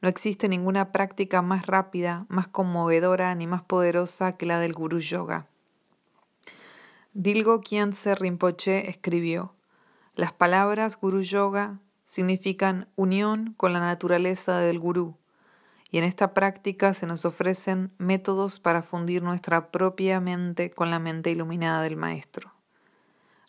no 0.00 0.08
existe 0.08 0.48
ninguna 0.48 0.90
práctica 0.92 1.42
más 1.42 1.66
rápida, 1.66 2.26
más 2.28 2.48
conmovedora 2.48 3.34
ni 3.34 3.46
más 3.46 3.62
poderosa 3.62 4.36
que 4.36 4.46
la 4.46 4.58
del 4.58 4.72
Guru 4.72 4.98
Yoga. 4.98 5.46
Dilgo 7.12 7.60
Khyentse 7.60 8.14
Rinpoche 8.14 8.88
escribió: 8.88 9.54
las 10.14 10.32
palabras 10.32 10.98
Guru 10.98 11.22
Yoga 11.22 11.80
significan 12.04 12.88
unión 12.96 13.54
con 13.56 13.72
la 13.72 13.80
naturaleza 13.80 14.58
del 14.58 14.80
Gurú, 14.80 15.16
y 15.90 15.98
en 15.98 16.04
esta 16.04 16.34
práctica 16.34 16.94
se 16.94 17.06
nos 17.06 17.24
ofrecen 17.24 17.92
métodos 17.98 18.60
para 18.60 18.82
fundir 18.82 19.22
nuestra 19.22 19.70
propia 19.70 20.20
mente 20.20 20.70
con 20.70 20.90
la 20.90 20.98
mente 20.98 21.30
iluminada 21.30 21.82
del 21.82 21.96
Maestro. 21.96 22.52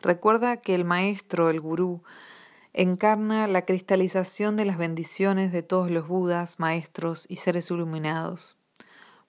Recuerda 0.01 0.57
que 0.57 0.75
el 0.75 0.85
Maestro, 0.85 1.49
el 1.49 1.59
Gurú, 1.59 2.03
encarna 2.73 3.47
la 3.47 3.65
cristalización 3.65 4.55
de 4.55 4.65
las 4.65 4.77
bendiciones 4.77 5.51
de 5.51 5.63
todos 5.63 5.91
los 5.91 6.07
Budas, 6.07 6.59
Maestros 6.59 7.25
y 7.29 7.37
seres 7.37 7.69
iluminados. 7.69 8.57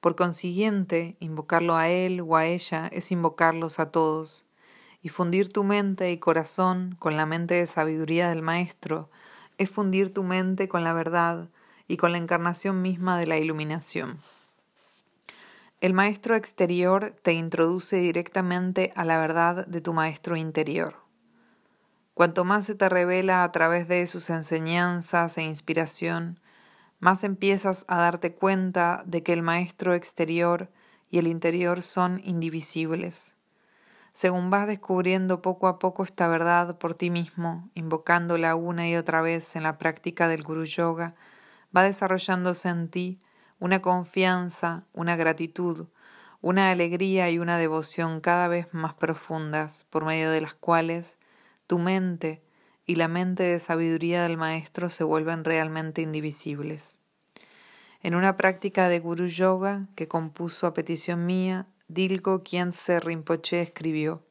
Por 0.00 0.16
consiguiente, 0.16 1.16
invocarlo 1.20 1.76
a 1.76 1.88
él 1.88 2.20
o 2.20 2.36
a 2.36 2.46
ella 2.46 2.88
es 2.92 3.12
invocarlos 3.12 3.78
a 3.78 3.90
todos 3.90 4.46
y 5.02 5.08
fundir 5.08 5.52
tu 5.52 5.64
mente 5.64 6.12
y 6.12 6.18
corazón 6.18 6.96
con 6.98 7.16
la 7.16 7.26
mente 7.26 7.54
de 7.54 7.66
sabiduría 7.66 8.28
del 8.28 8.40
Maestro 8.40 9.10
es 9.58 9.68
fundir 9.68 10.14
tu 10.14 10.22
mente 10.22 10.68
con 10.68 10.84
la 10.84 10.92
verdad 10.92 11.48
y 11.88 11.96
con 11.96 12.12
la 12.12 12.18
encarnación 12.18 12.80
misma 12.80 13.18
de 13.18 13.26
la 13.26 13.36
iluminación. 13.36 14.20
El 15.80 15.92
Maestro 15.92 16.36
exterior 16.36 17.14
te 17.22 17.32
introduce 17.32 17.96
directamente 17.96 18.92
a 18.94 19.04
la 19.04 19.18
verdad 19.18 19.66
de 19.66 19.80
tu 19.80 19.92
Maestro 19.92 20.36
interior. 20.36 20.94
Cuanto 22.14 22.44
más 22.44 22.66
se 22.66 22.76
te 22.76 22.88
revela 22.88 23.42
a 23.42 23.50
través 23.50 23.88
de 23.88 24.06
sus 24.06 24.30
enseñanzas 24.30 25.36
e 25.38 25.42
inspiración, 25.42 26.38
más 27.00 27.24
empiezas 27.24 27.84
a 27.88 27.96
darte 27.96 28.32
cuenta 28.32 29.02
de 29.06 29.24
que 29.24 29.32
el 29.32 29.42
Maestro 29.42 29.94
exterior 29.94 30.70
y 31.10 31.18
el 31.18 31.26
interior 31.26 31.82
son 31.82 32.20
indivisibles 32.22 33.34
según 34.12 34.50
vas 34.50 34.66
descubriendo 34.66 35.40
poco 35.40 35.68
a 35.68 35.78
poco 35.78 36.04
esta 36.04 36.28
verdad 36.28 36.76
por 36.78 36.94
ti 36.94 37.10
mismo, 37.10 37.70
invocándola 37.74 38.54
una 38.54 38.88
y 38.88 38.96
otra 38.96 39.22
vez 39.22 39.56
en 39.56 39.62
la 39.62 39.78
práctica 39.78 40.28
del 40.28 40.42
Guru 40.42 40.64
Yoga, 40.64 41.14
va 41.74 41.82
desarrollándose 41.82 42.68
en 42.68 42.88
ti 42.88 43.20
una 43.58 43.80
confianza, 43.80 44.84
una 44.92 45.16
gratitud, 45.16 45.88
una 46.42 46.70
alegría 46.70 47.30
y 47.30 47.38
una 47.38 47.56
devoción 47.56 48.20
cada 48.20 48.48
vez 48.48 48.74
más 48.74 48.94
profundas, 48.94 49.86
por 49.88 50.04
medio 50.04 50.30
de 50.30 50.40
las 50.40 50.54
cuales 50.54 51.18
tu 51.66 51.78
mente 51.78 52.42
y 52.84 52.96
la 52.96 53.08
mente 53.08 53.44
de 53.44 53.60
sabiduría 53.60 54.24
del 54.24 54.36
Maestro 54.36 54.90
se 54.90 55.04
vuelven 55.04 55.44
realmente 55.44 56.02
indivisibles. 56.02 57.00
En 58.02 58.16
una 58.16 58.36
práctica 58.36 58.88
de 58.88 58.98
Guru 58.98 59.26
Yoga 59.26 59.86
que 59.94 60.08
compuso 60.08 60.66
a 60.66 60.74
petición 60.74 61.24
mía, 61.24 61.68
Dilgo 61.92 62.42
se 62.72 63.00
Rinpoche 63.00 63.60
escribió: 63.60 64.22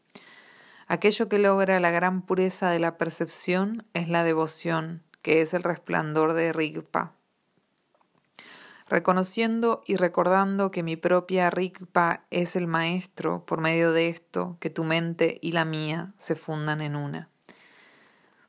Aquello 0.88 1.30
que 1.30 1.38
logra 1.38 1.80
la 1.80 1.92
gran 1.92 2.24
pureza 2.24 2.72
de 2.72 2.80
la 2.80 2.98
percepción 2.98 3.86
es 3.94 4.10
la 4.10 4.24
devoción, 4.24 5.04
que 5.22 5.42
es 5.42 5.54
el 5.54 5.62
resplandor 5.62 6.34
de 6.34 6.54
Rigpa. 6.54 7.14
Reconociendo 8.90 9.84
y 9.86 9.96
recordando 9.96 10.72
que 10.72 10.82
mi 10.82 10.96
propia 10.96 11.52
Rigpa 11.52 12.26
es 12.32 12.56
el 12.56 12.66
maestro, 12.66 13.46
por 13.46 13.62
medio 13.62 13.92
de 13.92 14.10
esto, 14.10 14.58
que 14.60 14.72
tu 14.72 14.84
mente 14.84 15.38
y 15.42 15.52
la 15.52 15.64
mía 15.64 16.14
se 16.18 16.36
fundan 16.36 16.82
en 16.82 16.96
una. 16.96 17.30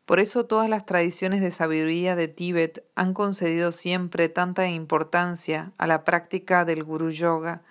Por 0.07 0.21
eso 0.21 0.47
todas 0.47 0.71
las 0.71 0.87
tradiciones 0.87 1.43
de 1.43 1.51
sabiduría 1.51 2.17
de 2.17 2.29
Tíbet 2.29 2.85
han 2.97 3.13
concedido 3.13 3.73
siempre 3.73 4.31
tanta 4.31 4.67
importancia 4.69 5.73
a 5.77 5.87
la 5.87 6.03
práctica 6.03 6.65
del 6.65 6.83
Guru 6.83 7.11
Yoga 7.11 7.63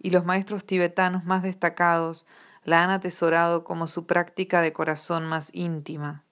y 0.00 0.10
los 0.10 0.24
maestros 0.24 0.64
tibetanos 0.64 1.24
más 1.24 1.42
destacados 1.42 2.26
la 2.64 2.84
han 2.84 2.90
atesorado 2.90 3.64
como 3.64 3.86
su 3.86 4.06
práctica 4.06 4.60
de 4.60 4.72
corazón 4.72 5.26
más 5.26 5.50
íntima. 5.54 6.24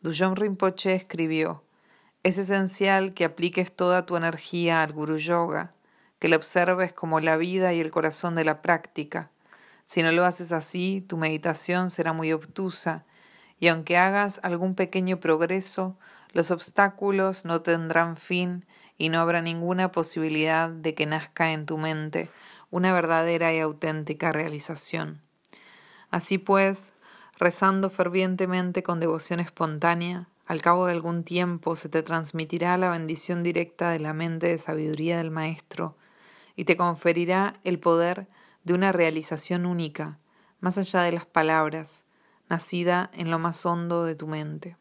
Dujom 0.00 0.34
Rinpoche 0.34 0.94
escribió: 0.94 1.64
Es 2.22 2.38
esencial 2.38 3.14
que 3.14 3.24
apliques 3.24 3.74
toda 3.74 4.06
tu 4.06 4.16
energía 4.16 4.82
al 4.82 4.92
Guru 4.92 5.16
Yoga, 5.16 5.74
que 6.18 6.28
lo 6.28 6.36
observes 6.36 6.92
como 6.92 7.20
la 7.20 7.36
vida 7.36 7.72
y 7.72 7.80
el 7.80 7.90
corazón 7.90 8.34
de 8.34 8.44
la 8.44 8.62
práctica. 8.62 9.30
Si 9.86 10.02
no 10.02 10.12
lo 10.12 10.24
haces 10.24 10.52
así, 10.52 11.04
tu 11.06 11.16
meditación 11.16 11.90
será 11.90 12.12
muy 12.12 12.32
obtusa, 12.32 13.04
y 13.58 13.68
aunque 13.68 13.98
hagas 13.98 14.40
algún 14.42 14.74
pequeño 14.74 15.20
progreso, 15.20 15.98
los 16.32 16.50
obstáculos 16.50 17.44
no 17.44 17.60
tendrán 17.60 18.16
fin 18.16 18.64
y 18.96 19.08
no 19.08 19.20
habrá 19.20 19.42
ninguna 19.42 19.92
posibilidad 19.92 20.70
de 20.70 20.94
que 20.94 21.06
nazca 21.06 21.52
en 21.52 21.66
tu 21.66 21.76
mente 21.76 22.30
una 22.72 22.92
verdadera 22.92 23.52
y 23.52 23.60
auténtica 23.60 24.32
realización. 24.32 25.20
Así 26.10 26.38
pues, 26.38 26.94
rezando 27.38 27.90
fervientemente 27.90 28.82
con 28.82 28.98
devoción 28.98 29.38
espontánea, 29.40 30.26
al 30.46 30.62
cabo 30.62 30.86
de 30.86 30.92
algún 30.92 31.22
tiempo 31.22 31.76
se 31.76 31.88
te 31.88 32.02
transmitirá 32.02 32.76
la 32.78 32.90
bendición 32.90 33.42
directa 33.42 33.90
de 33.90 34.00
la 34.00 34.14
mente 34.14 34.48
de 34.48 34.58
sabiduría 34.58 35.18
del 35.18 35.30
Maestro 35.30 35.96
y 36.56 36.64
te 36.64 36.76
conferirá 36.76 37.54
el 37.62 37.78
poder 37.78 38.26
de 38.64 38.74
una 38.74 38.90
realización 38.90 39.66
única, 39.66 40.18
más 40.60 40.78
allá 40.78 41.02
de 41.02 41.12
las 41.12 41.26
palabras, 41.26 42.04
nacida 42.48 43.10
en 43.12 43.30
lo 43.30 43.38
más 43.38 43.64
hondo 43.66 44.04
de 44.04 44.14
tu 44.14 44.26
mente. 44.26 44.76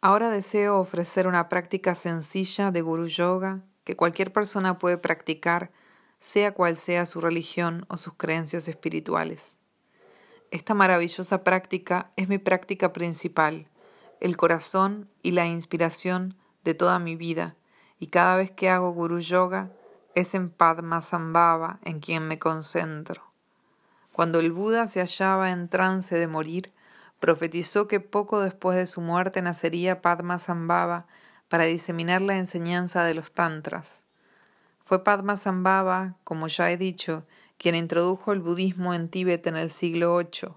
Ahora 0.00 0.30
deseo 0.30 0.78
ofrecer 0.78 1.26
una 1.26 1.48
práctica 1.48 1.96
sencilla 1.96 2.70
de 2.70 2.82
Guru 2.82 3.08
Yoga 3.08 3.62
que 3.82 3.96
cualquier 3.96 4.32
persona 4.32 4.78
puede 4.78 4.98
practicar 4.98 5.72
sea 6.26 6.52
cual 6.52 6.74
sea 6.74 7.06
su 7.06 7.20
religión 7.20 7.86
o 7.88 7.96
sus 7.96 8.14
creencias 8.14 8.66
espirituales. 8.66 9.60
Esta 10.50 10.74
maravillosa 10.74 11.44
práctica 11.44 12.10
es 12.16 12.26
mi 12.26 12.38
práctica 12.38 12.92
principal, 12.92 13.68
el 14.18 14.36
corazón 14.36 15.08
y 15.22 15.30
la 15.30 15.46
inspiración 15.46 16.36
de 16.64 16.74
toda 16.74 16.98
mi 16.98 17.14
vida, 17.14 17.54
y 18.00 18.08
cada 18.08 18.34
vez 18.34 18.50
que 18.50 18.68
hago 18.68 18.90
Guru 18.90 19.20
Yoga 19.20 19.70
es 20.16 20.34
en 20.34 20.50
Padma 20.50 21.00
Sambhava 21.00 21.78
en 21.84 22.00
quien 22.00 22.26
me 22.26 22.40
concentro. 22.40 23.22
Cuando 24.10 24.40
el 24.40 24.50
Buda 24.50 24.88
se 24.88 24.98
hallaba 24.98 25.52
en 25.52 25.68
trance 25.68 26.18
de 26.18 26.26
morir, 26.26 26.72
profetizó 27.20 27.86
que 27.86 28.00
poco 28.00 28.40
después 28.40 28.76
de 28.76 28.88
su 28.88 29.00
muerte 29.00 29.42
nacería 29.42 30.02
Padma 30.02 30.40
Sambhava 30.40 31.06
para 31.48 31.66
diseminar 31.66 32.20
la 32.20 32.36
enseñanza 32.36 33.04
de 33.04 33.14
los 33.14 33.30
tantras. 33.30 34.05
Fue 34.86 35.02
Padmasambhava, 35.02 36.14
como 36.22 36.46
ya 36.46 36.70
he 36.70 36.76
dicho, 36.76 37.26
quien 37.58 37.74
introdujo 37.74 38.32
el 38.32 38.38
budismo 38.38 38.94
en 38.94 39.08
Tíbet 39.08 39.44
en 39.48 39.56
el 39.56 39.72
siglo 39.72 40.16
VIII. 40.16 40.52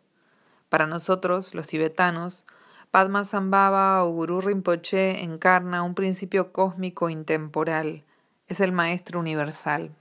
Para 0.69 0.85
nosotros, 0.85 1.55
los 1.55 1.65
tibetanos, 1.65 2.45
Padmasambhava 2.91 4.03
o 4.03 4.11
Guru 4.11 4.39
Rinpoche 4.41 5.23
encarna 5.23 5.81
un 5.81 5.95
principio 5.95 6.51
cósmico 6.51 7.09
intemporal, 7.09 8.05
es 8.47 8.59
el 8.59 8.71
Maestro 8.71 9.19
Universal. 9.19 9.95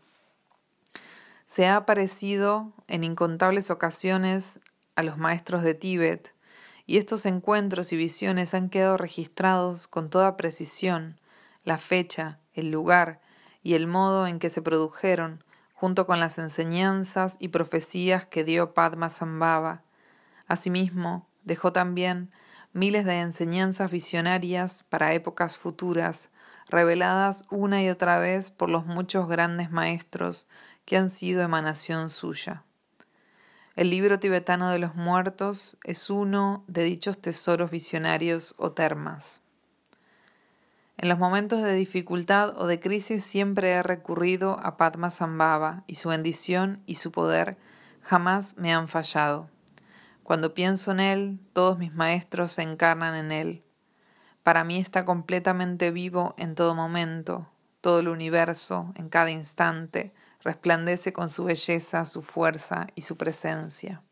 Se 1.46 1.66
ha 1.66 1.76
aparecido 1.76 2.74
en 2.86 3.04
incontables 3.04 3.70
ocasiones 3.70 4.60
a 4.94 5.04
los 5.04 5.16
maestros 5.16 5.62
de 5.62 5.72
Tíbet, 5.72 6.34
y 6.84 6.98
estos 6.98 7.24
encuentros 7.24 7.94
y 7.94 7.96
visiones 7.96 8.52
han 8.52 8.68
quedado 8.68 8.98
registrados 8.98 9.88
con 9.88 10.10
toda 10.10 10.36
precisión, 10.36 11.18
la 11.64 11.78
fecha, 11.78 12.40
el 12.52 12.70
lugar, 12.70 13.22
y 13.62 13.74
el 13.74 13.86
modo 13.86 14.26
en 14.26 14.38
que 14.38 14.50
se 14.50 14.62
produjeron, 14.62 15.44
junto 15.74 16.06
con 16.06 16.20
las 16.20 16.38
enseñanzas 16.38 17.36
y 17.38 17.48
profecías 17.48 18.26
que 18.26 18.44
dio 18.44 18.74
Padma 18.74 19.08
Sambhava. 19.10 19.84
Asimismo, 20.46 21.28
dejó 21.44 21.72
también 21.72 22.30
miles 22.72 23.04
de 23.04 23.20
enseñanzas 23.20 23.90
visionarias 23.90 24.84
para 24.88 25.12
épocas 25.14 25.56
futuras, 25.56 26.30
reveladas 26.68 27.44
una 27.50 27.82
y 27.82 27.88
otra 27.88 28.18
vez 28.18 28.50
por 28.50 28.70
los 28.70 28.86
muchos 28.86 29.28
grandes 29.28 29.70
maestros 29.70 30.48
que 30.84 30.96
han 30.96 31.10
sido 31.10 31.42
emanación 31.42 32.10
suya. 32.10 32.64
El 33.76 33.90
libro 33.90 34.18
tibetano 34.18 34.70
de 34.70 34.80
los 34.80 34.96
muertos 34.96 35.76
es 35.84 36.10
uno 36.10 36.64
de 36.66 36.82
dichos 36.82 37.18
tesoros 37.18 37.70
visionarios 37.70 38.54
o 38.58 38.72
termas. 38.72 39.40
En 41.00 41.08
los 41.08 41.18
momentos 41.20 41.62
de 41.62 41.74
dificultad 41.74 42.60
o 42.60 42.66
de 42.66 42.80
crisis 42.80 43.22
siempre 43.22 43.70
he 43.70 43.84
recurrido 43.84 44.58
a 44.60 44.76
Padma 44.76 45.10
Sambhava 45.10 45.84
y 45.86 45.94
su 45.94 46.08
bendición 46.08 46.82
y 46.86 46.96
su 46.96 47.12
poder 47.12 47.56
jamás 48.02 48.56
me 48.56 48.74
han 48.74 48.88
fallado. 48.88 49.48
Cuando 50.24 50.54
pienso 50.54 50.90
en 50.90 50.98
él, 50.98 51.40
todos 51.52 51.78
mis 51.78 51.94
maestros 51.94 52.52
se 52.52 52.62
encarnan 52.62 53.14
en 53.14 53.30
él. 53.30 53.62
Para 54.42 54.64
mí 54.64 54.78
está 54.78 55.04
completamente 55.04 55.92
vivo 55.92 56.34
en 56.36 56.56
todo 56.56 56.74
momento, 56.74 57.48
todo 57.80 58.00
el 58.00 58.08
universo, 58.08 58.92
en 58.96 59.08
cada 59.08 59.30
instante, 59.30 60.12
resplandece 60.42 61.12
con 61.12 61.28
su 61.28 61.44
belleza, 61.44 62.06
su 62.06 62.22
fuerza 62.22 62.88
y 62.96 63.02
su 63.02 63.16
presencia. 63.16 64.02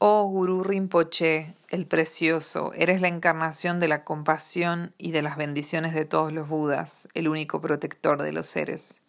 Oh 0.00 0.28
Guru 0.28 0.62
Rinpoche, 0.62 1.56
el 1.70 1.84
precioso, 1.84 2.72
eres 2.74 3.00
la 3.00 3.08
encarnación 3.08 3.80
de 3.80 3.88
la 3.88 4.04
compasión 4.04 4.94
y 4.96 5.10
de 5.10 5.22
las 5.22 5.36
bendiciones 5.36 5.92
de 5.92 6.04
todos 6.04 6.32
los 6.32 6.46
Budas, 6.46 7.08
el 7.14 7.26
único 7.26 7.60
protector 7.60 8.22
de 8.22 8.30
los 8.30 8.46
seres. 8.46 9.02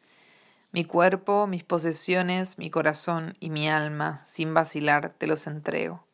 Mi 0.72 0.86
cuerpo, 0.86 1.46
mis 1.46 1.64
posesiones, 1.64 2.58
mi 2.58 2.72
corazón 2.72 3.38
y 3.40 3.52
mi 3.52 3.70
alma, 3.70 4.20
sin 4.26 4.56
vacilar, 4.56 5.10
te 5.10 5.28
los 5.28 5.46
entrego. 5.46 6.08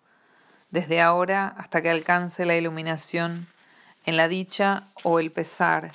Desde 0.71 0.99
ahora 0.99 1.47
hasta 1.57 1.81
que 1.81 1.89
alcance 1.89 2.43
la 2.43 2.57
iluminación, 2.57 3.47
en 4.05 4.17
la 4.17 4.27
dicha 4.27 4.89
o 5.03 5.21
el 5.21 5.31
pesar, 5.31 5.93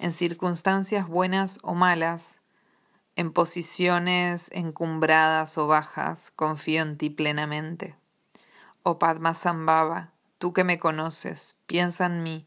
en 0.00 0.12
circunstancias 0.12 1.06
buenas 1.06 1.60
o 1.62 1.74
malas, 1.74 2.40
en 3.14 3.32
posiciones 3.32 4.50
encumbradas 4.50 5.56
o 5.58 5.68
bajas, 5.68 6.32
confío 6.34 6.82
en 6.82 6.98
ti 6.98 7.08
plenamente. 7.08 7.94
Oh 8.88 9.00
Padmasambhava, 9.00 10.12
tú 10.38 10.52
que 10.52 10.62
me 10.62 10.78
conoces, 10.78 11.56
piensa 11.66 12.06
en 12.06 12.22
mí, 12.22 12.46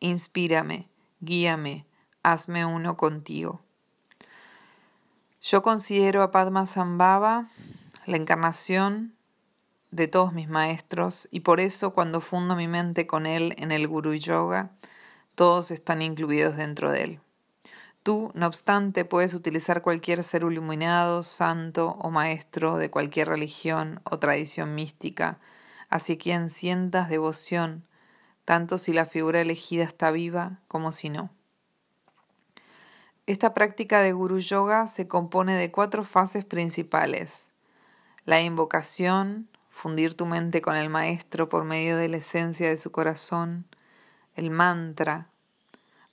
inspírame, 0.00 0.88
guíame, 1.20 1.86
hazme 2.24 2.66
uno 2.66 2.96
contigo. 2.96 3.62
Yo 5.40 5.62
considero 5.62 6.24
a 6.24 6.32
Padmasambhava 6.32 7.50
la 8.04 8.16
encarnación 8.16 9.14
de 9.92 10.08
todos 10.08 10.32
mis 10.32 10.48
maestros 10.48 11.28
y 11.30 11.38
por 11.38 11.60
eso 11.60 11.92
cuando 11.92 12.20
fundo 12.20 12.56
mi 12.56 12.66
mente 12.66 13.06
con 13.06 13.24
él 13.24 13.54
en 13.56 13.70
el 13.70 13.86
Guru 13.86 14.14
Yoga, 14.14 14.72
todos 15.36 15.70
están 15.70 16.02
incluidos 16.02 16.56
dentro 16.56 16.90
de 16.90 17.04
él. 17.04 17.20
Tú, 18.02 18.32
no 18.34 18.48
obstante, 18.48 19.04
puedes 19.04 19.34
utilizar 19.34 19.82
cualquier 19.82 20.24
ser 20.24 20.42
iluminado, 20.42 21.22
santo 21.22 21.96
o 22.00 22.10
maestro 22.10 22.76
de 22.76 22.90
cualquier 22.90 23.28
religión 23.28 24.00
o 24.02 24.18
tradición 24.18 24.74
mística 24.74 25.38
hacia 25.96 26.18
quien 26.18 26.50
sientas 26.50 27.08
devoción, 27.08 27.84
tanto 28.44 28.78
si 28.78 28.92
la 28.92 29.06
figura 29.06 29.40
elegida 29.40 29.84
está 29.84 30.10
viva 30.10 30.60
como 30.68 30.92
si 30.92 31.10
no. 31.10 31.30
Esta 33.26 33.54
práctica 33.54 34.00
de 34.00 34.12
Guru 34.12 34.38
Yoga 34.38 34.86
se 34.86 35.08
compone 35.08 35.56
de 35.56 35.72
cuatro 35.72 36.04
fases 36.04 36.44
principales. 36.44 37.50
La 38.24 38.40
invocación, 38.40 39.48
fundir 39.68 40.14
tu 40.14 40.26
mente 40.26 40.62
con 40.62 40.76
el 40.76 40.90
Maestro 40.90 41.48
por 41.48 41.64
medio 41.64 41.96
de 41.96 42.08
la 42.08 42.18
esencia 42.18 42.68
de 42.68 42.76
su 42.76 42.92
corazón, 42.92 43.66
el 44.36 44.50
mantra, 44.50 45.28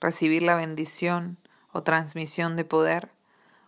recibir 0.00 0.42
la 0.42 0.56
bendición 0.56 1.38
o 1.72 1.82
transmisión 1.82 2.56
de 2.56 2.64
poder, 2.64 3.10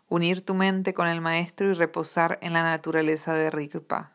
unir 0.09 0.45
tu 0.45 0.55
mente 0.55 0.93
con 0.93 1.07
el 1.07 1.21
Maestro 1.21 1.71
y 1.71 1.75
reposar 1.75 2.39
en 2.43 2.53
la 2.53 2.65
naturaleza 2.65 3.33
de 3.33 3.51
Rigpa. 3.51 4.13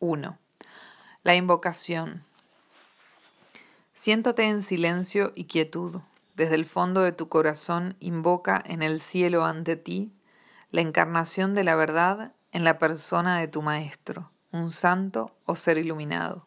1. 0.00 0.38
La 1.24 1.34
invocación. 1.34 2.22
Siéntate 3.92 4.44
en 4.44 4.62
silencio 4.62 5.32
y 5.34 5.44
quietud. 5.44 6.00
Desde 6.36 6.54
el 6.54 6.64
fondo 6.64 7.02
de 7.02 7.10
tu 7.10 7.28
corazón 7.28 7.96
invoca 7.98 8.62
en 8.64 8.84
el 8.84 9.00
cielo 9.00 9.44
ante 9.44 9.74
ti 9.74 10.12
la 10.70 10.80
encarnación 10.80 11.56
de 11.56 11.64
la 11.64 11.74
verdad 11.74 12.34
en 12.52 12.62
la 12.62 12.78
persona 12.78 13.40
de 13.40 13.48
tu 13.48 13.62
Maestro, 13.62 14.30
un 14.52 14.70
santo 14.70 15.34
o 15.44 15.56
ser 15.56 15.76
iluminado. 15.76 16.46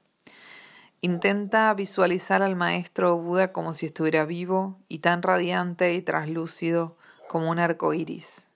Intenta 1.01 1.73
visualizar 1.73 2.41
al 2.41 2.55
Maestro 2.55 3.17
Buda 3.17 3.51
como 3.51 3.73
si 3.73 3.87
estuviera 3.87 4.23
vivo 4.23 4.79
y 4.87 4.99
tan 4.99 5.21
radiante 5.21 5.93
y 5.95 6.01
traslúcido 6.01 6.95
como 7.27 7.49
un 7.49 7.59
arco 7.59 7.93
iris. 7.93 8.47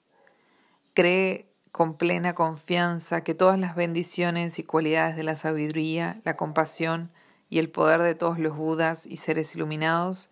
Cree 0.93 1.44
con 1.75 1.97
plena 1.97 2.33
confianza 2.35 3.25
que 3.25 3.33
todas 3.33 3.59
las 3.59 3.75
bendiciones 3.75 4.59
y 4.59 4.63
cualidades 4.63 5.17
de 5.17 5.23
la 5.23 5.35
sabiduría, 5.35 6.21
la 6.23 6.37
compasión 6.37 7.11
y 7.49 7.59
el 7.59 7.69
poder 7.69 8.01
de 8.01 8.15
todos 8.15 8.39
los 8.39 8.55
Budas 8.55 9.05
y 9.05 9.17
seres 9.17 9.53
iluminados 9.55 10.29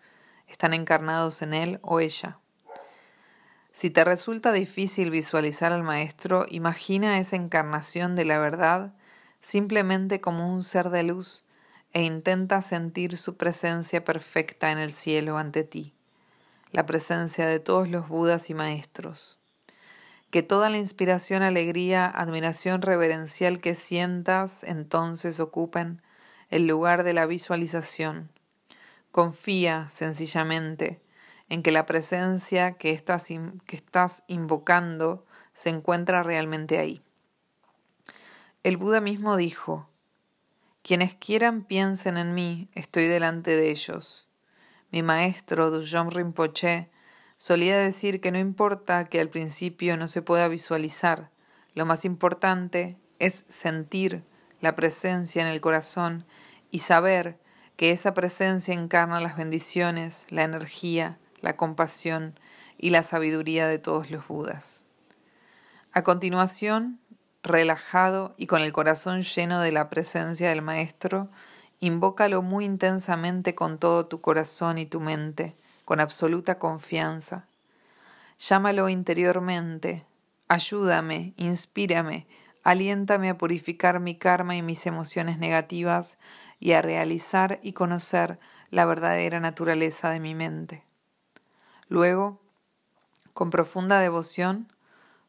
están 0.48 0.72
encarnados 0.72 1.42
en 1.42 1.52
él 1.52 1.80
o 1.82 2.00
ella. 2.00 2.38
Si 3.72 3.90
te 3.90 4.04
resulta 4.04 4.52
difícil 4.52 5.10
visualizar 5.10 5.70
al 5.74 5.82
Maestro, 5.82 6.46
imagina 6.48 7.18
esa 7.18 7.36
encarnación 7.36 8.16
de 8.16 8.24
la 8.24 8.38
verdad 8.38 8.94
simplemente 9.40 10.22
como 10.22 10.50
un 10.50 10.62
ser 10.62 10.88
de 10.88 11.02
luz 11.02 11.44
e 11.92 12.04
intenta 12.04 12.62
sentir 12.62 13.18
su 13.18 13.36
presencia 13.36 14.02
perfecta 14.02 14.72
en 14.72 14.78
el 14.78 14.94
cielo 14.94 15.36
ante 15.36 15.62
ti, 15.62 15.92
la 16.70 16.86
presencia 16.86 17.46
de 17.46 17.60
todos 17.60 17.86
los 17.86 18.08
Budas 18.08 18.48
y 18.48 18.54
Maestros 18.54 19.43
que 20.34 20.42
toda 20.42 20.68
la 20.68 20.78
inspiración, 20.78 21.44
alegría, 21.44 22.06
admiración 22.06 22.82
reverencial 22.82 23.60
que 23.60 23.76
sientas 23.76 24.64
entonces 24.64 25.38
ocupen 25.38 26.02
el 26.50 26.66
lugar 26.66 27.04
de 27.04 27.12
la 27.12 27.24
visualización. 27.24 28.32
Confía 29.12 29.88
sencillamente 29.92 31.00
en 31.48 31.62
que 31.62 31.70
la 31.70 31.86
presencia 31.86 32.72
que 32.72 32.90
estás, 32.90 33.28
que 33.28 33.76
estás 33.76 34.24
invocando 34.26 35.24
se 35.52 35.68
encuentra 35.70 36.24
realmente 36.24 36.78
ahí. 36.78 37.00
El 38.64 38.76
Buda 38.76 39.00
mismo 39.00 39.36
dijo, 39.36 39.88
quienes 40.82 41.14
quieran 41.14 41.62
piensen 41.62 42.16
en 42.16 42.34
mí, 42.34 42.68
estoy 42.74 43.06
delante 43.06 43.54
de 43.54 43.70
ellos. 43.70 44.26
Mi 44.90 45.04
maestro 45.04 45.70
Dujom 45.70 46.10
Rinpoche 46.10 46.90
Solía 47.36 47.76
decir 47.76 48.20
que 48.20 48.32
no 48.32 48.38
importa 48.38 49.04
que 49.04 49.20
al 49.20 49.28
principio 49.28 49.96
no 49.96 50.06
se 50.06 50.22
pueda 50.22 50.48
visualizar, 50.48 51.30
lo 51.74 51.86
más 51.86 52.04
importante 52.04 52.96
es 53.18 53.44
sentir 53.48 54.24
la 54.60 54.74
presencia 54.76 55.42
en 55.42 55.48
el 55.48 55.60
corazón 55.60 56.24
y 56.70 56.78
saber 56.80 57.38
que 57.76 57.90
esa 57.90 58.14
presencia 58.14 58.72
encarna 58.72 59.20
las 59.20 59.36
bendiciones, 59.36 60.26
la 60.28 60.42
energía, 60.42 61.18
la 61.40 61.56
compasión 61.56 62.38
y 62.78 62.90
la 62.90 63.02
sabiduría 63.02 63.66
de 63.66 63.78
todos 63.78 64.10
los 64.10 64.26
Budas. 64.28 64.84
A 65.92 66.02
continuación, 66.02 67.00
relajado 67.42 68.34
y 68.36 68.46
con 68.46 68.62
el 68.62 68.72
corazón 68.72 69.22
lleno 69.22 69.60
de 69.60 69.72
la 69.72 69.90
presencia 69.90 70.48
del 70.48 70.62
Maestro, 70.62 71.28
invócalo 71.80 72.42
muy 72.42 72.64
intensamente 72.64 73.54
con 73.54 73.78
todo 73.78 74.06
tu 74.06 74.20
corazón 74.20 74.78
y 74.78 74.86
tu 74.86 75.00
mente, 75.00 75.56
con 75.84 76.00
absoluta 76.00 76.58
confianza. 76.58 77.46
Llámalo 78.38 78.88
interiormente, 78.88 80.06
ayúdame, 80.48 81.34
inspírame, 81.36 82.26
aliéntame 82.62 83.30
a 83.30 83.38
purificar 83.38 84.00
mi 84.00 84.16
karma 84.16 84.56
y 84.56 84.62
mis 84.62 84.86
emociones 84.86 85.38
negativas 85.38 86.18
y 86.58 86.72
a 86.72 86.82
realizar 86.82 87.60
y 87.62 87.72
conocer 87.72 88.38
la 88.70 88.86
verdadera 88.86 89.38
naturaleza 89.40 90.10
de 90.10 90.20
mi 90.20 90.34
mente. 90.34 90.84
Luego, 91.88 92.40
con 93.32 93.50
profunda 93.50 94.00
devoción, 94.00 94.72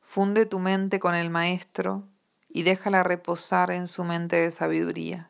funde 0.01 0.45
tu 0.45 0.59
mente 0.59 0.99
con 0.99 1.15
el 1.15 1.29
Maestro 1.29 2.07
y 2.49 2.63
déjala 2.63 3.03
reposar 3.03 3.71
en 3.71 3.87
su 3.87 4.03
mente 4.03 4.37
de 4.37 4.51
sabiduría. 4.51 5.29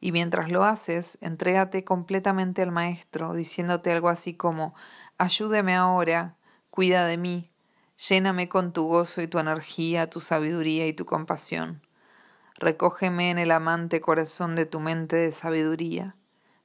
Y 0.00 0.12
mientras 0.12 0.50
lo 0.50 0.64
haces, 0.64 1.18
entrégate 1.20 1.84
completamente 1.84 2.62
al 2.62 2.72
Maestro, 2.72 3.34
diciéndote 3.34 3.92
algo 3.92 4.08
así 4.08 4.34
como, 4.34 4.74
ayúdeme 5.18 5.76
ahora, 5.76 6.36
cuida 6.70 7.04
de 7.06 7.18
mí, 7.18 7.50
lléname 8.08 8.48
con 8.48 8.72
tu 8.72 8.84
gozo 8.86 9.20
y 9.20 9.26
tu 9.26 9.38
energía, 9.38 10.08
tu 10.08 10.20
sabiduría 10.20 10.86
y 10.86 10.94
tu 10.94 11.04
compasión. 11.04 11.82
Recógeme 12.58 13.30
en 13.30 13.38
el 13.38 13.50
amante 13.50 14.00
corazón 14.00 14.54
de 14.54 14.66
tu 14.66 14.80
mente 14.80 15.16
de 15.16 15.32
sabiduría. 15.32 16.16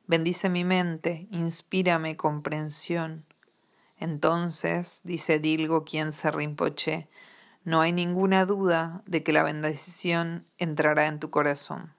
Bendice 0.07 0.49
mi 0.49 0.63
mente, 0.63 1.27
inspírame 1.31 2.15
comprensión. 2.15 3.25
Entonces, 3.97 5.01
dice 5.03 5.39
Dilgo 5.39 5.85
se 6.11 6.31
Rinpoche, 6.31 7.07
no 7.63 7.81
hay 7.81 7.91
ninguna 7.91 8.45
duda 8.45 9.03
de 9.07 9.23
que 9.23 9.33
la 9.33 9.43
bendición 9.43 10.45
entrará 10.57 11.07
en 11.07 11.19
tu 11.19 11.31
corazón. 11.31 11.94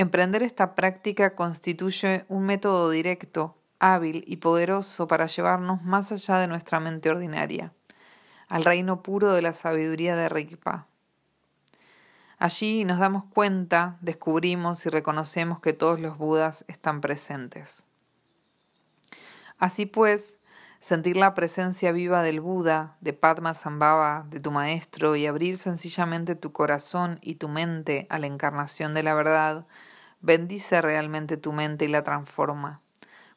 Emprender 0.00 0.42
esta 0.42 0.74
práctica 0.76 1.34
constituye 1.34 2.24
un 2.28 2.46
método 2.46 2.88
directo, 2.88 3.58
hábil 3.80 4.24
y 4.26 4.38
poderoso 4.38 5.06
para 5.06 5.26
llevarnos 5.26 5.82
más 5.82 6.10
allá 6.10 6.38
de 6.38 6.46
nuestra 6.46 6.80
mente 6.80 7.10
ordinaria, 7.10 7.74
al 8.48 8.64
reino 8.64 9.02
puro 9.02 9.32
de 9.32 9.42
la 9.42 9.52
sabiduría 9.52 10.16
de 10.16 10.30
Rigpa. 10.30 10.86
Allí 12.38 12.86
nos 12.86 12.98
damos 12.98 13.24
cuenta, 13.24 13.98
descubrimos 14.00 14.86
y 14.86 14.88
reconocemos 14.88 15.60
que 15.60 15.74
todos 15.74 16.00
los 16.00 16.16
Budas 16.16 16.64
están 16.66 17.02
presentes. 17.02 17.84
Así 19.58 19.84
pues, 19.84 20.38
sentir 20.78 21.18
la 21.18 21.34
presencia 21.34 21.92
viva 21.92 22.22
del 22.22 22.40
Buda, 22.40 22.96
de 23.02 23.12
Padma 23.12 23.52
Sambhava, 23.52 24.24
de 24.30 24.40
tu 24.40 24.50
maestro, 24.50 25.14
y 25.14 25.26
abrir 25.26 25.58
sencillamente 25.58 26.36
tu 26.36 26.52
corazón 26.52 27.18
y 27.20 27.34
tu 27.34 27.50
mente 27.50 28.06
a 28.08 28.18
la 28.18 28.28
encarnación 28.28 28.94
de 28.94 29.02
la 29.02 29.12
verdad, 29.12 29.66
bendice 30.20 30.82
realmente 30.82 31.36
tu 31.36 31.52
mente 31.52 31.84
y 31.84 31.88
la 31.88 32.02
transforma. 32.02 32.80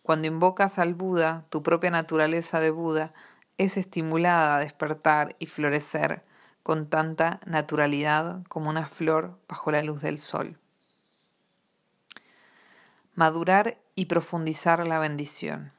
Cuando 0.01 0.27
invocas 0.27 0.79
al 0.79 0.95
Buda, 0.95 1.45
tu 1.49 1.63
propia 1.63 1.91
naturaleza 1.91 2.59
de 2.59 2.71
Buda 2.71 3.13
es 3.57 3.77
estimulada 3.77 4.57
a 4.57 4.59
despertar 4.59 5.35
y 5.39 5.45
florecer 5.45 6.23
con 6.61 6.89
tanta 6.89 7.39
naturalidad 7.45 8.43
como 8.49 8.69
una 8.69 8.87
flor 8.87 9.37
bajo 9.47 9.71
la 9.71 9.83
luz 9.83 10.01
del 10.01 10.19
sol. 10.19 10.57
Madurar 13.15 13.77
y 13.95 14.05
profundizar 14.05 14.85
la 14.87 14.99
bendición. 14.99 15.71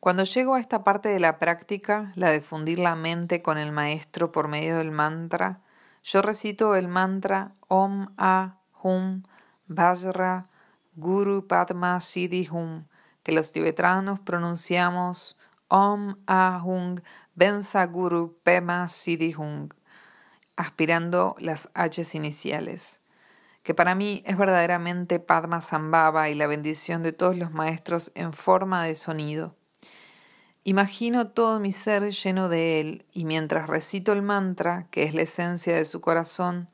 Cuando 0.00 0.24
llego 0.24 0.54
a 0.54 0.60
esta 0.60 0.84
parte 0.84 1.08
de 1.08 1.18
la 1.18 1.38
práctica, 1.38 2.12
la 2.14 2.30
de 2.30 2.40
fundir 2.40 2.78
la 2.78 2.94
mente 2.94 3.42
con 3.42 3.58
el 3.58 3.72
maestro 3.72 4.30
por 4.30 4.46
medio 4.46 4.76
del 4.76 4.92
mantra, 4.92 5.62
yo 6.04 6.22
recito 6.22 6.76
el 6.76 6.86
mantra 6.86 7.54
Om 7.68 8.14
A 8.18 8.58
Hum 8.86 9.22
Vajra 9.66 10.48
Guru 10.94 11.46
Padma 11.46 12.00
Siddhi 12.00 12.48
Hum, 12.48 12.84
que 13.22 13.32
los 13.32 13.52
tibetanos 13.52 14.20
pronunciamos 14.20 15.38
Om 15.68 16.16
A 16.26 16.62
Hum 16.64 16.96
Bensa 17.34 17.86
Guru 17.86 18.38
Pema 18.44 18.88
Siddhi 18.88 19.34
Hum, 19.34 19.70
aspirando 20.56 21.34
las 21.38 21.68
H's 21.74 22.14
iniciales 22.14 23.00
que 23.66 23.74
para 23.74 23.96
mí 23.96 24.22
es 24.24 24.38
verdaderamente 24.38 25.18
Padma 25.18 25.60
Sambhava 25.60 26.30
y 26.30 26.36
la 26.36 26.46
bendición 26.46 27.02
de 27.02 27.12
todos 27.12 27.36
los 27.36 27.50
maestros 27.50 28.12
en 28.14 28.32
forma 28.32 28.84
de 28.84 28.94
sonido. 28.94 29.56
Imagino 30.62 31.30
todo 31.30 31.58
mi 31.58 31.72
ser 31.72 32.12
lleno 32.12 32.48
de 32.48 32.78
él 32.78 33.06
y 33.12 33.24
mientras 33.24 33.66
recito 33.66 34.12
el 34.12 34.22
mantra, 34.22 34.86
que 34.92 35.02
es 35.02 35.14
la 35.14 35.22
esencia 35.22 35.74
de 35.74 35.84
su 35.84 36.00
corazón, 36.00 36.68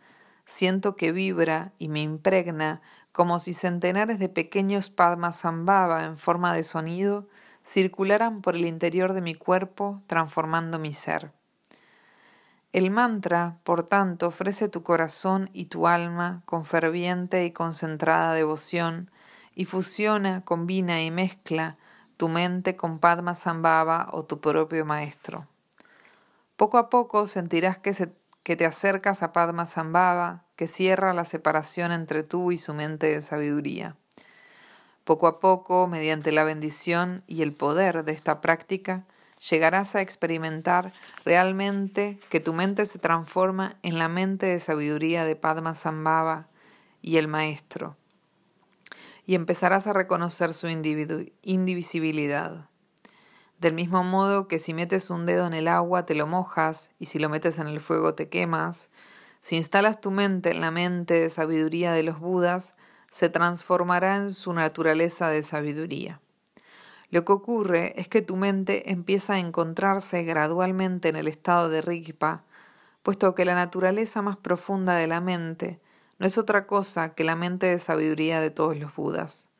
siento 0.47 0.97
que 0.97 1.12
vibra 1.12 1.72
y 1.78 1.88
me 1.88 2.01
impregna 2.01 2.82
como 3.12 3.38
si 3.38 3.53
centenares 3.53 4.18
de 4.18 4.28
pequeños 4.28 4.90
padmasambhava 4.90 6.05
en 6.05 6.18
forma 6.18 6.55
de 6.55 6.64
sonido 6.64 7.28
circularan 7.64 8.43
por 8.43 8.57
el 8.57 8.66
interior 8.66 9.12
de 9.12 9.20
mi 9.20 9.34
cuerpo 9.34 10.03
transformando 10.07 10.78
mi 10.78 10.95
ser. 10.95 11.32
El 12.72 12.90
mantra, 12.90 13.59
por 13.64 13.82
tanto, 13.82 14.28
ofrece 14.28 14.68
tu 14.68 14.82
corazón 14.82 15.51
y 15.53 15.66
tu 15.66 15.86
alma 15.86 16.43
con 16.47 16.64
ferviente 16.64 17.45
y 17.45 17.51
concentrada 17.51 18.32
devoción 18.32 19.11
y 19.55 19.66
fusiona, 19.66 20.43
combina 20.43 21.03
y 21.03 21.11
mezcla 21.11 21.76
tu 22.16 22.28
mente 22.28 22.74
con 22.74 22.99
Padma 22.99 23.34
Sambhava 23.34 24.09
o 24.12 24.24
tu 24.24 24.40
propio 24.40 24.86
maestro. 24.86 25.47
Poco 26.57 26.78
a 26.78 26.88
poco 26.88 27.26
sentirás 27.26 27.78
que, 27.78 27.93
que 28.43 28.57
te 28.57 28.66
acercas 28.66 29.22
a 29.22 29.32
Padma 29.32 29.66
Sambhava, 29.66 30.45
que 30.57 30.66
cierra 30.66 31.12
la 31.12 31.24
separación 31.24 31.93
entre 31.93 32.22
tú 32.22 32.53
y 32.53 32.59
su 32.59 32.74
mente 32.74 33.09
de 33.09 33.22
sabiduría. 33.22 33.97
Poco 35.05 35.26
a 35.26 35.40
poco, 35.40 35.88
mediante 35.88 36.32
la 36.32 36.45
bendición 36.45 37.24
y 37.26 37.43
el 37.43 37.53
poder 37.53 38.05
de 38.05 38.12
esta 38.12 38.40
práctica, 38.40 39.05
llegarás 39.51 39.97
a 39.97 40.01
experimentar 40.01 40.93
realmente 41.24 42.20
que 42.30 42.40
tu 42.40 42.53
mente 42.53 42.86
se 42.86 43.01
transforma 43.01 43.76
en 43.82 43.99
la 43.99 44.09
mente 44.09 44.47
de 44.47 44.61
sabiduría 44.61 45.24
de 45.24 45.34
Padma 45.34 45.74
Sambhava 45.74 46.49
y 47.01 47.16
el 47.16 47.26
Maestro, 47.26 47.97
y 49.26 49.34
empezarás 49.34 49.88
a 49.88 49.93
reconocer 49.93 50.55
su 50.55 50.68
indivisibilidad. 50.68 52.68
Del 53.62 53.74
mismo 53.74 54.02
modo 54.02 54.48
que 54.48 54.58
si 54.58 54.74
metes 54.74 55.08
un 55.08 55.24
dedo 55.24 55.46
en 55.46 55.54
el 55.54 55.68
agua 55.68 56.04
te 56.04 56.16
lo 56.16 56.26
mojas 56.26 56.90
y 56.98 57.06
si 57.06 57.20
lo 57.20 57.28
metes 57.28 57.60
en 57.60 57.68
el 57.68 57.78
fuego 57.78 58.12
te 58.12 58.28
quemas, 58.28 58.90
si 59.40 59.54
instalas 59.54 60.00
tu 60.00 60.10
mente 60.10 60.50
en 60.50 60.60
la 60.60 60.72
mente 60.72 61.14
de 61.14 61.30
sabiduría 61.30 61.92
de 61.92 62.02
los 62.02 62.18
Budas, 62.18 62.74
se 63.08 63.28
transformará 63.28 64.16
en 64.16 64.32
su 64.32 64.52
naturaleza 64.52 65.28
de 65.28 65.44
sabiduría. 65.44 66.20
Lo 67.10 67.24
que 67.24 67.30
ocurre 67.30 68.00
es 68.00 68.08
que 68.08 68.20
tu 68.20 68.34
mente 68.34 68.90
empieza 68.90 69.34
a 69.34 69.38
encontrarse 69.38 70.24
gradualmente 70.24 71.10
en 71.10 71.14
el 71.14 71.28
estado 71.28 71.68
de 71.68 71.82
Rigpa, 71.82 72.42
puesto 73.04 73.36
que 73.36 73.44
la 73.44 73.54
naturaleza 73.54 74.22
más 74.22 74.36
profunda 74.36 74.96
de 74.96 75.06
la 75.06 75.20
mente 75.20 75.80
no 76.18 76.26
es 76.26 76.36
otra 76.36 76.66
cosa 76.66 77.14
que 77.14 77.22
la 77.22 77.36
mente 77.36 77.66
de 77.66 77.78
sabiduría 77.78 78.40
de 78.40 78.50
todos 78.50 78.76
los 78.76 78.92
Budas. 78.96 79.51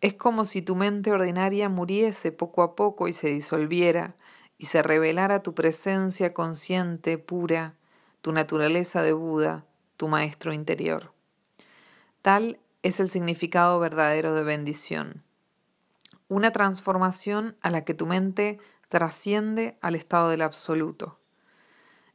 Es 0.00 0.14
como 0.14 0.44
si 0.44 0.62
tu 0.62 0.76
mente 0.76 1.12
ordinaria 1.12 1.68
muriese 1.68 2.32
poco 2.32 2.62
a 2.62 2.74
poco 2.74 3.08
y 3.08 3.12
se 3.12 3.28
disolviera, 3.28 4.16
y 4.56 4.66
se 4.66 4.82
revelara 4.82 5.42
tu 5.42 5.54
presencia 5.54 6.34
consciente, 6.34 7.16
pura, 7.16 7.76
tu 8.20 8.32
naturaleza 8.32 9.02
de 9.02 9.12
Buda, 9.12 9.66
tu 9.96 10.08
maestro 10.08 10.52
interior. 10.52 11.12
Tal 12.22 12.60
es 12.82 13.00
el 13.00 13.08
significado 13.08 13.80
verdadero 13.80 14.34
de 14.34 14.44
bendición. 14.44 15.22
Una 16.28 16.50
transformación 16.50 17.56
a 17.62 17.70
la 17.70 17.84
que 17.84 17.94
tu 17.94 18.06
mente 18.06 18.58
trasciende 18.88 19.78
al 19.80 19.94
estado 19.94 20.28
del 20.28 20.42
absoluto. 20.42 21.18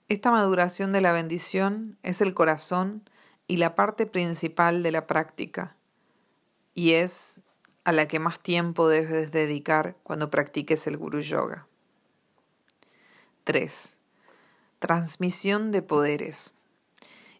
Esta 0.08 0.30
maduración 0.30 0.92
de 0.92 1.02
la 1.02 1.12
bendición 1.12 1.98
es 2.04 2.22
el 2.22 2.36
corazón 2.36 3.10
y 3.48 3.58
la 3.58 3.74
parte 3.74 4.06
principal 4.06 4.84
de 4.84 4.92
la 4.92 5.08
práctica, 5.08 5.76
y 6.76 6.92
es 6.92 7.42
a 7.86 7.92
la 7.92 8.08
que 8.08 8.20
más 8.20 8.40
tiempo 8.40 8.90
debes 8.90 9.32
dedicar 9.32 9.96
cuando 10.04 10.32
practiques 10.32 10.88
el 10.88 10.98
Guru 10.98 11.22
Yoga. 11.22 11.68
3. 13.44 14.00
Transmisión 14.80 15.72
de 15.72 15.84
poderes. 15.84 16.56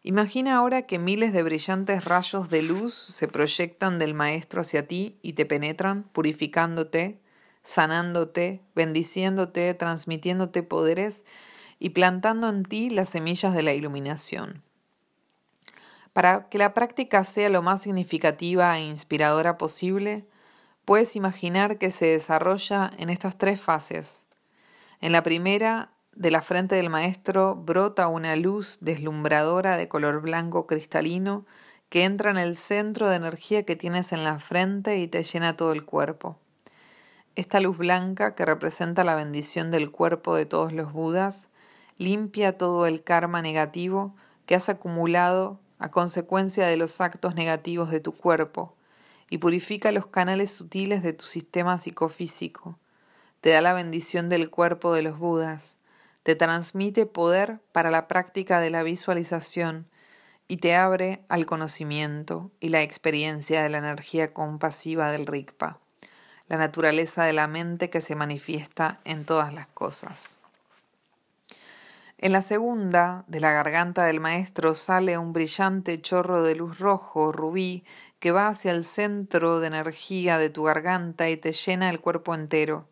Imagina 0.04 0.56
ahora 0.58 0.84
que 0.84 1.00
miles 1.00 1.34
de 1.34 1.42
brillantes 1.42 2.06
rayos 2.06 2.52
de 2.52 2.62
luz 2.62 2.94
se 2.94 3.28
proyectan 3.28 3.98
del 3.98 4.14
Maestro 4.14 4.62
hacia 4.62 4.88
ti 4.88 5.18
y 5.24 5.34
te 5.34 5.48
penetran, 5.48 6.04
purificándote, 6.04 7.20
sanándote, 7.64 8.62
bendiciéndote, 8.76 9.74
transmitiéndote 9.74 10.62
poderes 10.62 11.24
y 11.80 11.90
plantando 11.90 12.50
en 12.50 12.64
ti 12.64 12.92
las 12.92 13.10
semillas 13.10 13.56
de 13.56 13.64
la 13.64 13.74
iluminación. 13.74 14.62
Para 16.14 16.50
que 16.50 16.60
la 16.60 16.76
práctica 16.76 17.24
sea 17.24 17.50
lo 17.50 17.64
más 17.64 17.82
significativa 17.82 18.78
e 18.78 18.82
inspiradora 18.82 19.58
posible, 19.58 20.28
puedes 20.86 21.16
imaginar 21.16 21.78
que 21.78 21.92
se 21.92 22.06
desarrolla 22.06 22.92
en 22.98 23.10
estas 23.10 23.38
tres 23.38 23.60
fases. 23.60 24.26
En 25.02 25.12
la 25.12 25.24
primera, 25.24 25.92
de 26.16 26.32
la 26.32 26.42
frente 26.42 26.76
del 26.76 26.90
maestro 26.90 27.56
brota 27.56 28.08
una 28.08 28.36
luz 28.38 28.78
deslumbradora 28.80 29.76
de 29.76 29.90
color 29.90 30.22
blanco 30.22 30.66
cristalino 30.66 31.46
que 31.90 32.06
entra 32.06 32.32
en 32.32 32.38
el 32.38 32.56
centro 32.56 33.10
de 33.10 33.18
energía 33.18 33.64
que 33.64 33.76
tienes 33.76 34.14
en 34.14 34.24
la 34.24 34.40
frente 34.40 34.98
y 34.98 35.08
te 35.08 35.24
llena 35.24 35.58
todo 35.58 35.74
el 35.74 35.86
cuerpo. 35.86 36.38
Esta 37.36 37.60
luz 37.60 37.78
blanca, 37.78 38.34
que 38.34 38.46
representa 38.46 39.04
la 39.04 39.16
bendición 39.16 39.72
del 39.72 39.92
cuerpo 39.92 40.36
de 40.36 40.46
todos 40.46 40.72
los 40.72 40.94
Budas, 40.94 41.50
limpia 41.98 42.58
todo 42.58 42.86
el 42.86 43.04
karma 43.04 43.42
negativo 43.42 44.16
que 44.46 44.56
has 44.56 44.70
acumulado 44.70 45.60
a 45.80 45.92
consecuencia 45.92 46.66
de 46.66 46.78
los 46.78 47.02
actos 47.02 47.36
negativos 47.36 47.92
de 47.92 48.00
tu 48.00 48.14
cuerpo 48.14 48.74
y 49.30 49.40
purifica 49.40 49.92
los 49.92 50.08
canales 50.08 50.52
sutiles 50.52 51.04
de 51.04 51.14
tu 51.14 51.26
sistema 51.26 51.78
psicofísico. 51.78 52.78
Te 53.42 53.52
da 53.52 53.62
la 53.62 53.74
bendición 53.74 54.30
del 54.30 54.50
cuerpo 54.50 54.94
de 54.94 55.02
los 55.02 55.20
Budas, 55.20 55.78
te 56.24 56.36
transmite 56.36 57.06
poder 57.06 57.60
para 57.72 57.92
la 57.92 58.08
práctica 58.08 58.60
de 58.60 58.72
la 58.72 58.84
visualización 58.84 59.88
y 60.48 60.58
te 60.58 60.76
abre 60.76 61.24
al 61.30 61.46
conocimiento 61.46 62.52
y 62.60 62.70
la 62.70 62.82
experiencia 62.82 63.64
de 63.64 63.70
la 63.70 63.80
energía 63.80 64.34
compasiva 64.34 65.12
del 65.12 65.28
Rigpa, 65.28 65.80
la 66.48 66.58
naturaleza 66.58 67.24
de 67.24 67.34
la 67.34 67.48
mente 67.48 67.90
que 67.90 68.02
se 68.02 68.16
manifiesta 68.16 69.00
en 69.06 69.26
todas 69.26 69.54
las 69.54 69.68
cosas. 69.68 70.40
En 72.18 72.32
la 72.32 72.42
segunda, 72.42 73.26
de 73.28 73.40
la 73.40 73.52
garganta 73.52 74.06
del 74.06 74.20
maestro 74.20 74.74
sale 74.74 75.18
un 75.18 75.34
brillante 75.34 76.02
chorro 76.02 76.44
de 76.44 76.56
luz 76.56 76.80
rojo, 76.80 77.32
rubí, 77.32 77.84
que 78.20 78.32
va 78.32 78.48
hacia 78.48 78.72
el 78.72 78.84
centro 78.84 79.60
de 79.60 79.68
energía 79.68 80.38
de 80.38 80.50
tu 80.50 80.64
garganta 80.64 81.30
y 81.30 81.38
te 81.38 81.52
llena 81.52 81.90
el 81.90 82.00
cuerpo 82.00 82.34
entero. 82.34 82.88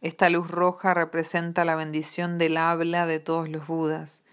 Esta 0.00 0.30
luz 0.30 0.50
roja 0.50 0.94
representa 0.94 1.64
la 1.64 1.76
bendición 1.76 2.36
del 2.36 2.56
habla 2.56 3.06
de 3.06 3.20
todos 3.20 3.48
los 3.48 3.66
Budas. 3.66 4.24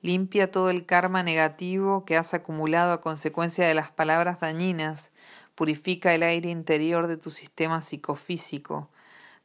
Limpia 0.00 0.50
todo 0.50 0.70
el 0.70 0.86
karma 0.86 1.22
negativo 1.22 2.04
que 2.04 2.16
has 2.16 2.32
acumulado 2.32 2.92
a 2.92 3.00
consecuencia 3.00 3.66
de 3.66 3.74
las 3.74 3.90
palabras 3.90 4.40
dañinas. 4.40 5.12
Purifica 5.54 6.14
el 6.14 6.22
aire 6.22 6.48
interior 6.48 7.08
de 7.08 7.16
tu 7.16 7.30
sistema 7.30 7.82
psicofísico. 7.82 8.90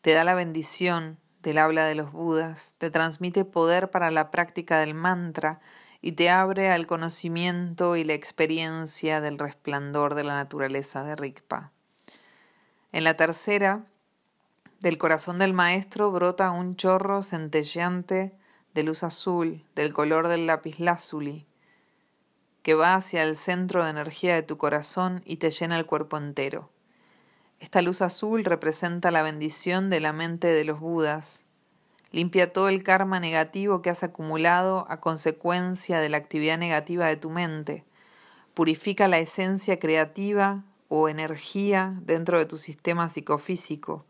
Te 0.02 0.14
da 0.14 0.24
la 0.24 0.36
bendición 0.36 1.18
del 1.42 1.58
habla 1.58 1.86
de 1.86 1.96
los 1.96 2.12
Budas. 2.12 2.76
Te 2.78 2.90
transmite 2.90 3.44
poder 3.44 3.92
para 3.92 4.12
la 4.12 4.32
práctica 4.32 4.80
del 4.80 4.94
mantra 4.94 5.60
y 6.06 6.12
te 6.12 6.30
abre 6.30 6.70
al 6.70 6.86
conocimiento 6.86 7.96
y 7.96 8.04
la 8.04 8.14
experiencia 8.14 9.22
del 9.22 9.40
resplandor 9.40 10.16
de 10.16 10.26
la 10.26 10.36
naturaleza 10.36 11.02
de 11.06 11.16
Rigpa. 11.16 11.72
En 12.92 13.06
la 13.06 13.16
tercera, 13.16 13.86
del 14.82 14.98
corazón 14.98 15.40
del 15.40 15.54
maestro 15.54 16.12
brota 16.12 16.52
un 16.52 16.76
chorro 16.76 17.24
centelleante 17.24 18.36
de 18.74 18.84
luz 18.84 19.04
azul, 19.04 19.64
del 19.76 19.94
color 19.94 20.28
del 20.28 20.46
lapislázuli, 20.46 21.48
que 22.64 22.74
va 22.74 22.96
hacia 22.96 23.24
el 23.24 23.38
centro 23.38 23.86
de 23.86 23.92
energía 23.92 24.36
de 24.36 24.44
tu 24.44 24.58
corazón 24.58 25.22
y 25.24 25.38
te 25.38 25.52
llena 25.52 25.80
el 25.80 25.86
cuerpo 25.86 26.18
entero. 26.18 26.70
Esta 27.62 27.82
luz 27.82 28.02
azul 28.02 28.44
representa 28.44 29.10
la 29.10 29.22
bendición 29.22 29.90
de 29.90 30.02
la 30.02 30.12
mente 30.12 30.48
de 30.48 30.66
los 30.66 30.82
Budas. 30.82 31.43
Limpia 32.14 32.54
todo 32.54 32.70
el 32.70 32.82
karma 32.84 33.20
negativo 33.20 33.82
que 33.82 33.90
has 33.90 34.04
acumulado 34.04 34.86
a 34.90 35.02
consecuencia 35.02 36.00
de 36.00 36.08
la 36.08 36.16
actividad 36.16 36.58
negativa 36.58 37.08
de 37.08 37.18
tu 37.18 37.30
mente. 37.30 37.84
Purifica 38.54 39.10
la 39.10 39.20
esencia 39.20 39.80
creativa 39.80 40.64
o 40.88 41.10
energía 41.10 41.92
dentro 42.04 42.40
de 42.40 42.46
tu 42.46 42.58
sistema 42.58 43.10
psicofísico 43.10 44.06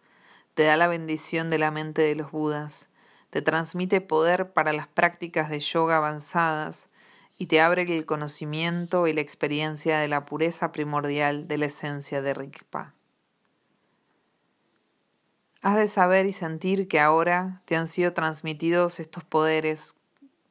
te 0.53 0.63
da 0.63 0.77
la 0.77 0.87
bendición 0.87 1.49
de 1.49 1.57
la 1.57 1.71
mente 1.71 2.01
de 2.03 2.15
los 2.15 2.31
Budas, 2.31 2.89
te 3.29 3.41
transmite 3.41 4.01
poder 4.01 4.53
para 4.53 4.73
las 4.73 4.87
prácticas 4.87 5.49
de 5.49 5.59
yoga 5.59 5.97
avanzadas 5.97 6.89
y 7.37 7.47
te 7.47 7.59
abre 7.59 7.81
el 7.81 8.05
conocimiento 8.05 9.07
y 9.07 9.13
la 9.13 9.21
experiencia 9.21 9.97
de 9.97 10.07
la 10.07 10.25
pureza 10.25 10.71
primordial 10.71 11.47
de 11.47 11.57
la 11.57 11.65
esencia 11.65 12.21
de 12.21 12.35
Rigpa. 12.35 12.93
Has 15.63 15.77
de 15.77 15.87
saber 15.87 16.25
y 16.25 16.33
sentir 16.33 16.89
que 16.89 16.99
ahora 16.99 17.61
te 17.63 17.77
han 17.77 17.87
sido 17.87 18.11
transmitidos 18.11 18.99
estos 18.99 19.23
poderes 19.23 19.95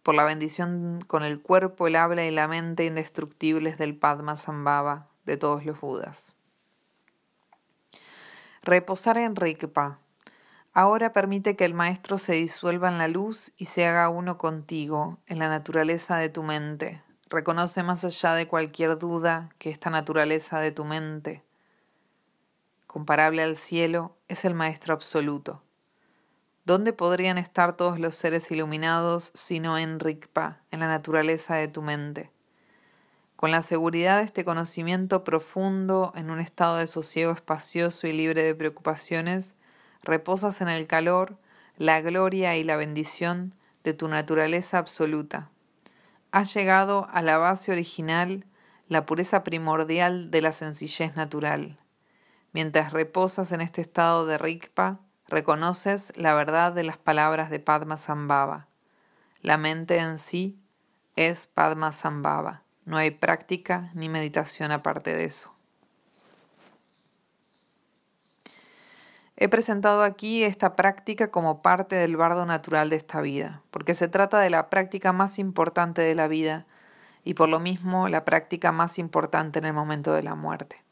por 0.03 0.15
la 0.15 0.25
bendición 0.25 1.05
con 1.07 1.23
el 1.23 1.39
cuerpo, 1.39 1.87
el 1.87 1.97
habla 1.97 2.25
y 2.25 2.31
la 2.31 2.49
mente 2.49 2.87
indestructibles 2.87 3.77
del 3.77 3.95
Padma 3.95 4.39
Sambhava 4.39 5.09
de 5.27 5.37
todos 5.37 5.67
los 5.67 5.79
Budas. 5.79 6.35
Reposar 8.63 9.19
en 9.19 9.37
Rigpa. 9.37 9.99
Ahora 10.73 11.13
permite 11.13 11.57
que 11.57 11.67
el 11.67 11.75
Maestro 11.75 12.17
se 12.17 12.33
disuelva 12.33 12.89
en 12.89 12.97
la 12.97 13.09
luz 13.09 13.53
y 13.59 13.67
se 13.67 13.87
haga 13.87 14.09
uno 14.09 14.39
contigo, 14.39 15.19
en 15.27 15.39
la 15.39 15.51
naturaleza 15.51 16.17
de 16.17 16.31
tu 16.31 16.43
mente. 16.43 17.03
Reconoce 17.29 17.83
más 17.83 18.03
allá 18.07 18.33
de 18.33 18.49
cualquier 18.49 18.97
duda 18.97 19.51
que 19.59 19.69
esta 19.69 19.91
naturaleza 19.91 20.61
de 20.61 20.73
tu 20.73 20.87
mente, 20.87 21.43
comparable 22.93 23.43
al 23.43 23.57
cielo, 23.57 24.19
es 24.29 24.45
el 24.45 24.53
Maestro 24.53 24.93
absoluto. 24.93 25.63
¿Dónde 26.67 26.93
podrían 26.93 27.39
estar 27.39 27.75
todos 27.75 27.99
los 27.99 28.17
seres 28.17 28.51
iluminados 28.51 29.33
sino 29.35 29.79
en 29.79 29.99
Rigpa, 29.99 30.61
en 30.71 30.81
la 30.81 30.89
naturaleza 30.89 31.55
de 31.55 31.69
tu 31.69 31.81
mente? 31.81 32.31
Con 33.35 33.51
la 33.51 33.63
seguridad 33.63 34.19
de 34.19 34.25
este 34.25 34.45
conocimiento 34.45 35.25
profundo, 35.25 36.13
en 36.17 36.31
un 36.31 36.39
estado 36.39 36.77
de 36.77 36.87
sosiego 36.87 37.33
espacioso 37.33 38.07
y 38.07 38.13
libre 38.13 38.43
de 38.43 38.55
preocupaciones, 38.55 39.55
reposas 40.03 40.61
en 40.61 40.69
el 40.69 40.87
calor, 40.87 41.39
la 41.79 42.03
gloria 42.03 42.59
y 42.59 42.63
la 42.63 42.77
bendición 42.77 43.55
de 43.85 43.95
tu 43.95 44.09
naturaleza 44.09 44.77
absoluta. 44.77 45.51
Has 46.31 46.53
llegado 46.53 47.09
a 47.11 47.23
la 47.23 47.39
base 47.39 47.73
original, 47.73 48.45
la 48.89 49.07
pureza 49.07 49.45
primordial 49.45 50.31
de 50.31 50.43
la 50.43 50.53
sencillez 50.53 51.17
natural. 51.17 51.79
Mientras 52.53 52.93
reposas 52.93 53.51
en 53.53 53.63
este 53.63 53.81
estado 53.81 54.27
de 54.27 54.37
Rikpa, 54.37 55.01
reconoces 55.27 56.13
la 56.17 56.35
verdad 56.35 56.73
de 56.73 56.83
las 56.83 56.99
palabras 56.99 57.49
de 57.49 57.61
Padma 57.61 57.97
Sambhava. 57.97 58.69
La 59.41 59.57
mente 59.57 59.97
en 59.97 60.19
sí 60.19 60.59
es 61.17 61.47
Padma 61.47 61.93
Sambhava. 61.93 62.63
No 62.85 62.99
hay 62.99 63.11
práctica 63.11 63.91
ni 63.95 64.11
meditación 64.11 64.71
aparte 64.71 65.17
de 65.17 65.25
eso. 65.25 65.55
He 69.37 69.49
presentado 69.49 70.03
aquí 70.03 70.45
esta 70.45 70.77
práctica 70.77 71.31
como 71.31 71.63
parte 71.63 71.97
del 71.97 72.17
bardo 72.17 72.45
natural 72.45 72.91
de 72.91 72.97
esta 72.97 73.23
vida, 73.23 73.63
porque 73.71 73.95
se 73.95 74.09
trata 74.09 74.39
de 74.41 74.51
la 74.51 74.69
práctica 74.69 75.13
más 75.13 75.39
importante 75.39 76.03
de 76.03 76.15
la 76.15 76.29
vida 76.29 76.67
y 77.25 77.35
por 77.35 77.49
lo 77.49 77.59
mismo 77.59 78.09
la 78.09 78.25
práctica 78.25 78.73
más 78.73 78.99
importante 78.99 79.59
en 79.59 79.65
el 79.65 79.73
momento 79.73 80.13
de 80.13 80.23
la 80.23 80.35
muerte. 80.35 80.85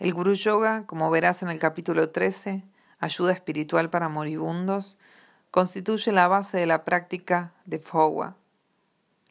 El 0.00 0.12
Guru 0.12 0.34
Yoga, 0.34 0.86
como 0.86 1.08
verás 1.08 1.44
en 1.44 1.50
el 1.50 1.60
capítulo 1.60 2.10
13, 2.10 2.64
Ayuda 2.98 3.32
espiritual 3.32 3.90
para 3.90 4.08
moribundos, 4.08 4.98
constituye 5.52 6.10
la 6.10 6.26
base 6.26 6.58
de 6.58 6.66
la 6.66 6.84
práctica 6.84 7.52
de 7.64 7.78
Fowa, 7.78 8.36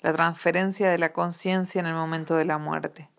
la 0.01 0.13
transferencia 0.13 0.89
de 0.89 0.97
la 0.97 1.11
conciencia 1.11 1.79
en 1.79 1.87
el 1.87 1.95
momento 1.95 2.35
de 2.35 2.45
la 2.45 2.57
muerte. 2.57 3.09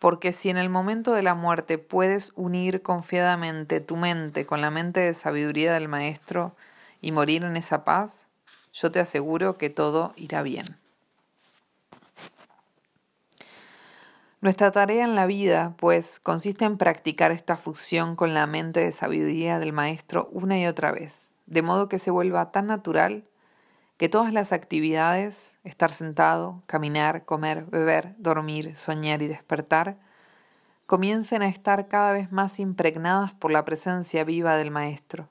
Porque 0.00 0.32
si 0.32 0.48
en 0.48 0.56
el 0.56 0.68
momento 0.68 1.12
de 1.12 1.22
la 1.22 1.34
muerte 1.34 1.78
puedes 1.78 2.32
unir 2.34 2.82
confiadamente 2.82 3.80
tu 3.80 3.96
mente 3.96 4.44
con 4.44 4.60
la 4.60 4.70
mente 4.70 5.00
de 5.00 5.14
sabiduría 5.14 5.74
del 5.74 5.88
Maestro 5.88 6.56
y 7.00 7.12
morir 7.12 7.44
en 7.44 7.56
esa 7.56 7.84
paz, 7.84 8.26
yo 8.72 8.90
te 8.90 8.98
aseguro 8.98 9.58
que 9.58 9.70
todo 9.70 10.12
irá 10.16 10.42
bien. 10.42 10.83
Nuestra 14.44 14.72
tarea 14.72 15.06
en 15.06 15.14
la 15.14 15.24
vida, 15.24 15.74
pues, 15.78 16.20
consiste 16.20 16.66
en 16.66 16.76
practicar 16.76 17.32
esta 17.32 17.56
fusión 17.56 18.14
con 18.14 18.34
la 18.34 18.46
mente 18.46 18.80
de 18.80 18.92
sabiduría 18.92 19.58
del 19.58 19.72
Maestro 19.72 20.28
una 20.32 20.60
y 20.60 20.66
otra 20.66 20.92
vez, 20.92 21.32
de 21.46 21.62
modo 21.62 21.88
que 21.88 21.98
se 21.98 22.10
vuelva 22.10 22.52
tan 22.52 22.66
natural 22.66 23.24
que 23.96 24.10
todas 24.10 24.34
las 24.34 24.52
actividades, 24.52 25.56
estar 25.64 25.92
sentado, 25.92 26.62
caminar, 26.66 27.24
comer, 27.24 27.64
beber, 27.64 28.16
dormir, 28.18 28.76
soñar 28.76 29.22
y 29.22 29.28
despertar, 29.28 29.96
comiencen 30.84 31.40
a 31.40 31.48
estar 31.48 31.88
cada 31.88 32.12
vez 32.12 32.30
más 32.30 32.60
impregnadas 32.60 33.32
por 33.32 33.50
la 33.50 33.64
presencia 33.64 34.24
viva 34.24 34.56
del 34.58 34.70
Maestro. 34.70 35.30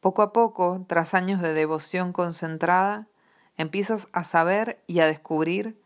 Poco 0.00 0.22
a 0.22 0.32
poco, 0.32 0.82
tras 0.88 1.12
años 1.12 1.42
de 1.42 1.52
devoción 1.52 2.14
concentrada, 2.14 3.08
empiezas 3.58 4.08
a 4.12 4.24
saber 4.24 4.82
y 4.86 5.00
a 5.00 5.06
descubrir 5.06 5.83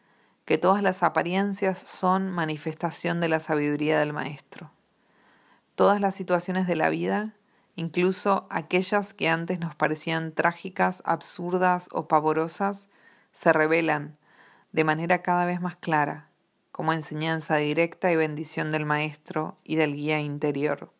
que 0.49 0.59
todas 0.59 0.83
las 0.83 1.05
apariencias 1.05 1.79
son 1.79 2.33
manifestación 2.33 3.21
de 3.21 3.29
la 3.29 3.39
sabiduría 3.39 4.01
del 4.01 4.13
Maestro. 4.13 4.73
Todas 5.77 6.01
las 6.01 6.17
situaciones 6.17 6.67
de 6.67 6.75
la 6.75 6.91
vida 6.91 7.35
Incluso 7.79 8.49
aquellas 8.51 9.15
que 9.15 9.29
antes 9.29 9.61
nos 9.61 9.73
parecían 9.77 10.33
trágicas, 10.33 11.01
absurdas 11.07 11.89
o 11.93 12.09
pavorosas, 12.09 12.91
se 13.31 13.53
revelan 13.53 14.19
de 14.73 14.83
manera 14.83 15.23
cada 15.23 15.45
vez 15.45 15.61
más 15.61 15.77
clara, 15.77 16.29
como 16.73 16.93
enseñanza 16.93 17.55
directa 17.55 18.11
y 18.11 18.17
bendición 18.17 18.73
del 18.73 18.85
Maestro 18.85 19.59
y 19.63 19.77
del 19.77 19.95
guía 19.95 20.19
interior. 20.19 20.93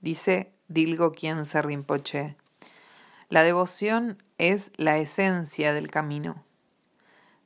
Dice 0.00 0.50
Dilgo 0.68 1.12
se 1.44 1.60
Rinpoche. 1.60 2.38
La 3.28 3.42
devoción 3.42 4.22
es 4.38 4.72
la 4.78 4.96
esencia 4.96 5.74
del 5.74 5.90
camino. 5.90 6.42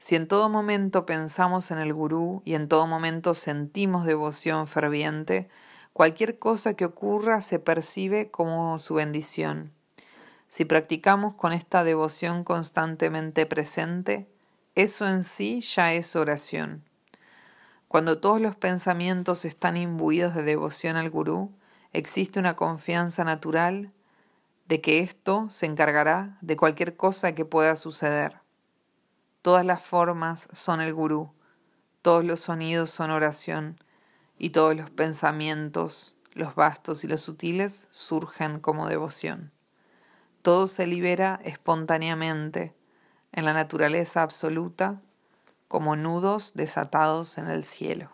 Si 0.02 0.16
en 0.16 0.26
todo 0.26 0.48
momento 0.48 1.06
pensamos 1.06 1.70
en 1.70 1.78
el 1.78 1.94
gurú 1.94 2.42
y 2.44 2.54
en 2.54 2.66
todo 2.66 2.86
momento 2.86 3.34
sentimos 3.34 4.04
devoción 4.04 4.66
ferviente, 4.66 5.48
Cualquier 5.92 6.38
cosa 6.38 6.72
que 6.72 6.86
ocurra 6.86 7.42
se 7.42 7.58
percibe 7.58 8.30
como 8.30 8.78
su 8.78 8.94
bendición. 8.94 9.72
Si 10.48 10.64
practicamos 10.64 11.34
con 11.34 11.52
esta 11.52 11.84
devoción 11.84 12.44
constantemente 12.44 13.44
presente, 13.44 14.26
eso 14.74 15.06
en 15.06 15.22
sí 15.22 15.60
ya 15.60 15.92
es 15.92 16.16
oración. 16.16 16.82
Cuando 17.88 18.20
todos 18.20 18.40
los 18.40 18.56
pensamientos 18.56 19.44
están 19.44 19.76
imbuidos 19.76 20.34
de 20.34 20.44
devoción 20.44 20.96
al 20.96 21.10
gurú, 21.10 21.52
existe 21.92 22.38
una 22.38 22.56
confianza 22.56 23.22
natural 23.22 23.92
de 24.66 24.80
que 24.80 25.00
esto 25.00 25.50
se 25.50 25.66
encargará 25.66 26.38
de 26.40 26.56
cualquier 26.56 26.96
cosa 26.96 27.34
que 27.34 27.44
pueda 27.44 27.76
suceder. 27.76 28.41
Todas 29.42 29.66
las 29.66 29.82
formas 29.82 30.48
son 30.52 30.80
el 30.80 30.94
gurú, 30.94 31.32
todos 32.00 32.24
los 32.24 32.40
sonidos 32.40 32.90
son 32.90 33.10
oración, 33.10 33.78
y 34.38 34.50
todos 34.50 34.74
los 34.76 34.90
pensamientos, 34.90 36.16
los 36.32 36.54
vastos 36.54 37.04
y 37.04 37.08
los 37.08 37.22
sutiles, 37.22 37.88
surgen 37.90 38.60
como 38.60 38.88
devoción. 38.88 39.52
Todo 40.42 40.66
se 40.66 40.86
libera 40.86 41.40
espontáneamente, 41.44 42.74
en 43.32 43.44
la 43.44 43.52
naturaleza 43.52 44.22
absoluta 44.22 45.00
como 45.68 45.96
nudos 45.96 46.52
desatados 46.54 47.38
en 47.38 47.48
el 47.48 47.64
cielo. 47.64 48.10